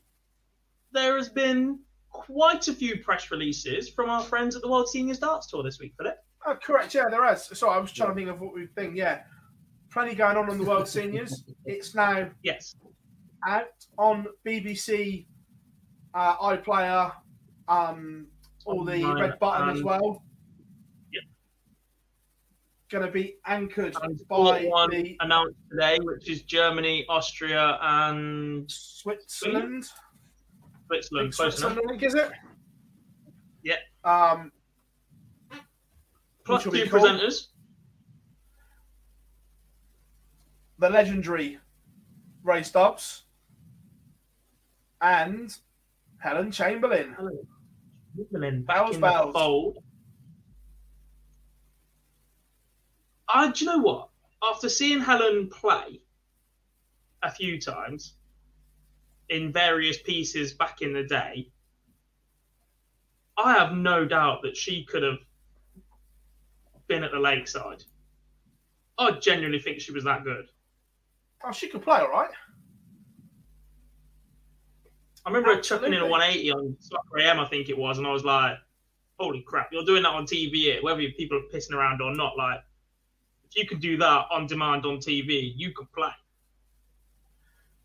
[0.94, 1.80] there has been
[2.10, 5.78] quite a few press releases from our friends at the World Seniors Darts Tour this
[5.78, 6.16] week, Philip.
[6.46, 6.96] Oh, correct.
[6.96, 7.50] Yeah, there is.
[7.54, 8.96] Sorry, I was trying to think of what we've been.
[8.96, 9.24] Yeah,
[9.92, 11.44] plenty going on on the World Seniors.
[11.66, 12.76] It's now yes
[13.46, 13.68] out
[13.98, 15.26] on BBC
[16.14, 17.12] uh, iPlayer,
[17.68, 18.28] um,
[18.66, 20.24] all the red button as well.
[22.92, 28.70] Going to be anchored Sport by one the announced today, which is Germany, Austria, and
[28.70, 29.86] Switzerland.
[30.88, 31.36] Switzerland.
[31.36, 32.32] Switzerland League, is it?
[33.64, 33.76] Yeah.
[34.04, 34.52] Um,
[36.46, 37.48] Plus two presenters.
[40.80, 41.60] the legendary
[42.44, 43.24] Ray Stubbs
[45.02, 45.56] and
[46.18, 47.16] Helen Chamberlain.
[48.32, 49.34] Chamberlain back Bells, in bells.
[49.34, 49.78] the fold.
[53.32, 54.10] Uh, do you know what?
[54.44, 56.02] After seeing Helen play
[57.22, 58.16] a few times
[59.30, 61.52] in various pieces back in the day,
[63.38, 65.20] I have no doubt that she could have
[66.88, 67.84] been at the lakeside.
[68.98, 70.46] I genuinely think she was that good.
[71.46, 72.32] Oh, she could play all right.
[75.26, 78.08] I remember her chucking in a 180 on Soccer AM, I think it was, and
[78.08, 78.58] I was like,
[79.20, 79.72] "Holy crap!
[79.72, 82.36] You're doing that on TV, whether people are pissing around or not.
[82.38, 82.62] Like,
[83.50, 86.12] if you could do that on demand on TV, you could play."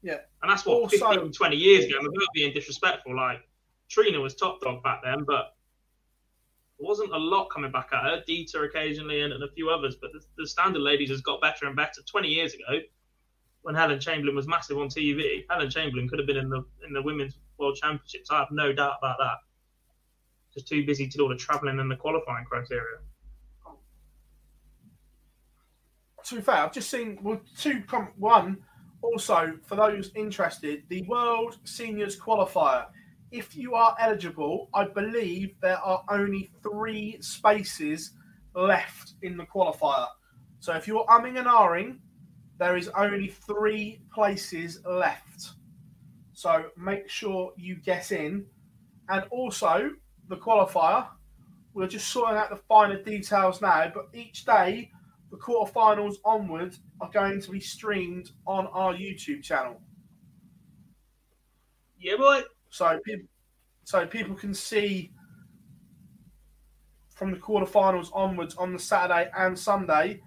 [0.03, 0.19] Yeah.
[0.43, 1.99] And that's what Also- 15, 20 years ago.
[2.03, 3.41] Without being disrespectful, like
[3.89, 5.57] Trina was top dog back then, but
[6.79, 8.23] there wasn't a lot coming back at her.
[8.27, 11.67] Dita occasionally, and, and a few others, but the, the standard ladies has got better
[11.67, 12.03] and better.
[12.03, 12.81] 20 years ago,
[13.63, 16.93] when Helen Chamberlain was massive on TV, Helen Chamberlain could have been in the in
[16.93, 18.31] the women's world championships.
[18.31, 19.39] I have no doubt about that.
[20.53, 22.99] Just too busy to do all the travelling and the qualifying criteria.
[26.25, 28.59] To be fair, I've just seen well two com- one.
[29.03, 32.87] Also, for those interested, the World Seniors Qualifier.
[33.31, 38.13] If you are eligible, I believe there are only three spaces
[38.55, 40.07] left in the qualifier.
[40.61, 41.99] So if you're umming and ahhing,
[42.59, 45.51] there is only three places left.
[46.33, 48.47] So make sure you get in.
[49.09, 49.91] And also,
[50.29, 51.09] the qualifier,
[51.75, 54.91] we're just sorting out the finer details now, but each day
[55.35, 59.81] the quarterfinals onwards are going to be streamed on our YouTube channel.
[61.99, 62.43] Yeah, boy.
[62.71, 63.27] So people,
[63.85, 65.13] so people can see
[67.15, 70.21] from the quarterfinals onwards on the Saturday and Sunday.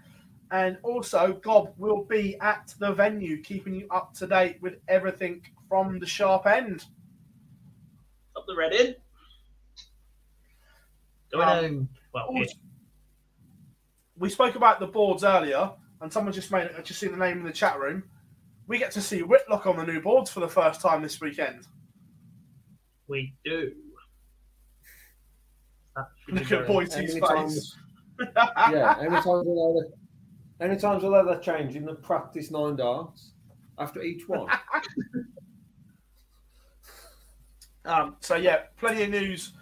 [0.51, 5.41] And also, Gob will be at the venue, keeping you up to date with everything
[5.67, 6.85] from the sharp end.
[8.35, 8.95] Up the red in.
[11.31, 11.89] Going Um, home.
[12.13, 12.66] Well, also- yeah.
[14.19, 15.71] We spoke about the boards earlier,
[16.01, 18.03] and someone just made I just seen the name in the chat room.
[18.67, 21.67] We get to see Whitlock on the new boards for the first time this weekend.
[23.07, 23.71] we do.
[25.95, 27.19] That should be Look at very- Any face.
[27.21, 27.77] times-
[28.35, 29.91] yeah, anytime we know that
[30.59, 33.31] Any times I'll let that change in the practice nine darts
[33.77, 34.47] after each one.
[37.85, 39.53] Um, so yeah, plenty of news,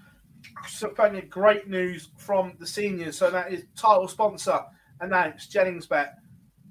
[0.68, 3.18] so plenty of great news from the seniors.
[3.18, 4.62] So that is title sponsor
[5.02, 6.16] announced Jennings Bet,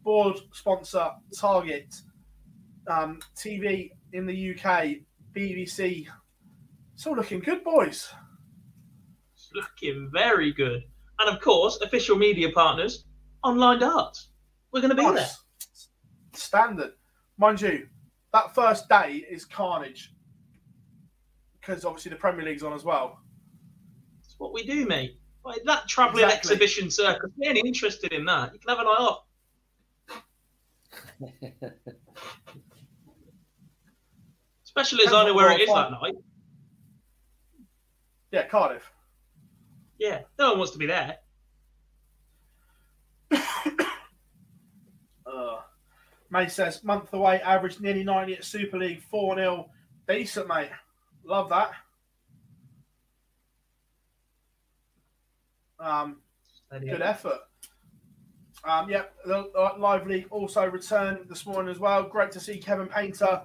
[0.03, 1.95] board sponsor Target,
[2.89, 4.97] um, TV in the UK,
[5.37, 6.07] BBC.
[6.95, 8.09] It's all looking good, boys.
[9.35, 10.83] It's looking very good.
[11.21, 13.05] And of course, official media partners,
[13.43, 14.29] Online Darts.
[14.73, 15.39] We're going to be Nice.
[16.33, 16.93] Standard,
[17.39, 17.87] mind you.
[18.33, 20.13] That first day is carnage
[21.61, 23.21] because obviously the Premier League's on as well.
[24.45, 25.19] What we do, mate.
[25.43, 26.51] Like that travelling Exactly.
[26.53, 27.31] exhibition circus.
[27.39, 28.53] We ain't interested in that.
[28.53, 29.25] You can have an eye off.
[34.67, 36.17] Especially as I know where it is that night.
[38.33, 38.83] Yeah, Cardiff.
[39.99, 41.17] Yeah, no one wants to be there.
[45.27, 45.61] Uh,
[46.29, 49.71] May says month away, average nearly 90 at Super League, 4 0.
[50.07, 50.69] Decent, mate.
[51.25, 51.71] Love that.
[55.81, 56.21] Um,
[56.71, 57.39] good effort.
[58.65, 62.03] Um, yep, the live league also returned this morning as well.
[62.03, 63.43] Great to see Kevin Painter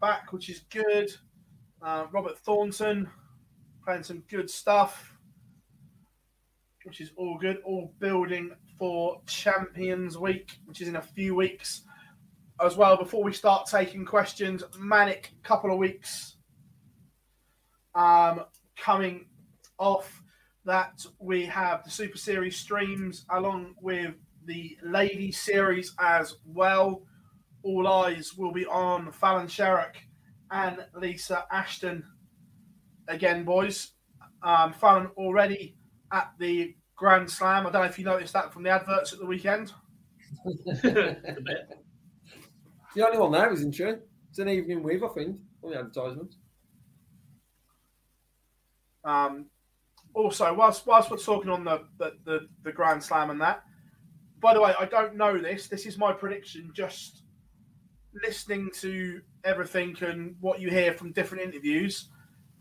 [0.00, 1.12] back, which is good.
[1.80, 3.08] Uh, Robert Thornton
[3.84, 5.14] playing some good stuff,
[6.84, 7.58] which is all good.
[7.64, 11.82] All building for Champions Week, which is in a few weeks
[12.64, 12.96] as well.
[12.96, 16.36] Before we start taking questions, manic couple of weeks
[17.94, 18.44] um,
[18.76, 19.26] coming
[19.78, 20.22] off
[20.68, 24.12] that we have the Super Series streams along with
[24.44, 27.04] the Ladies Series as well.
[27.62, 29.94] All eyes will be on Fallon Sherrock
[30.50, 32.04] and Lisa Ashton
[33.08, 33.92] again, boys.
[34.42, 35.74] Um, Fallon already
[36.12, 37.66] at the Grand Slam.
[37.66, 39.72] I don't know if you noticed that from the adverts at the weekend.
[40.44, 41.16] the
[43.06, 43.84] only one there, isn't she?
[44.28, 46.34] It's an evening with, I think, on the advertisement.
[49.02, 49.46] Um,
[50.14, 53.62] also, whilst whilst we're talking on the, the, the, the Grand Slam and that,
[54.40, 55.68] by the way, I don't know this.
[55.68, 56.70] This is my prediction.
[56.72, 57.22] Just
[58.24, 62.08] listening to everything and what you hear from different interviews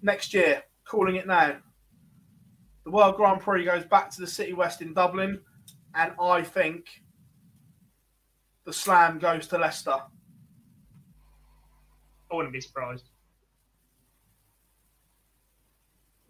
[0.01, 1.57] next year, calling it now.
[2.85, 5.41] The World Grand Prix goes back to the City West in Dublin,
[5.93, 6.85] and I think
[8.65, 9.97] the Slam goes to Leicester.
[12.31, 13.09] I wouldn't be surprised.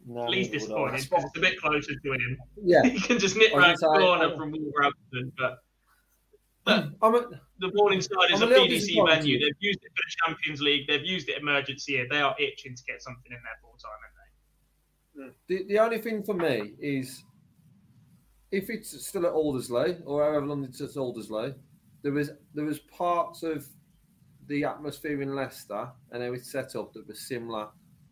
[0.10, 0.96] No, Least neither would I.
[0.96, 2.38] disappointed because it's a bit closer to him.
[2.64, 2.84] Yeah.
[2.86, 5.58] he can just nip I round the gonna corner I'm- from Wolverhampton, but
[7.02, 7.22] I'm a,
[7.60, 9.16] the Morningside is I'm a, a little PDC disappointed.
[9.20, 9.40] venue.
[9.40, 10.88] They've used it for the Champions League.
[10.88, 12.08] They've used it emergency year.
[12.10, 15.64] They are itching to get something in there full time, aren't they?
[15.64, 17.24] The, the only thing for me is
[18.52, 21.54] if it's still at Aldersley or however long it's at Aldersley,
[22.04, 23.66] there was there was parts of
[24.48, 27.68] the atmosphere in Leicester and how it's set up that was similar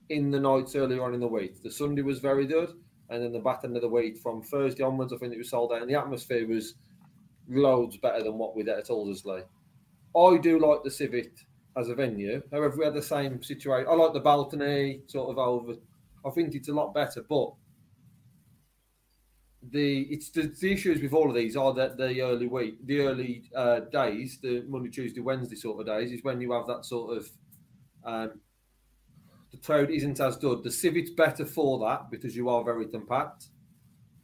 [0.10, 1.62] in the nights earlier on in the week.
[1.64, 2.74] The Sunday was very good,
[3.10, 5.50] and then the back end of the week from Thursday onwards, I think it was
[5.50, 6.76] sold out, and the atmosphere was
[7.50, 9.44] loads better than what we did at Aldersley.
[10.18, 11.32] I do like the Civic
[11.78, 12.42] as a venue.
[12.52, 13.88] However, we had the same situation.
[13.90, 15.74] I like the balcony sort of over.
[16.26, 17.54] I think it's a lot better, but
[19.72, 23.02] the it's the, the issues with all of these are that the early week, the
[23.02, 26.86] early uh, days, the Monday, Tuesday, Wednesday sort of days, is when you have that
[26.86, 27.30] sort of
[28.06, 28.40] um,
[29.66, 30.64] the crowd isn't as good.
[30.64, 33.48] The Civic's better for that because you are very compact.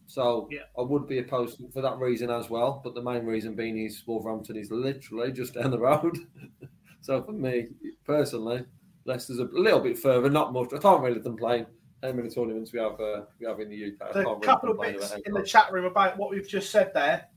[0.07, 2.81] So I would be opposed to for that reason as well.
[2.83, 6.17] But the main reason being is Wolverhampton is literally just down the road.
[7.01, 7.67] so for me
[8.05, 8.65] personally,
[9.05, 10.73] Leicester's a little bit further, not much.
[10.73, 11.65] I can't really complain.
[12.03, 14.09] How many tournaments we have uh, we have in the UK?
[14.09, 16.91] I So really couple of bits in the chat room about what we've just said
[16.93, 17.27] there.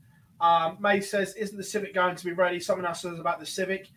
[0.41, 3.45] Um, May says, "Isn't the Civic going to be ready?" Someone else says about the
[3.45, 3.87] Civic.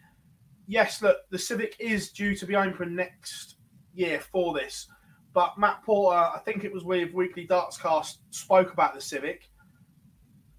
[0.66, 3.57] Yes, look, the Civic is due to be open next
[3.98, 4.88] year for this,
[5.34, 9.50] but Matt Porter, I think it was with Weekly Darts Cast, spoke about the Civic.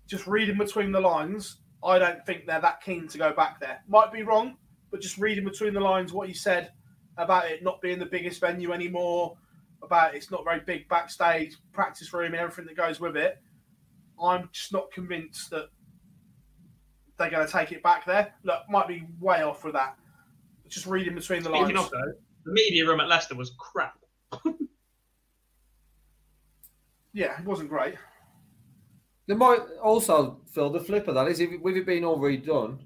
[0.07, 3.81] Just reading between the lines, I don't think they're that keen to go back there.
[3.87, 4.57] Might be wrong,
[4.91, 6.71] but just reading between the lines what he said
[7.17, 9.35] about it not being the biggest venue anymore,
[9.83, 13.37] about it's not very big backstage, practice room, and everything that goes with it.
[14.21, 15.69] I'm just not convinced that
[17.17, 18.33] they're going to take it back there.
[18.43, 19.95] Look, might be way off with that.
[20.67, 21.87] Just reading between the Speaking lines.
[21.87, 22.13] of though,
[22.45, 23.97] the media room at Leicester was crap.
[27.13, 27.95] Yeah, it wasn't great.
[29.27, 32.79] There might also, Phil, the flip of that is if with it being all redone,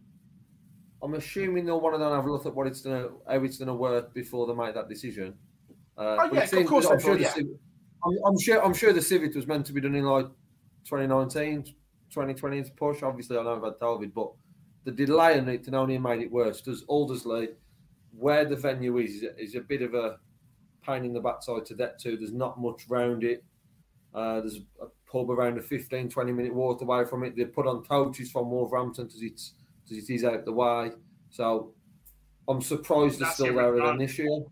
[1.02, 3.58] I'm assuming they'll want to then have a look at what it's gonna how it's
[3.58, 5.36] gonna work before they make that decision.
[5.98, 7.34] Uh, Oh, yeah, it of course I'm sure, will, the yeah.
[7.34, 7.52] Civic,
[8.06, 10.28] I'm, I'm sure I'm sure the Civic was meant to be done in like
[10.86, 11.64] 2019,
[12.10, 13.04] 2020 push.
[13.04, 14.32] Obviously, I know I've had COVID, but
[14.86, 16.62] the delay in it can only have made it worse.
[16.62, 17.50] Does Aldersley,
[18.18, 20.18] where the venue is, is a bit of a
[20.86, 22.18] pain in the backside to get to.
[22.18, 23.44] There's not much round it.
[24.14, 27.36] Uh, there's a pub around a 15, 20 minute walk away from it.
[27.36, 29.54] They put on coaches from Wolverhampton because it's
[29.84, 30.92] because it is out the way.
[31.30, 31.74] So
[32.48, 33.98] I'm surprised they're still there right.
[34.00, 34.44] this year.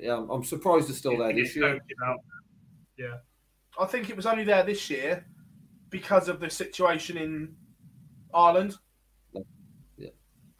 [0.00, 1.80] Yeah, I'm- I'm surprised they're still there this year.
[2.96, 3.18] Yeah.
[3.78, 5.26] I think it was only there this year
[5.90, 7.56] because of the situation in
[8.32, 8.76] Ireland.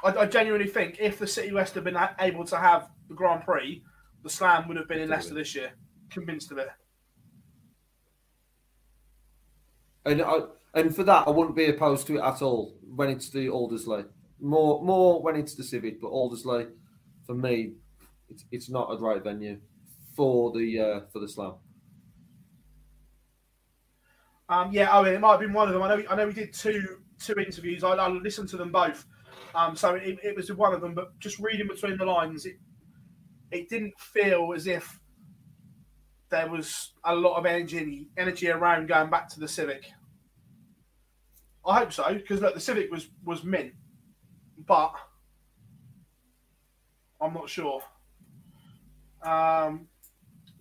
[0.04, 3.44] I, I genuinely think if the City West had been able to have the Grand
[3.44, 3.82] Prix,
[4.22, 5.72] the Slam would have been in Leicester this year.
[6.10, 6.68] Convinced of it.
[10.04, 10.40] And I,
[10.74, 14.06] and for that, I wouldn't be opposed to it at all when it's the Aldersley.
[14.40, 16.70] More more when it's the Civic, but Aldersley,
[17.26, 17.74] for me,
[18.28, 19.60] it's, it's not a great venue
[20.16, 21.54] for the uh, for the Slam.
[24.48, 25.82] Um, yeah, I mean, it might have been one of them.
[25.82, 26.02] I know.
[26.10, 27.84] I know we did two two interviews.
[27.84, 29.04] I, I listened to them both.
[29.54, 30.94] Um, so it, it was one of them.
[30.94, 32.56] But just reading between the lines, it
[33.50, 34.98] it didn't feel as if
[36.30, 39.84] there was a lot of energy energy around going back to the Civic.
[41.66, 43.72] I hope so because look, the Civic was was mint,
[44.66, 44.92] but
[47.20, 47.82] I'm not sure.
[49.22, 49.88] Um,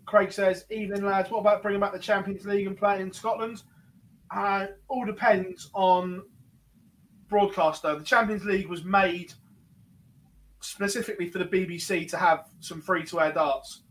[0.06, 3.64] Craig says, "Evening lads, what about bringing back the Champions League and playing in Scotland?"
[4.32, 6.22] Uh, all depends on
[7.30, 7.96] broadcaster.
[7.96, 9.34] The Champions League was made
[10.62, 13.84] specifically for the BBC to have some free to air darts.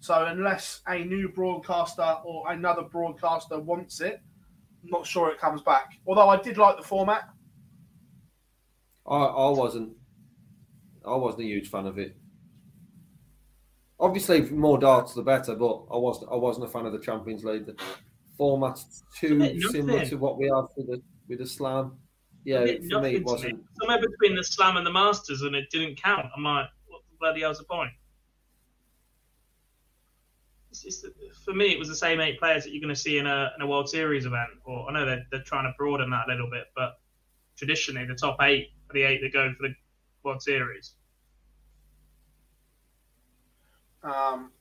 [0.00, 4.20] So unless a new broadcaster or another broadcaster wants it,
[4.82, 5.92] I'm not sure it comes back.
[6.06, 7.28] Although I did like the format.
[9.06, 9.96] I, I wasn't
[11.06, 12.16] I wasn't a huge fan of it.
[13.98, 17.44] Obviously, more darts the better, but I wasn't I wasn't a fan of the Champions
[17.44, 17.66] League.
[17.66, 17.76] The
[18.38, 21.98] format's too similar to what we have with the with the Slam.
[22.44, 23.64] Yeah, It for me, it wasn't.
[23.78, 26.26] Somewhere between the Slam and the Masters, and it didn't count.
[26.34, 27.90] I'm like, what the bloody hell's the point?
[30.70, 31.04] It's, it's
[31.44, 33.50] for me, it was the same eight players that you're going to see in a,
[33.56, 34.50] in a World Series event.
[34.64, 36.98] Or I know they're, they're trying to broaden that a little bit, but
[37.56, 39.74] traditionally, the top eight are the eight that go for the
[40.22, 40.94] World Series.
[44.02, 44.52] Um,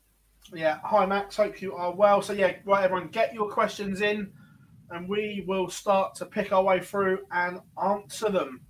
[0.53, 2.22] yeah, hi Max, hope you are well.
[2.22, 4.31] So yeah, right, everyone, get your questions in,
[4.91, 8.61] and we will start to pick our way through and answer them.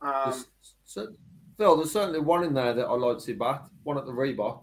[0.00, 0.44] Um,
[0.84, 1.08] so,
[1.56, 3.62] Phil, there's certainly one in there that I like to see back.
[3.84, 4.62] One at the Reebok.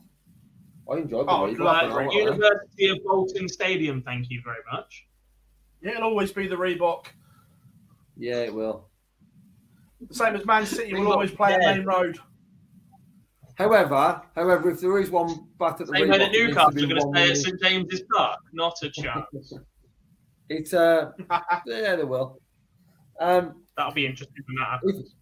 [0.92, 1.60] I enjoyed the Oh, Reebok.
[1.60, 2.16] like and I like that.
[2.16, 5.08] University of Bolton Stadium, thank you very much.
[5.82, 7.06] yeah, it'll always be the Reebok.
[8.18, 8.88] Yeah, it will.
[10.08, 11.60] The same as Man City will always play at.
[11.60, 12.18] Maine Road.
[13.56, 16.38] However, however, if there is one back at the Same way Reebok, that it needs
[16.38, 18.40] to Newcastle be are going to one stay at St James's Park.
[18.54, 19.54] Not a chance.
[20.52, 21.12] It's uh,
[21.66, 22.42] yeah, they will.
[23.22, 25.16] Um, That'll be interesting when that happens.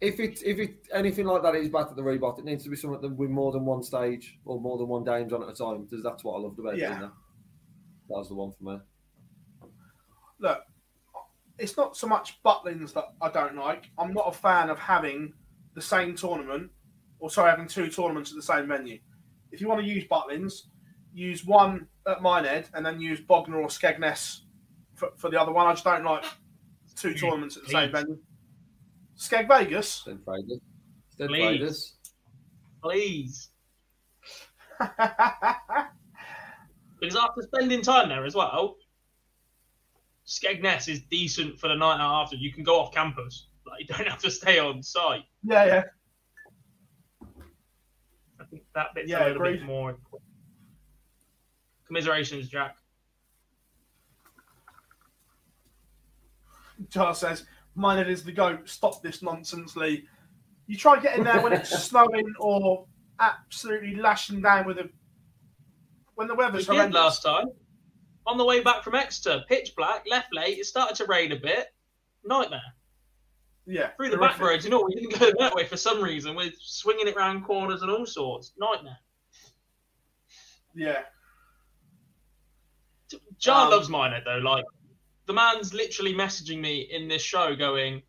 [0.00, 2.70] if it if it anything like that is back at the Reebok, it needs to
[2.70, 5.50] be something that with more than one stage or more than one games on at
[5.50, 5.84] a time.
[5.84, 6.80] Because that's what I loved about it.
[6.80, 6.88] Yeah.
[6.88, 7.12] doing that.
[8.08, 8.80] That was the one for me.
[10.38, 10.60] Look,
[11.58, 13.90] it's not so much Butlins that I don't like.
[13.98, 15.34] I'm not a fan of having
[15.74, 16.70] the same tournament,
[17.18, 18.98] or sorry, having two tournaments at the same venue.
[19.52, 20.62] If you want to use Butlins,
[21.16, 24.40] use one at Minehead and then use Bognor or Skegness
[24.94, 25.66] for, for the other one.
[25.66, 26.24] I just don't like
[26.94, 28.18] two tournaments at the same venue.
[29.18, 30.02] Skeg Vegas.
[30.04, 30.60] Then Vegas.
[31.16, 31.40] Then Please.
[31.42, 31.94] Vegas.
[32.82, 33.48] Please.
[37.00, 38.76] because after spending time there as well,
[40.26, 42.36] Skegness is decent for the night out after.
[42.36, 43.46] You can go off campus.
[43.66, 45.22] Like you don't have to stay on site.
[45.42, 45.82] Yeah, yeah.
[48.38, 49.60] I think that bit's Yeah, a little agreed.
[49.60, 49.96] bit more.
[51.86, 52.76] Commiserations, Jack.
[56.90, 57.44] Charles says,
[57.74, 58.68] Minehead is the goat.
[58.68, 60.06] Stop this nonsense, Lee.
[60.66, 62.86] You try getting there when it's snowing or
[63.20, 64.90] absolutely lashing down with a
[66.16, 67.46] when the We weather's did last time.
[68.26, 70.58] On the way back from Exeter, pitch black, left late.
[70.58, 71.68] It started to rain a bit.
[72.24, 72.60] Nightmare.
[73.68, 76.36] Yeah, Through the back roads, you know, we didn't go that way for some reason.
[76.36, 78.52] We're swinging it round corners and all sorts.
[78.56, 78.98] Nightmare.
[80.74, 81.02] Yeah.
[83.38, 84.38] Jar Um, loves Minehead though.
[84.38, 84.64] Like
[85.26, 88.02] the man's literally messaging me in this show, going,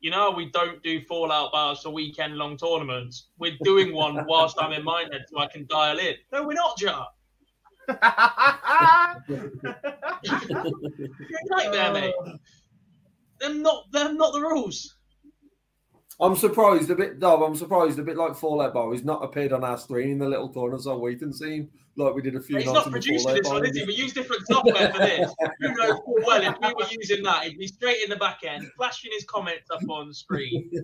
[0.00, 3.28] "You know, we don't do Fallout bars for weekend long tournaments.
[3.38, 6.78] We're doing one whilst I'm in Minehead, so I can dial in." No, we're not,
[6.78, 7.08] Jar.
[9.28, 9.40] You're
[11.40, 12.14] a nightmare, mate.
[13.40, 13.84] They're not.
[13.92, 14.93] They're not the rules.
[16.20, 17.18] I'm surprised a bit.
[17.18, 18.92] No, I'm surprised a bit like Fallout Bar.
[18.92, 21.66] He's not appeared on our screen in the little corners so wait and see
[21.96, 22.56] like we did a few.
[22.56, 23.84] He's nights not producing this one, is he?
[23.84, 25.34] We use different software for this.
[25.60, 28.40] You know full well if we were using that, it'd be straight in the back
[28.44, 30.70] end, flashing his comments up on the screen.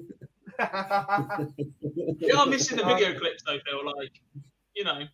[2.18, 3.86] You are missing the video clips though, Phil.
[3.96, 4.12] Like,
[4.76, 5.04] you know,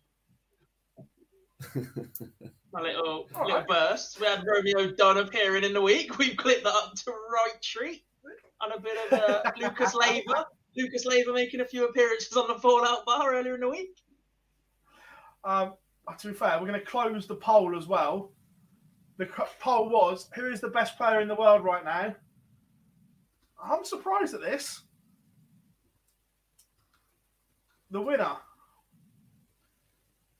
[2.75, 4.19] a little little burst.
[4.19, 6.17] We had Romeo Dunn appearing in the week.
[6.17, 8.03] We've clipped that up to right treat.
[8.61, 10.45] And a bit of uh, Lucas Laver.
[10.75, 13.97] Lucas Laver making a few appearances on the Fallout Bar earlier in the week.
[15.43, 15.73] Um,
[16.19, 18.31] to be fair, we're going to close the poll as well.
[19.17, 19.27] The
[19.59, 22.15] poll was who is the best player in the world right now?
[23.63, 24.81] I'm surprised at this.
[27.89, 28.35] The winner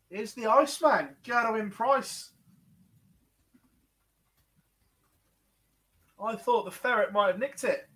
[0.10, 2.32] is the Iceman, Gerwyn Price.
[6.24, 7.88] I thought the ferret might have nicked it.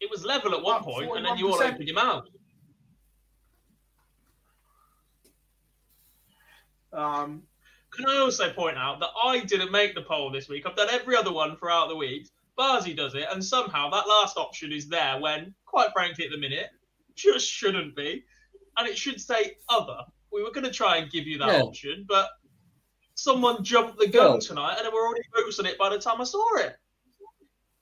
[0.00, 2.24] It was level at one point, and then you all opened your mouth.
[6.92, 7.42] Um,
[7.90, 10.64] Can I also point out that I didn't make the poll this week?
[10.66, 12.28] I've done every other one throughout the week.
[12.58, 16.38] Barzy does it, and somehow that last option is there when, quite frankly, at the
[16.38, 16.68] minute,
[17.14, 18.24] just shouldn't be.
[18.76, 19.98] And it should say other.
[20.32, 21.62] We were going to try and give you that Yeah.
[21.62, 22.30] option, but
[23.14, 24.40] someone jumped the gun Phil.
[24.40, 26.76] tonight, and we're already votes on it by the time I saw it.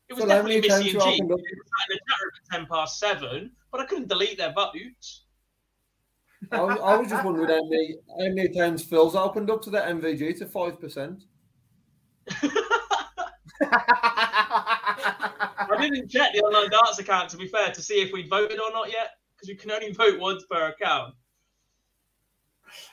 [0.09, 1.23] It was Phil, how definitely many times Missy you and G.
[1.23, 4.39] opened They up- in the chat room at 10 past 7, but I couldn't delete
[4.39, 5.25] their votes.
[6.53, 9.71] I, was, I was just wondering how many, how many times Phil's opened up to
[9.71, 11.25] the MVG to five percent.
[13.61, 18.61] I didn't check the online darts account to be fair to see if we'd voted
[18.61, 21.15] or not yet because you can only vote once per account.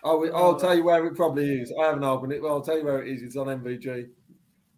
[0.04, 1.72] I'll, I'll tell you where it probably is.
[1.80, 3.22] I haven't opened it, but I'll tell you where it is.
[3.22, 4.08] It's on MVG,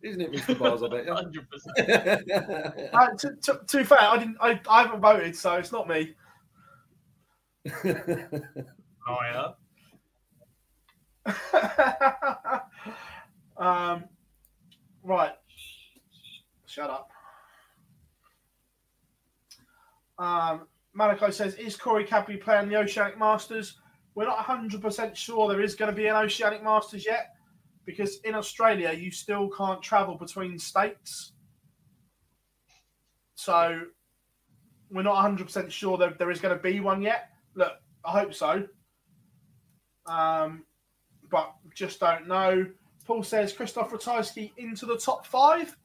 [0.03, 0.57] isn't it, Mr.
[0.57, 0.84] Bars?
[0.84, 1.07] I bet.
[1.07, 2.91] Hundred percent.
[2.94, 4.38] uh, to, to, to be fair, I didn't.
[4.40, 6.15] I, I haven't voted, so it's not me.
[9.10, 9.53] Oh
[11.26, 11.26] yeah.
[13.57, 14.03] um,
[15.03, 15.34] right.
[16.65, 17.10] Shut up.
[20.19, 23.80] Um, Malachi says, "Is Corey Cadby playing the Oceanic Masters?"
[24.15, 27.36] We're not 100% sure there is going to be an Oceanic Masters yet,
[27.88, 31.31] because in Australia you still can't travel between states.
[33.34, 33.81] So
[34.91, 37.30] we're not 100% sure that there is going to be one yet.
[37.55, 37.73] Look,
[38.05, 38.68] I hope so.
[40.05, 40.64] Um,
[41.31, 42.68] but just don't know.
[43.05, 45.76] Paul says Krzysztof Ratajski into the top five.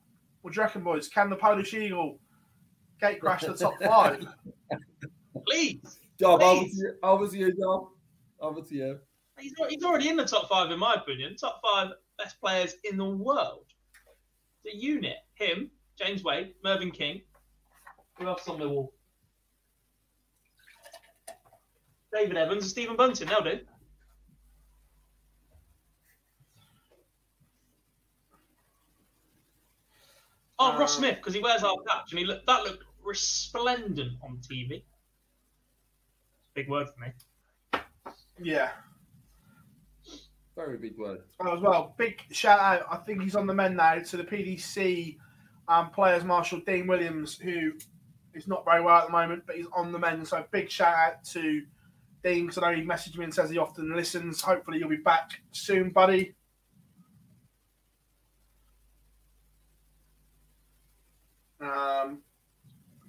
[0.42, 1.08] What do you reckon, boys?
[1.08, 2.18] Can the Polish Eagle
[3.00, 4.26] gate crash the top five?
[5.48, 5.98] Please.
[6.18, 6.78] Job, over to Please.
[6.78, 7.88] you, over to you, Job.
[8.40, 8.98] Over to you.
[9.42, 11.36] He's, he's already in the top five, in my opinion.
[11.36, 13.66] Top five best players in the world.
[14.64, 17.22] The unit: him, James Wade, Mervyn King.
[18.18, 18.92] Who else on the wall?
[22.14, 23.26] David Evans and Stephen Bunting.
[23.26, 23.60] They'll do.
[30.58, 34.12] Oh, Ross uh, Smith, because he wears our patch, and he look, that looked resplendent
[34.22, 34.84] on TV.
[36.54, 37.80] Big word for me.
[38.40, 38.70] yeah.
[40.54, 41.22] Very big word.
[41.40, 42.86] Oh, as well, big shout out.
[42.90, 45.16] I think he's on the men now to the PDC
[45.68, 47.72] um, players marshal Dean Williams, who
[48.34, 50.24] is not very well at the moment, but he's on the men.
[50.24, 51.62] So big shout out to
[52.22, 54.42] Dean because I know he messaged me and says he often listens.
[54.42, 56.34] Hopefully you'll be back soon, buddy.
[61.60, 62.22] Um,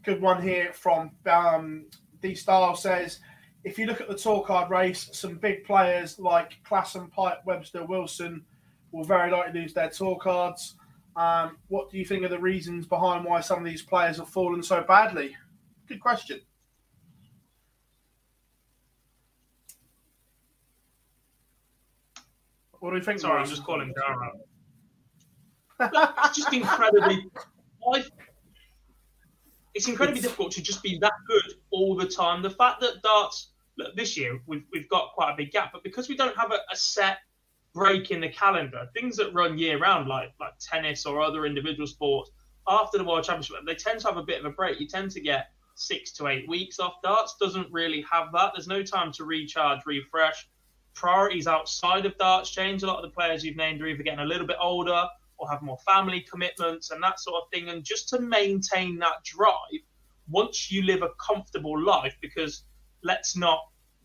[0.04, 1.88] good one here from um,
[2.22, 3.20] D Style says,
[3.64, 7.86] if you look at the tour card race, some big players like Klaasen, Pipe, Webster,
[7.86, 8.44] Wilson
[8.92, 10.76] will very likely lose their tour cards.
[11.16, 14.30] Um, what do you think are the reasons behind why some of these players have
[14.30, 15.36] fallen so badly?
[15.88, 16.42] Good question.
[22.80, 23.20] What do you think?
[23.20, 24.32] Sorry, I'm just calling Dara.
[26.26, 27.30] it's just incredibly.
[27.94, 28.04] I,
[29.74, 32.42] it's incredibly difficult to just be that good all the time.
[32.42, 35.84] The fact that darts look, this year we've we've got quite a big gap, but
[35.84, 37.18] because we don't have a, a set
[37.74, 41.88] break in the calendar, things that run year round like like tennis or other individual
[41.88, 42.32] sports
[42.68, 44.80] after the World Championship, they tend to have a bit of a break.
[44.80, 46.96] You tend to get six to eight weeks off.
[47.04, 48.52] Darts doesn't really have that.
[48.56, 50.48] There's no time to recharge, refresh.
[50.94, 52.84] Priorities outside of darts change.
[52.84, 55.06] A lot of the players you've named are either getting a little bit older
[55.38, 57.70] or have more family commitments and that sort of thing.
[57.70, 59.82] And just to maintain that drive,
[60.30, 62.64] once you live a comfortable life, because
[63.04, 63.60] let's not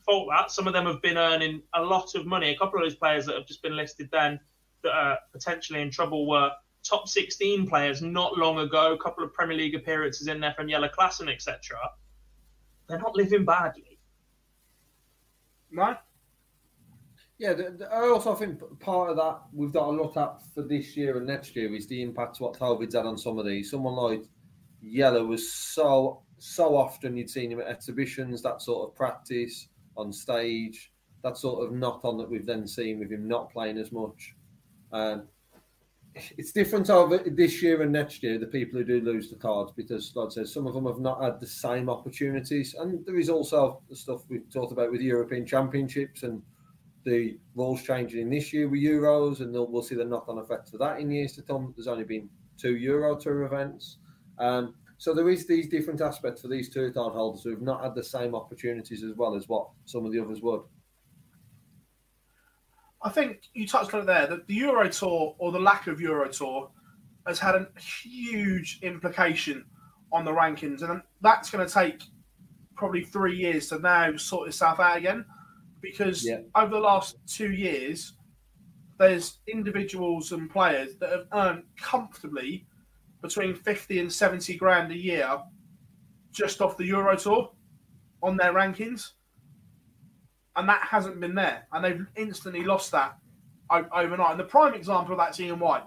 [0.05, 2.51] fault that, some of them have been earning a lot of money.
[2.51, 4.41] A couple of those players that have just been listed then
[4.83, 6.51] that are potentially in trouble were
[6.83, 10.69] top 16 players not long ago, a couple of Premier League appearances in there from
[10.69, 11.79] Jelle Klaasen, etc.
[12.89, 13.99] They're not living badly.
[15.71, 15.97] No.
[17.39, 20.63] Yeah, the, the, I also think part of that we've got to look at for
[20.63, 23.71] this year and next year is the impact what COVID's had on some of these.
[23.71, 24.25] Someone like
[24.81, 30.13] Yellow was so so often you'd seen him at exhibitions, that sort of practice on
[30.13, 30.93] stage,
[31.23, 34.35] that sort of knock on that we've then seen with him not playing as much.
[34.93, 35.29] Um,
[36.37, 39.73] it's different over this year and next year, the people who do lose the cards,
[39.77, 42.75] because, like I said, some of them have not had the same opportunities.
[42.75, 46.43] And there is also the stuff we've talked about with European Championships and
[47.05, 50.73] the rules changing in this year with Euros, and we'll see the knock on effect
[50.73, 51.73] of that in years to come.
[51.77, 53.99] There's only been two Euro Tour events.
[54.39, 57.83] Um, so there is these different aspects for these tour card holders who have not
[57.83, 60.61] had the same opportunities as well as what some of the others would.
[63.01, 66.01] I think you touched on it there that the Euro Tour or the lack of
[66.01, 66.69] Euro Tour
[67.29, 69.65] has had a huge implication
[70.11, 72.03] on the rankings, and that's going to take
[72.75, 75.25] probably three years to now sort itself out again.
[75.81, 76.39] Because yeah.
[76.57, 78.15] over the last two years,
[78.99, 82.67] there's individuals and players that have earned comfortably
[83.23, 85.39] between 50 and 70 grand a year
[86.33, 87.51] just off the Euro Tour
[88.23, 89.13] on their rankings
[90.59, 93.17] and that hasn't been there, and they've instantly lost that
[93.71, 94.33] overnight.
[94.33, 95.85] And the prime example of that's Ian White.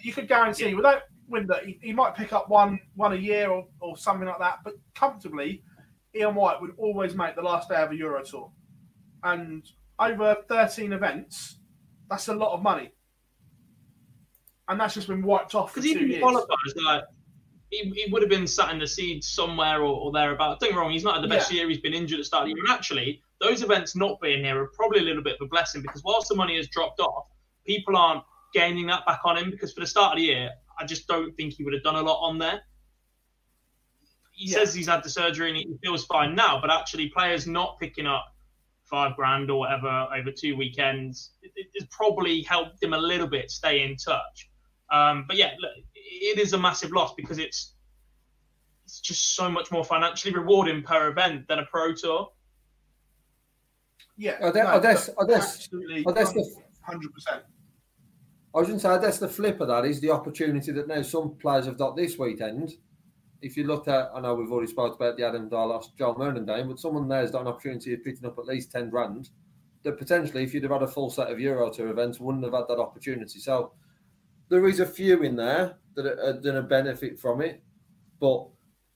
[0.00, 0.74] You could guarantee yeah.
[0.74, 4.40] without Winder, he, he, might pick up one one a year or, or something like
[4.40, 5.62] that, but comfortably,
[6.16, 8.50] Ian White would always make the last day of a Euro Tour,
[9.22, 9.64] and
[10.00, 11.60] over 13 events,
[12.10, 12.92] that's a lot of money,
[14.72, 17.04] and that's just been wiped off because even qualifiers like.
[17.70, 20.60] He, he, would have been sat in the seed somewhere or, or thereabouts.
[20.60, 21.60] Don't get me wrong, he's not had the best yeah.
[21.60, 21.70] year.
[21.70, 22.64] He's been injured at the start of the year.
[22.66, 25.80] And actually, those events not being here are probably a little bit of a blessing
[25.80, 27.28] because whilst the money has dropped off,
[27.66, 30.84] people aren't gaining that back on him because for the start of the year, I
[30.84, 32.60] just don't think he would have done a lot on there.
[34.32, 34.58] He yeah.
[34.58, 38.06] says he's had the surgery and he feels fine now, but actually, players not picking
[38.06, 38.26] up
[38.92, 43.50] five grand or whatever over two weekends, it, has probably helped him a little bit
[43.50, 44.50] stay in touch.
[44.92, 47.74] Um, but yeah, look, it is a massive loss because it's
[48.84, 52.30] it's just so much more financially rewarding per event than a pro tour.
[54.18, 55.68] Yeah, I, guess, I guess, I guess,
[56.06, 57.42] I guess the hundred percent.
[58.54, 60.86] I was going to say, I guess the flip of that is the opportunity that
[60.86, 62.72] now some players have got this weekend.
[63.40, 66.68] If you look at, I know we've already spoke about the Adam Darlos, John Mernendane,
[66.68, 69.30] but someone there's got an opportunity of picking up at least 10 grand
[69.82, 72.52] that potentially, if you'd have had a full set of Euro Tour events, wouldn't have
[72.52, 73.40] had that opportunity.
[73.40, 73.72] So
[74.52, 77.62] there is a few in there that are, going to benefit from it,
[78.20, 78.48] but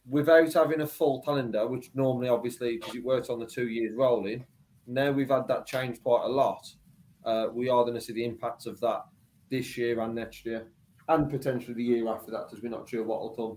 [0.07, 3.95] without having a full calendar, which normally, obviously, because it works on the two years
[3.97, 4.45] rolling,
[4.87, 6.69] now we've had that change quite a lot.
[7.25, 9.07] Uh, we are going to see the impacts of that
[9.51, 10.67] this year and next year,
[11.09, 13.57] and potentially the year after that, because we're not sure what will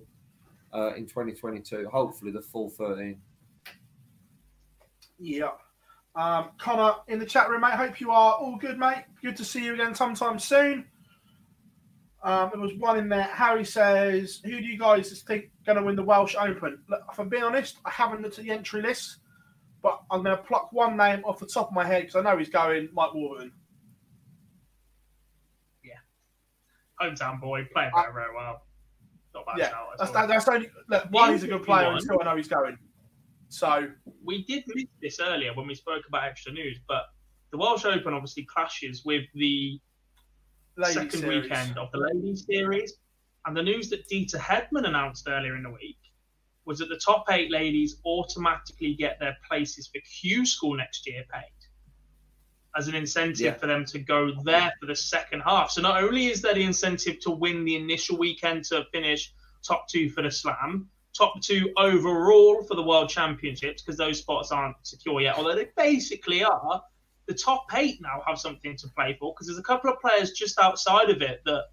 [0.71, 1.89] come uh, in 2022.
[1.91, 3.19] Hopefully, the full 13.
[5.19, 5.49] Yeah.
[6.15, 7.73] Um, Connor in the chat room, mate.
[7.73, 9.03] Hope you are all good, mate.
[9.21, 10.85] Good to see you again sometime soon.
[12.21, 13.23] Um, there was one in there.
[13.23, 17.19] Harry says, "Who do you guys think going to win the Welsh Open?" Look, if
[17.19, 19.17] I'm being honest, I haven't looked at the entry list.
[19.81, 22.21] But I'm going to pluck one name off the top of my head because I
[22.21, 23.53] know he's going Mike Warburton.
[25.85, 25.93] Yeah.
[27.01, 28.63] Hometown boy, playing very, very well.
[29.33, 32.19] Not bad yeah, that's, that, that's only, look, one, he's a good player, and two,
[32.19, 32.77] I know he's going.
[33.47, 33.87] So.
[34.25, 37.03] We did miss this earlier when we spoke about extra news, but
[37.51, 39.79] the Welsh Open obviously clashes with the
[40.80, 41.43] Ladies second series.
[41.43, 42.93] weekend of the Ladies Series.
[43.45, 45.97] And the news that Deta Hedman announced earlier in the week
[46.65, 51.23] was that the top eight ladies automatically get their places for Q School next year
[51.34, 51.43] paid
[52.77, 53.53] as an incentive yeah.
[53.53, 55.72] for them to go there for the second half.
[55.72, 59.34] So not only is there the incentive to win the initial weekend to finish
[59.68, 60.88] top two for the Slam,
[61.18, 65.68] top two overall for the World Championships because those spots aren't secure yet, although they
[65.76, 66.84] basically are.
[67.30, 70.31] The top eight now have something to play for because there's a couple of players
[70.31, 71.65] just outside of it that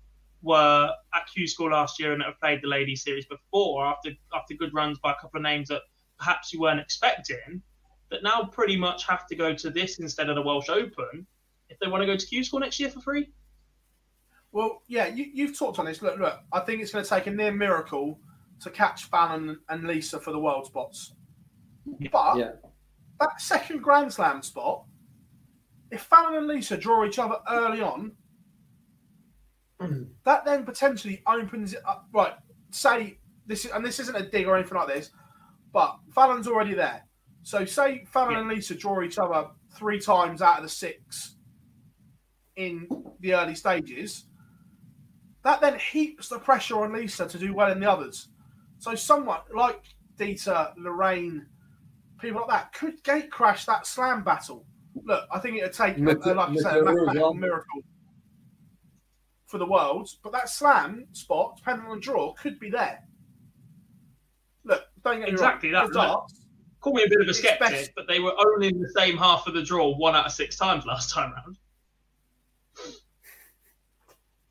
[0.42, 4.52] were at Q School last year and have played the Ladies Series before after after
[4.52, 5.80] good runs by a couple of names that
[6.18, 7.62] perhaps you weren't expecting,
[8.10, 11.26] that now pretty much have to go to this instead of the Welsh Open
[11.70, 13.30] if they want to go to Q School next year for free.
[14.52, 16.00] Well, yeah, you, have talked on this.
[16.00, 18.18] Look, look, I think it's going to take a near miracle
[18.60, 21.12] to catch Fallon and Lisa for the world spots.
[22.10, 22.52] But yeah.
[23.20, 24.84] that second Grand Slam spot,
[25.90, 28.12] if Fallon and Lisa draw each other early on,
[30.24, 32.08] that then potentially opens it up.
[32.12, 32.34] Right,
[32.70, 35.10] say this is, and this isn't a dig or anything like this,
[35.72, 37.04] but Fallon's already there.
[37.42, 38.40] So say Fallon yeah.
[38.40, 41.36] and Lisa draw each other three times out of the six
[42.56, 42.88] in
[43.20, 44.26] the early stages.
[45.44, 48.30] that then heaps the pressure on Lisa to do well in the others.
[48.78, 49.82] So someone like
[50.18, 51.46] Deta, Lorraine,
[52.20, 54.66] people like that could gate crash that slam battle.
[55.04, 57.82] Look, I think it'd take, Mc- uh, like you said, a mathematical miracle
[59.46, 60.08] for the world.
[60.22, 63.02] but that slam spot, depending on the draw, could be there.
[64.64, 65.90] Look, don't get me Exactly wrong.
[65.92, 66.16] that.
[66.80, 69.16] Call me a bit of a skeptic, best- but they were only in the same
[69.16, 71.56] half of the draw one out of six times last time round.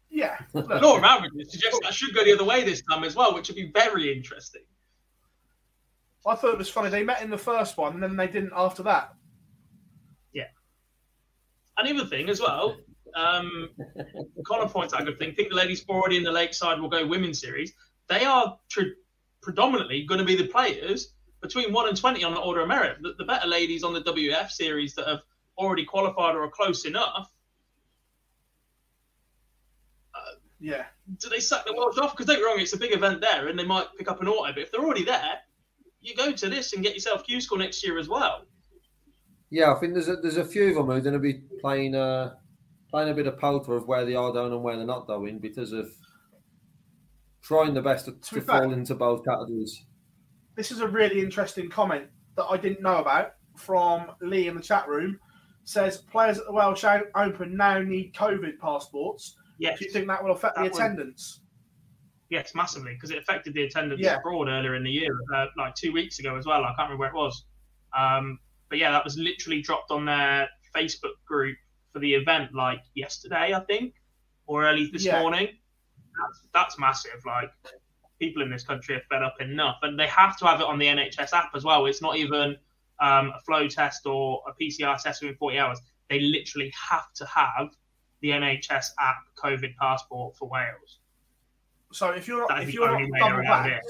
[0.09, 0.37] yeah.
[0.53, 3.33] Look, Law of averages suggests that should go the other way this time as well,
[3.33, 4.61] which would be very interesting.
[6.25, 6.89] I thought it was funny.
[6.89, 9.13] They met in the first one, and then they didn't after that.
[11.77, 12.77] And the other thing as well,
[13.15, 13.69] um,
[14.45, 15.33] Connor points out a good thing.
[15.33, 17.73] think the ladies already in the Lakeside will go women's series.
[18.07, 18.95] They are tr-
[19.41, 22.97] predominantly going to be the players between 1 and 20 on the order of merit.
[23.01, 25.19] The, the better ladies on the WF series that have
[25.57, 27.31] already qualified or are close enough,
[30.59, 30.85] Yeah.
[31.19, 32.13] do they sack the Welsh off?
[32.13, 34.21] Because don't get me wrong, it's a big event there and they might pick up
[34.21, 35.39] an auto, but if they're already there,
[36.01, 38.45] you go to this and get yourself Q School next year as well.
[39.49, 41.41] Yeah, I think there's a, there's a few of them who are going to be
[41.61, 42.33] playing uh,
[42.89, 45.39] playing a bit of poker of where they are going and where they're not going
[45.39, 45.87] because of
[47.41, 49.85] trying the best to, to be fair- fall into both categories.
[50.55, 52.05] This is a really interesting comment
[52.37, 55.19] that I didn't know about from Lee in the chat room.
[55.63, 56.83] Says players at the Welsh
[57.15, 59.35] Open now need COVID passports.
[59.57, 59.79] Yes.
[59.79, 61.41] Do you think that will affect That the will- attendance?
[62.29, 64.17] Yes, massively, because it affected the attendance Yeah.
[64.17, 66.63] abroad earlier in the year, uh, like two weeks ago as well.
[66.63, 67.45] I can't remember where it was.
[67.97, 68.39] Um,
[68.75, 71.55] but yeah, that was literally dropped on their Facebook group
[71.93, 73.93] for the event like yesterday, I think,
[74.47, 75.21] or early this Yeah.
[75.21, 75.47] morning.
[75.47, 77.23] That's, that's massive.
[77.25, 77.49] Like,
[78.19, 80.77] people in this country are fed up enough, and they have to have it on
[80.77, 81.85] the NHS app as well.
[81.85, 82.57] It's not even
[82.99, 85.79] um, a flow test or a PCR test within 40 hours.
[86.09, 87.69] They literally have to have
[88.19, 90.99] the NHS app COVID passport for Wales.
[91.93, 93.83] So if you're not if you're not double back,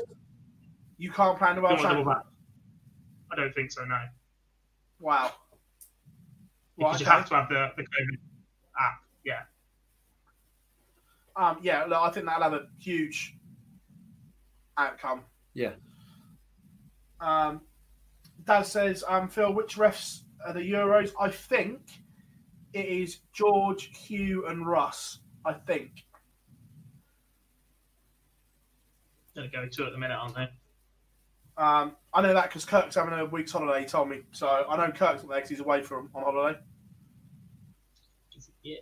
[1.00, 2.14] you can't plan the Welsh want double Open.
[2.14, 2.24] back.
[3.32, 4.00] I don't think so, no.
[5.00, 5.32] Wow.
[6.78, 7.16] Because Right, you okay.
[7.16, 8.18] have to have the, the COVID
[8.80, 9.02] app.
[9.24, 9.42] Yeah.
[11.36, 13.36] Um, yeah, look, I think that'll have a huge
[14.78, 15.24] outcome.
[15.54, 15.72] Yeah.
[17.20, 17.62] Um,
[18.46, 21.12] Dad says, um, Phil, which refs are the Euros?
[21.20, 21.82] I think
[22.74, 25.20] it is George, Hugh, and Russ.
[25.46, 26.06] I think.
[29.36, 30.50] Gonna go to at the minute, aren't they?
[31.58, 33.82] Um, I know that because Kirk's having a week's holiday.
[33.82, 36.60] He told me, so I know Kirk's not there 'cause he's away from on holiday.
[38.64, 38.78] Yeah.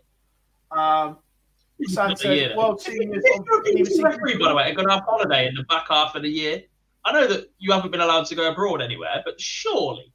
[0.71, 1.19] Um,
[1.87, 2.57] Sam Not the says, year, though.
[2.57, 4.03] World Seniors on BBC BBC.
[4.03, 6.29] referee, by the way, are going to have holiday in the back half of the
[6.29, 6.63] year.
[7.05, 10.13] I know that you haven't been allowed to go abroad anywhere, but surely.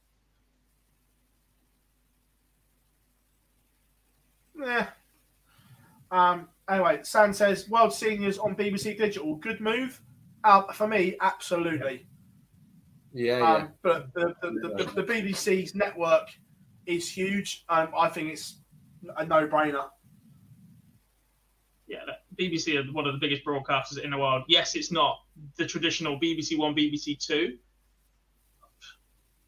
[4.59, 4.89] Yeah.
[6.11, 9.35] Um, anyway, Sam says World Seniors on BBC Digital.
[9.35, 10.01] Good move.
[10.43, 12.07] Uh, for me, absolutely.
[13.13, 13.53] Yeah, yeah.
[13.53, 16.29] Um, but the, the, the, the BBC's network
[16.85, 17.65] is huge.
[17.69, 18.59] Um, I think it's
[19.17, 19.85] a no-brainer.
[21.87, 24.43] Yeah, look, BBC are one of the biggest broadcasters in the world.
[24.47, 25.17] Yes, it's not
[25.57, 27.57] the traditional BBC One, BBC Two.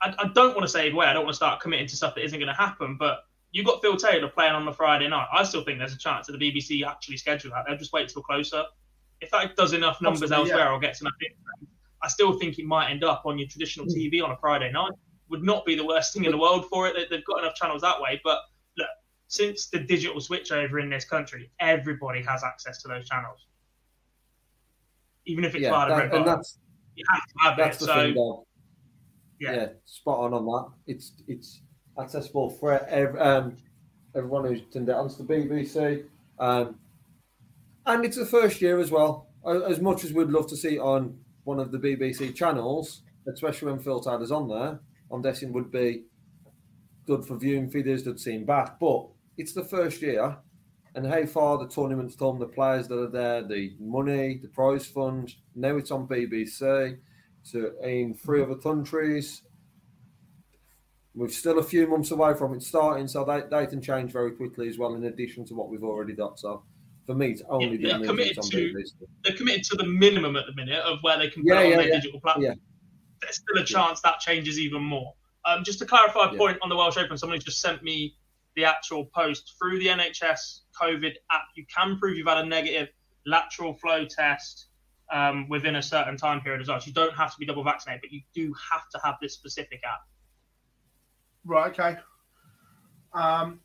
[0.01, 1.05] I, I don't want to say away.
[1.05, 2.97] I don't want to start committing to stuff that isn't going to happen.
[2.97, 3.19] But
[3.51, 5.27] you've got Phil Taylor playing on the Friday night.
[5.31, 7.65] I still think there's a chance that the BBC actually schedule that.
[7.67, 8.63] They'll just wait till closer.
[9.21, 10.53] If that does enough numbers Possibly, yeah.
[10.55, 11.71] elsewhere or gets enough interest,
[12.03, 13.93] I still think it might end up on your traditional Hmm.
[13.93, 14.93] TV on a Friday night.
[15.29, 16.95] Would not be the worst thing in the world for it.
[16.95, 18.19] They- They've got enough channels that way.
[18.23, 18.39] But
[18.77, 18.89] look,
[19.27, 23.45] since the digital switchover in this country, everybody has access to those channels.
[25.25, 26.57] Even if it's Yeah, part of Red and that's
[26.95, 27.79] you have to have that's it.
[27.79, 28.43] the So thing,
[29.39, 29.53] yeah.
[29.53, 29.69] Yeah.
[29.85, 30.71] spot on on that.
[30.87, 31.61] It's it's
[31.97, 33.57] accessible for ev- um,
[34.15, 36.05] everyone who's turned it onto the BBC,
[36.39, 36.79] um,
[37.85, 39.27] and it's the first year as well.
[39.45, 43.71] As much as we'd love to see it on one of the BBC channels, especially
[43.71, 44.79] when Phil Taylor's on there,
[45.11, 46.03] I'm guessing would be
[47.05, 48.71] good for viewing figures that seem bad.
[48.79, 49.07] But
[49.37, 50.37] it's the first year,
[50.95, 54.85] and how far the tournament's come, the players that are there, the money, the prize
[54.85, 55.33] fund.
[55.55, 56.97] Now it's on BBC.
[57.43, 59.43] So in three other countries.
[61.13, 64.31] We're still a few months away from it starting, so they, they can change very
[64.31, 66.39] quickly as well, in addition to what we've already got.
[66.39, 66.63] So
[67.05, 68.91] for me, it's only Yeah, the they're committed on to BBC.
[69.23, 71.69] they're committed to the minimum at the minute of where they can put Yeah, on
[71.71, 71.95] their yeah.
[71.95, 72.45] digital platform.
[72.45, 72.53] Yeah.
[73.21, 75.13] There's still a chance that changes even more.
[75.45, 76.37] Um, just to clarify a Yeah.
[76.37, 78.15] point on the Welsh Open, somebody just sent me
[78.55, 81.43] the actual post through the NHS COVID app.
[81.55, 82.89] You can prove you've had a negative
[83.25, 84.67] lateral flow test
[85.11, 86.79] um, within a certain time period as well.
[86.79, 89.33] So you don't have to be double vaccinated, but you do have to have this
[89.33, 90.01] specific app.
[91.45, 91.99] Right, okay.
[93.13, 93.59] Um,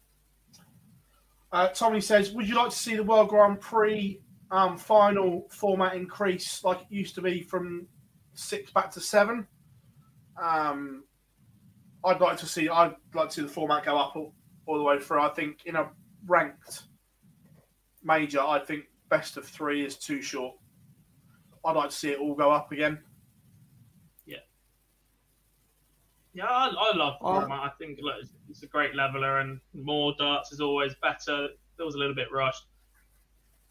[1.52, 4.20] uh, Tommy says, would you like to see the World Grand Prix
[4.50, 7.86] um, final format increase like it used to be from
[8.34, 9.46] six back to seven.
[10.40, 11.04] Um,
[12.04, 12.68] I'd like to see.
[12.68, 14.34] I'd like to see the format go up all,
[14.66, 15.20] all the way through.
[15.20, 15.90] I think in a
[16.26, 16.84] ranked
[18.04, 20.54] major, I think best of three is too short.
[21.64, 23.00] I'd like to see it all go up again.
[24.24, 24.36] Yeah.
[26.36, 27.40] Yeah, I, I love Oh.
[27.40, 27.60] format.
[27.62, 31.46] I think look, it's, it's a great leveler, and more darts is always better.
[31.46, 32.66] It feels a little bit rushed.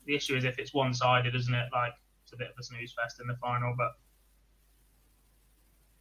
[0.07, 1.67] The issue is if it's one-sided, isn't it?
[1.71, 1.93] Like
[2.23, 3.91] it's a bit of a snooze fest in the final, but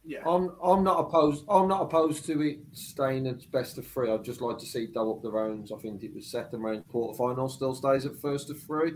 [0.03, 0.21] Yeah.
[0.25, 1.45] I'm I'm not opposed.
[1.47, 4.11] I'm not opposed to it staying at best of three.
[4.11, 5.71] I'd just like to see double up the rounds.
[5.71, 8.93] I think it was second round quarterfinal still stays at first of three,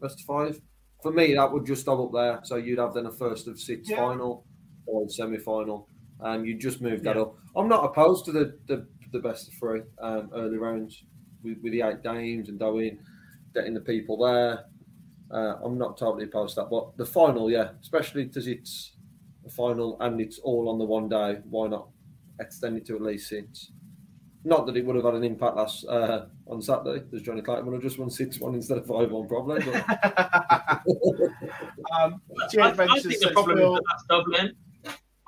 [0.00, 0.60] best of five.
[1.02, 2.40] For me, that would just double up there.
[2.44, 3.96] So you'd have then a first of six Yeah.
[3.96, 4.46] final
[4.86, 5.88] or semi final,
[6.22, 7.36] and you just move that up.
[7.56, 11.04] I'm not opposed to the the, the best of three um, early rounds
[11.42, 12.98] with, with the eight games and going,
[13.54, 14.64] getting the people there.
[15.32, 18.96] Uh, I'm not totally opposed to that, but the final, yeah, especially because it's
[19.46, 21.38] a final and it's all on the one day.
[21.48, 21.88] Why not
[22.40, 23.70] extend it to at least six?
[24.42, 27.66] Not that it would have had an impact last uh, on Saturday, because Johnny Clayton
[27.66, 29.60] would have just won six one instead of five one, probably.
[29.60, 29.84] But
[31.92, 34.56] Um, I, I think the problem Phil- is that that's Dublin.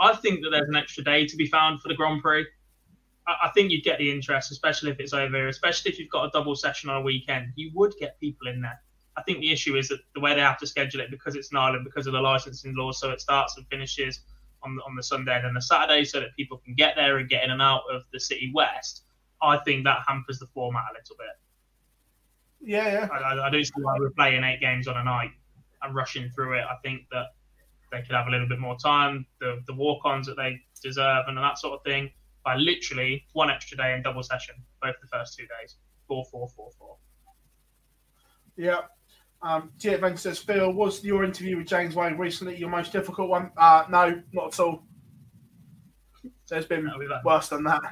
[0.03, 2.45] I think that there's an extra day to be found for the Grand Prix.
[3.29, 6.25] I, I think you'd get the interest, especially if it's over, especially if you've got
[6.25, 7.53] a double session on a weekend.
[7.55, 8.83] You would get people in there.
[9.17, 11.53] I think the issue is that the way they have to schedule it because it's
[11.53, 14.21] in Ireland, because of the licensing law, so it starts and finishes
[14.63, 17.19] on the, on the Sunday and then the Saturday, so that people can get there
[17.19, 19.05] and get in and out of the city west.
[19.41, 21.37] I think that hampers the format a little bit.
[22.61, 23.09] Yeah, yeah.
[23.13, 25.31] I, I, I don't see why we're playing eight games on a night
[25.83, 26.65] and rushing through it.
[26.69, 27.27] I think that
[27.93, 31.39] they could have a little bit more time, the the walk-ons that they deserve, and
[31.39, 32.11] that sort of thing.
[32.45, 35.77] By literally one extra day in double session, both the first two days,
[36.09, 36.97] four, four, four, four.
[38.57, 38.81] Yeah.
[39.43, 43.29] Um, Jet Venture says, Phil, was your interview with James Wade recently your most difficult
[43.29, 43.53] one?
[43.57, 44.83] Uh, no, not at all.
[46.49, 46.91] There's been
[47.25, 47.83] worse than that.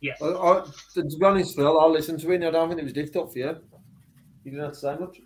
[0.00, 0.20] Yes.
[0.22, 2.84] I, I, to be honest, Phil, I listened to it and I don't think it
[2.84, 3.56] was difficult for you.
[4.48, 5.20] You didn't have to say much.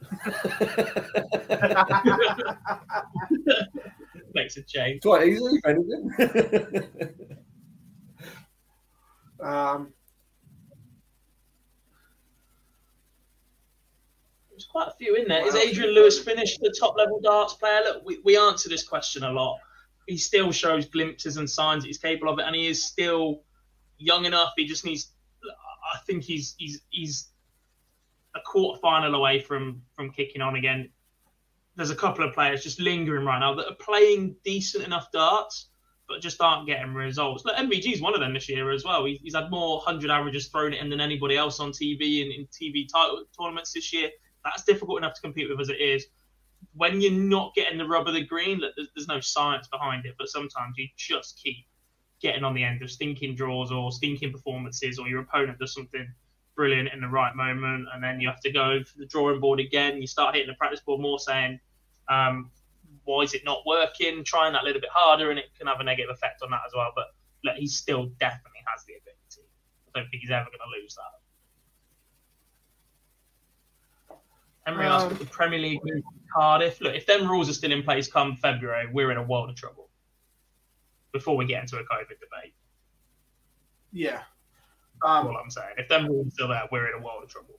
[4.34, 5.02] Makes a change.
[5.02, 6.90] Quite easily, if anything.
[9.40, 9.92] um,
[14.50, 15.46] There's quite a few in there.
[15.46, 17.80] Is Adrian Lewis finished the top level darts player?
[17.84, 19.58] Look, we, we answer this question a lot.
[20.08, 23.44] He still shows glimpses and signs that he's capable of it, and he is still
[23.98, 24.50] young enough.
[24.56, 25.12] He just needs.
[25.94, 27.31] I think he's he's he's
[28.34, 30.90] a quarter final away from from kicking on again.
[31.76, 35.68] There's a couple of players just lingering right now that are playing decent enough darts,
[36.06, 37.44] but just aren't getting results.
[37.44, 39.04] Look, MVG's one of them this year as well.
[39.06, 42.32] He, he's had more hundred averages thrown at him than anybody else on TV and
[42.32, 44.10] in TV title tournaments this year.
[44.44, 46.06] That's difficult enough to compete with as it is.
[46.74, 50.06] When you're not getting the rub of the green, look, there's, there's no science behind
[50.06, 51.66] it, but sometimes you just keep
[52.20, 56.06] getting on the end of stinking draws or stinking performances, or your opponent does something
[56.54, 59.60] brilliant in the right moment, and then you have to go for the drawing board
[59.60, 60.00] again.
[60.00, 61.60] You start hitting the practice board more, saying,
[62.08, 62.50] um,
[63.04, 65.80] "Why is it not working?" Trying that a little bit harder, and it can have
[65.80, 66.92] a negative effect on that as well.
[66.94, 67.14] But
[67.44, 69.48] look, he still definitely has the ability.
[69.88, 71.22] I don't think he's ever going to lose that.
[74.66, 76.02] Henry asked Um, if the Premier League to
[76.32, 76.80] Cardiff.
[76.80, 79.56] Look, if them rules are still in place come February, we're in a world of
[79.56, 79.90] trouble.
[81.12, 82.54] Before we get into a COVID debate,
[83.92, 84.22] yeah.
[85.02, 85.74] That's all I'm saying.
[85.78, 87.54] If them rules are still there, we're in a world of trouble.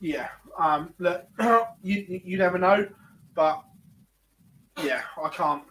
[0.00, 0.28] Yeah.
[0.58, 1.24] Um, look,
[1.82, 2.88] you, you you never know,
[3.34, 3.62] but
[4.82, 5.64] yeah, I can't.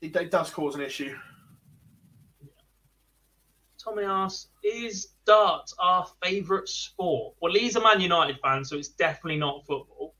[0.00, 1.16] It, it does cause an issue.
[3.82, 7.34] Tommy asks, is darts our favourite sport?
[7.40, 10.14] Well, he's a Man United fan, so it's definitely not football.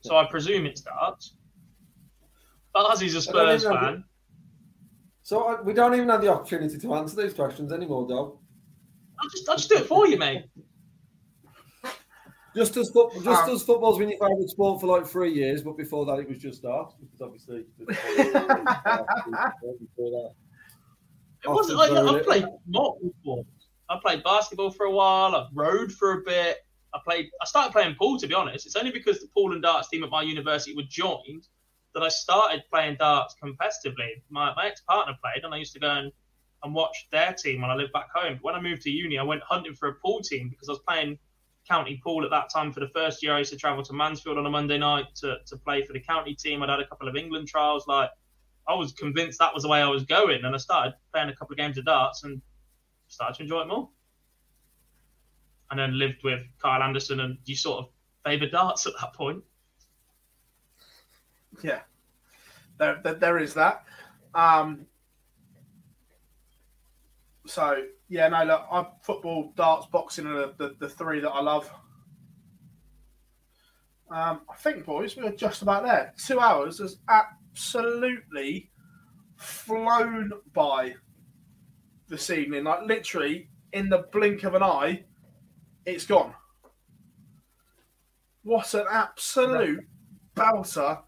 [0.00, 1.34] So I presume it's darts.
[2.72, 4.04] Bars is a I don't Spurs even have fan.
[5.30, 8.36] So I, we don't even have the opportunity to answer these questions anymore, Dog.
[9.20, 10.46] I'll just, I'll just do it for you, mate.
[12.56, 15.62] Just as foot, just Um, as football's been your favourite sport for like three years,
[15.62, 17.64] but before that it was just art because obviously.
[17.78, 17.94] before
[20.10, 20.32] that.
[21.44, 23.68] It wasn't like I've played multiple sports.
[23.88, 25.36] I played basketball for a while.
[25.36, 26.58] I rode for a bit.
[26.92, 27.30] I played.
[27.40, 28.18] I started playing pool.
[28.18, 30.82] To be honest, it's only because the pool and darts team at my university were
[30.88, 31.46] joined
[31.94, 34.22] that I started playing darts competitively.
[34.30, 36.12] My, my ex partner played, and I used to go and,
[36.62, 38.34] and watch their team when I lived back home.
[38.34, 40.72] But when I moved to uni, I went hunting for a pool team because I
[40.72, 41.18] was playing
[41.68, 43.34] county pool at that time for the first year.
[43.34, 46.00] I used to travel to Mansfield on a Monday night to, to play for the
[46.00, 46.62] county team.
[46.62, 47.86] I'd had a couple of England trials.
[47.86, 48.10] Like
[48.68, 51.36] I was convinced that was the way I was going, and I started playing a
[51.36, 52.40] couple of games of darts and
[53.08, 53.88] started to enjoy it more.
[55.70, 57.88] and then lived with Kyle Anderson, and you sort of
[58.24, 59.42] favour darts at that point.
[61.62, 61.80] Yeah,
[62.78, 63.84] there, there, there is that.
[64.34, 64.86] Um,
[67.46, 71.40] so yeah, no, look, I, football, darts, boxing are the, the, the three that I
[71.40, 71.70] love.
[74.10, 76.12] Um, I think, boys, we are just about there.
[76.26, 78.70] Two hours has absolutely
[79.36, 80.94] flown by
[82.08, 82.64] this evening.
[82.64, 85.04] Like literally, in the blink of an eye,
[85.86, 86.34] it's gone.
[88.42, 89.84] What an absolute
[90.34, 91.02] belter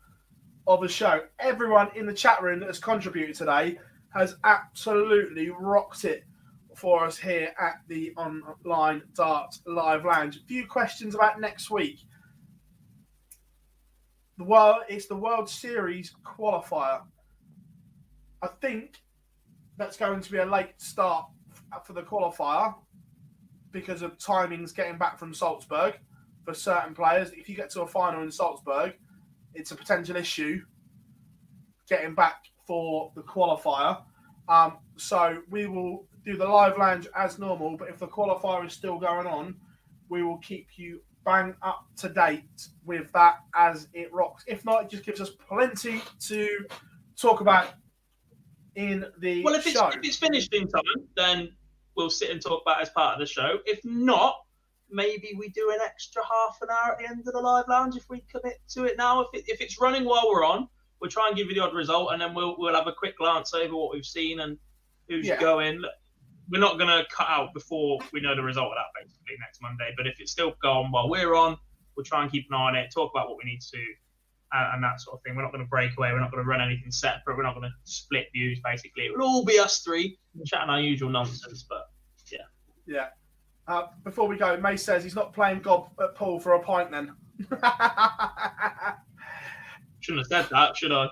[0.66, 1.22] of the show.
[1.39, 3.78] Everyone in the chat room that has contributed today
[4.14, 6.24] has absolutely rocked it
[6.74, 10.36] for us here at the online Dart Live Lounge.
[10.36, 12.01] A few questions about next week.
[14.39, 17.02] The world it's the World Series qualifier.
[18.43, 19.02] I think
[19.76, 21.26] that's going to be a late start
[21.84, 22.74] for the qualifier
[23.70, 25.94] because of timings getting back from Salzburg
[26.44, 27.30] for certain players.
[27.32, 28.94] If you get to a final in Salzburg,
[29.54, 30.60] it's a potential issue
[31.88, 34.02] getting back for the qualifier.
[34.48, 38.72] Um, so we will do the live lounge as normal, but if the qualifier is
[38.72, 39.56] still going on,
[40.08, 44.44] we will keep you bang up to date with that as it rocks.
[44.46, 46.48] If not, it just gives us plenty to
[47.16, 47.74] talk about
[48.74, 50.82] in the Well, if it's, if it's finished in time,
[51.16, 51.50] then
[51.96, 53.58] we'll sit and talk about it as part of the show.
[53.66, 54.36] If not,
[54.93, 57.97] maybe we do an extra half an hour at the end of the live lounge
[57.97, 59.23] if we commit to it now.
[59.23, 60.69] If, it, if it's running while we're on,
[61.01, 63.16] we'll try and give you the odd result, and then we'll we'll have a quick
[63.19, 64.59] glance over what we've seen and
[65.09, 65.40] who's Yeah.
[65.40, 65.82] going.
[66.51, 69.62] We're not going to cut out before we know the result of that, basically, next
[69.62, 69.94] Monday.
[69.97, 71.56] But if it's still going while we're on,
[71.97, 73.78] we'll try and keep an eye on it, talk about what we need to,
[74.52, 75.35] and, uh, and that sort of thing.
[75.35, 76.12] We're not going to break away.
[76.12, 77.36] We're not going to run anything separate.
[77.36, 79.05] We're not going to split views, basically.
[79.06, 81.64] It will all be us three chatting our usual nonsense.
[81.66, 81.89] But
[82.31, 82.39] yeah.
[82.86, 83.06] Yeah.
[83.68, 86.90] Uh, before we go, May says he's not playing gob at pool for a pint
[86.90, 87.14] then.
[90.01, 91.09] Shouldn't have said that, should I?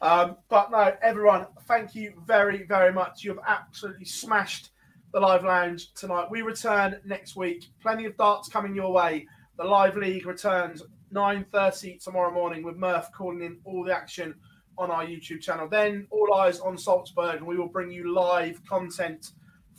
[0.00, 3.24] Um, but no, everyone, thank you very, very much.
[3.24, 4.70] You've absolutely smashed
[5.12, 6.30] the live lounge tonight.
[6.30, 7.64] We return next week.
[7.80, 9.26] Plenty of darts coming your way.
[9.56, 10.82] The live league returns
[11.12, 14.34] 9.30 tomorrow morning with Murph calling in all the action
[14.76, 15.68] on our YouTube channel.
[15.68, 19.32] Then all eyes on Salzburg, and we will bring you live content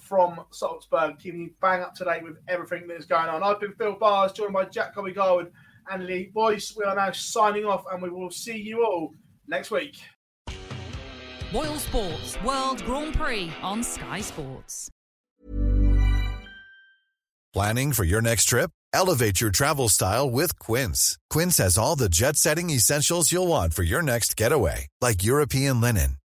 [0.10, 3.44] from Salzburg, keeping you bang up to date with everything that is going on.
[3.44, 5.52] I've been Phil Bars, joined by Jack Cobby Garwood
[5.92, 6.76] and Lee Boyce.
[6.76, 9.14] We are now signing off, and we will see you all
[9.48, 9.98] next week.
[11.54, 14.90] Boyle Sports World Grand Prix on Sky Sports.
[17.54, 18.70] Planning for your next trip?
[18.94, 21.18] Elevate your travel style with Quince.
[21.32, 25.82] Quince has all the jet setting essentials you'll want for your next getaway, like European
[25.82, 26.18] linen,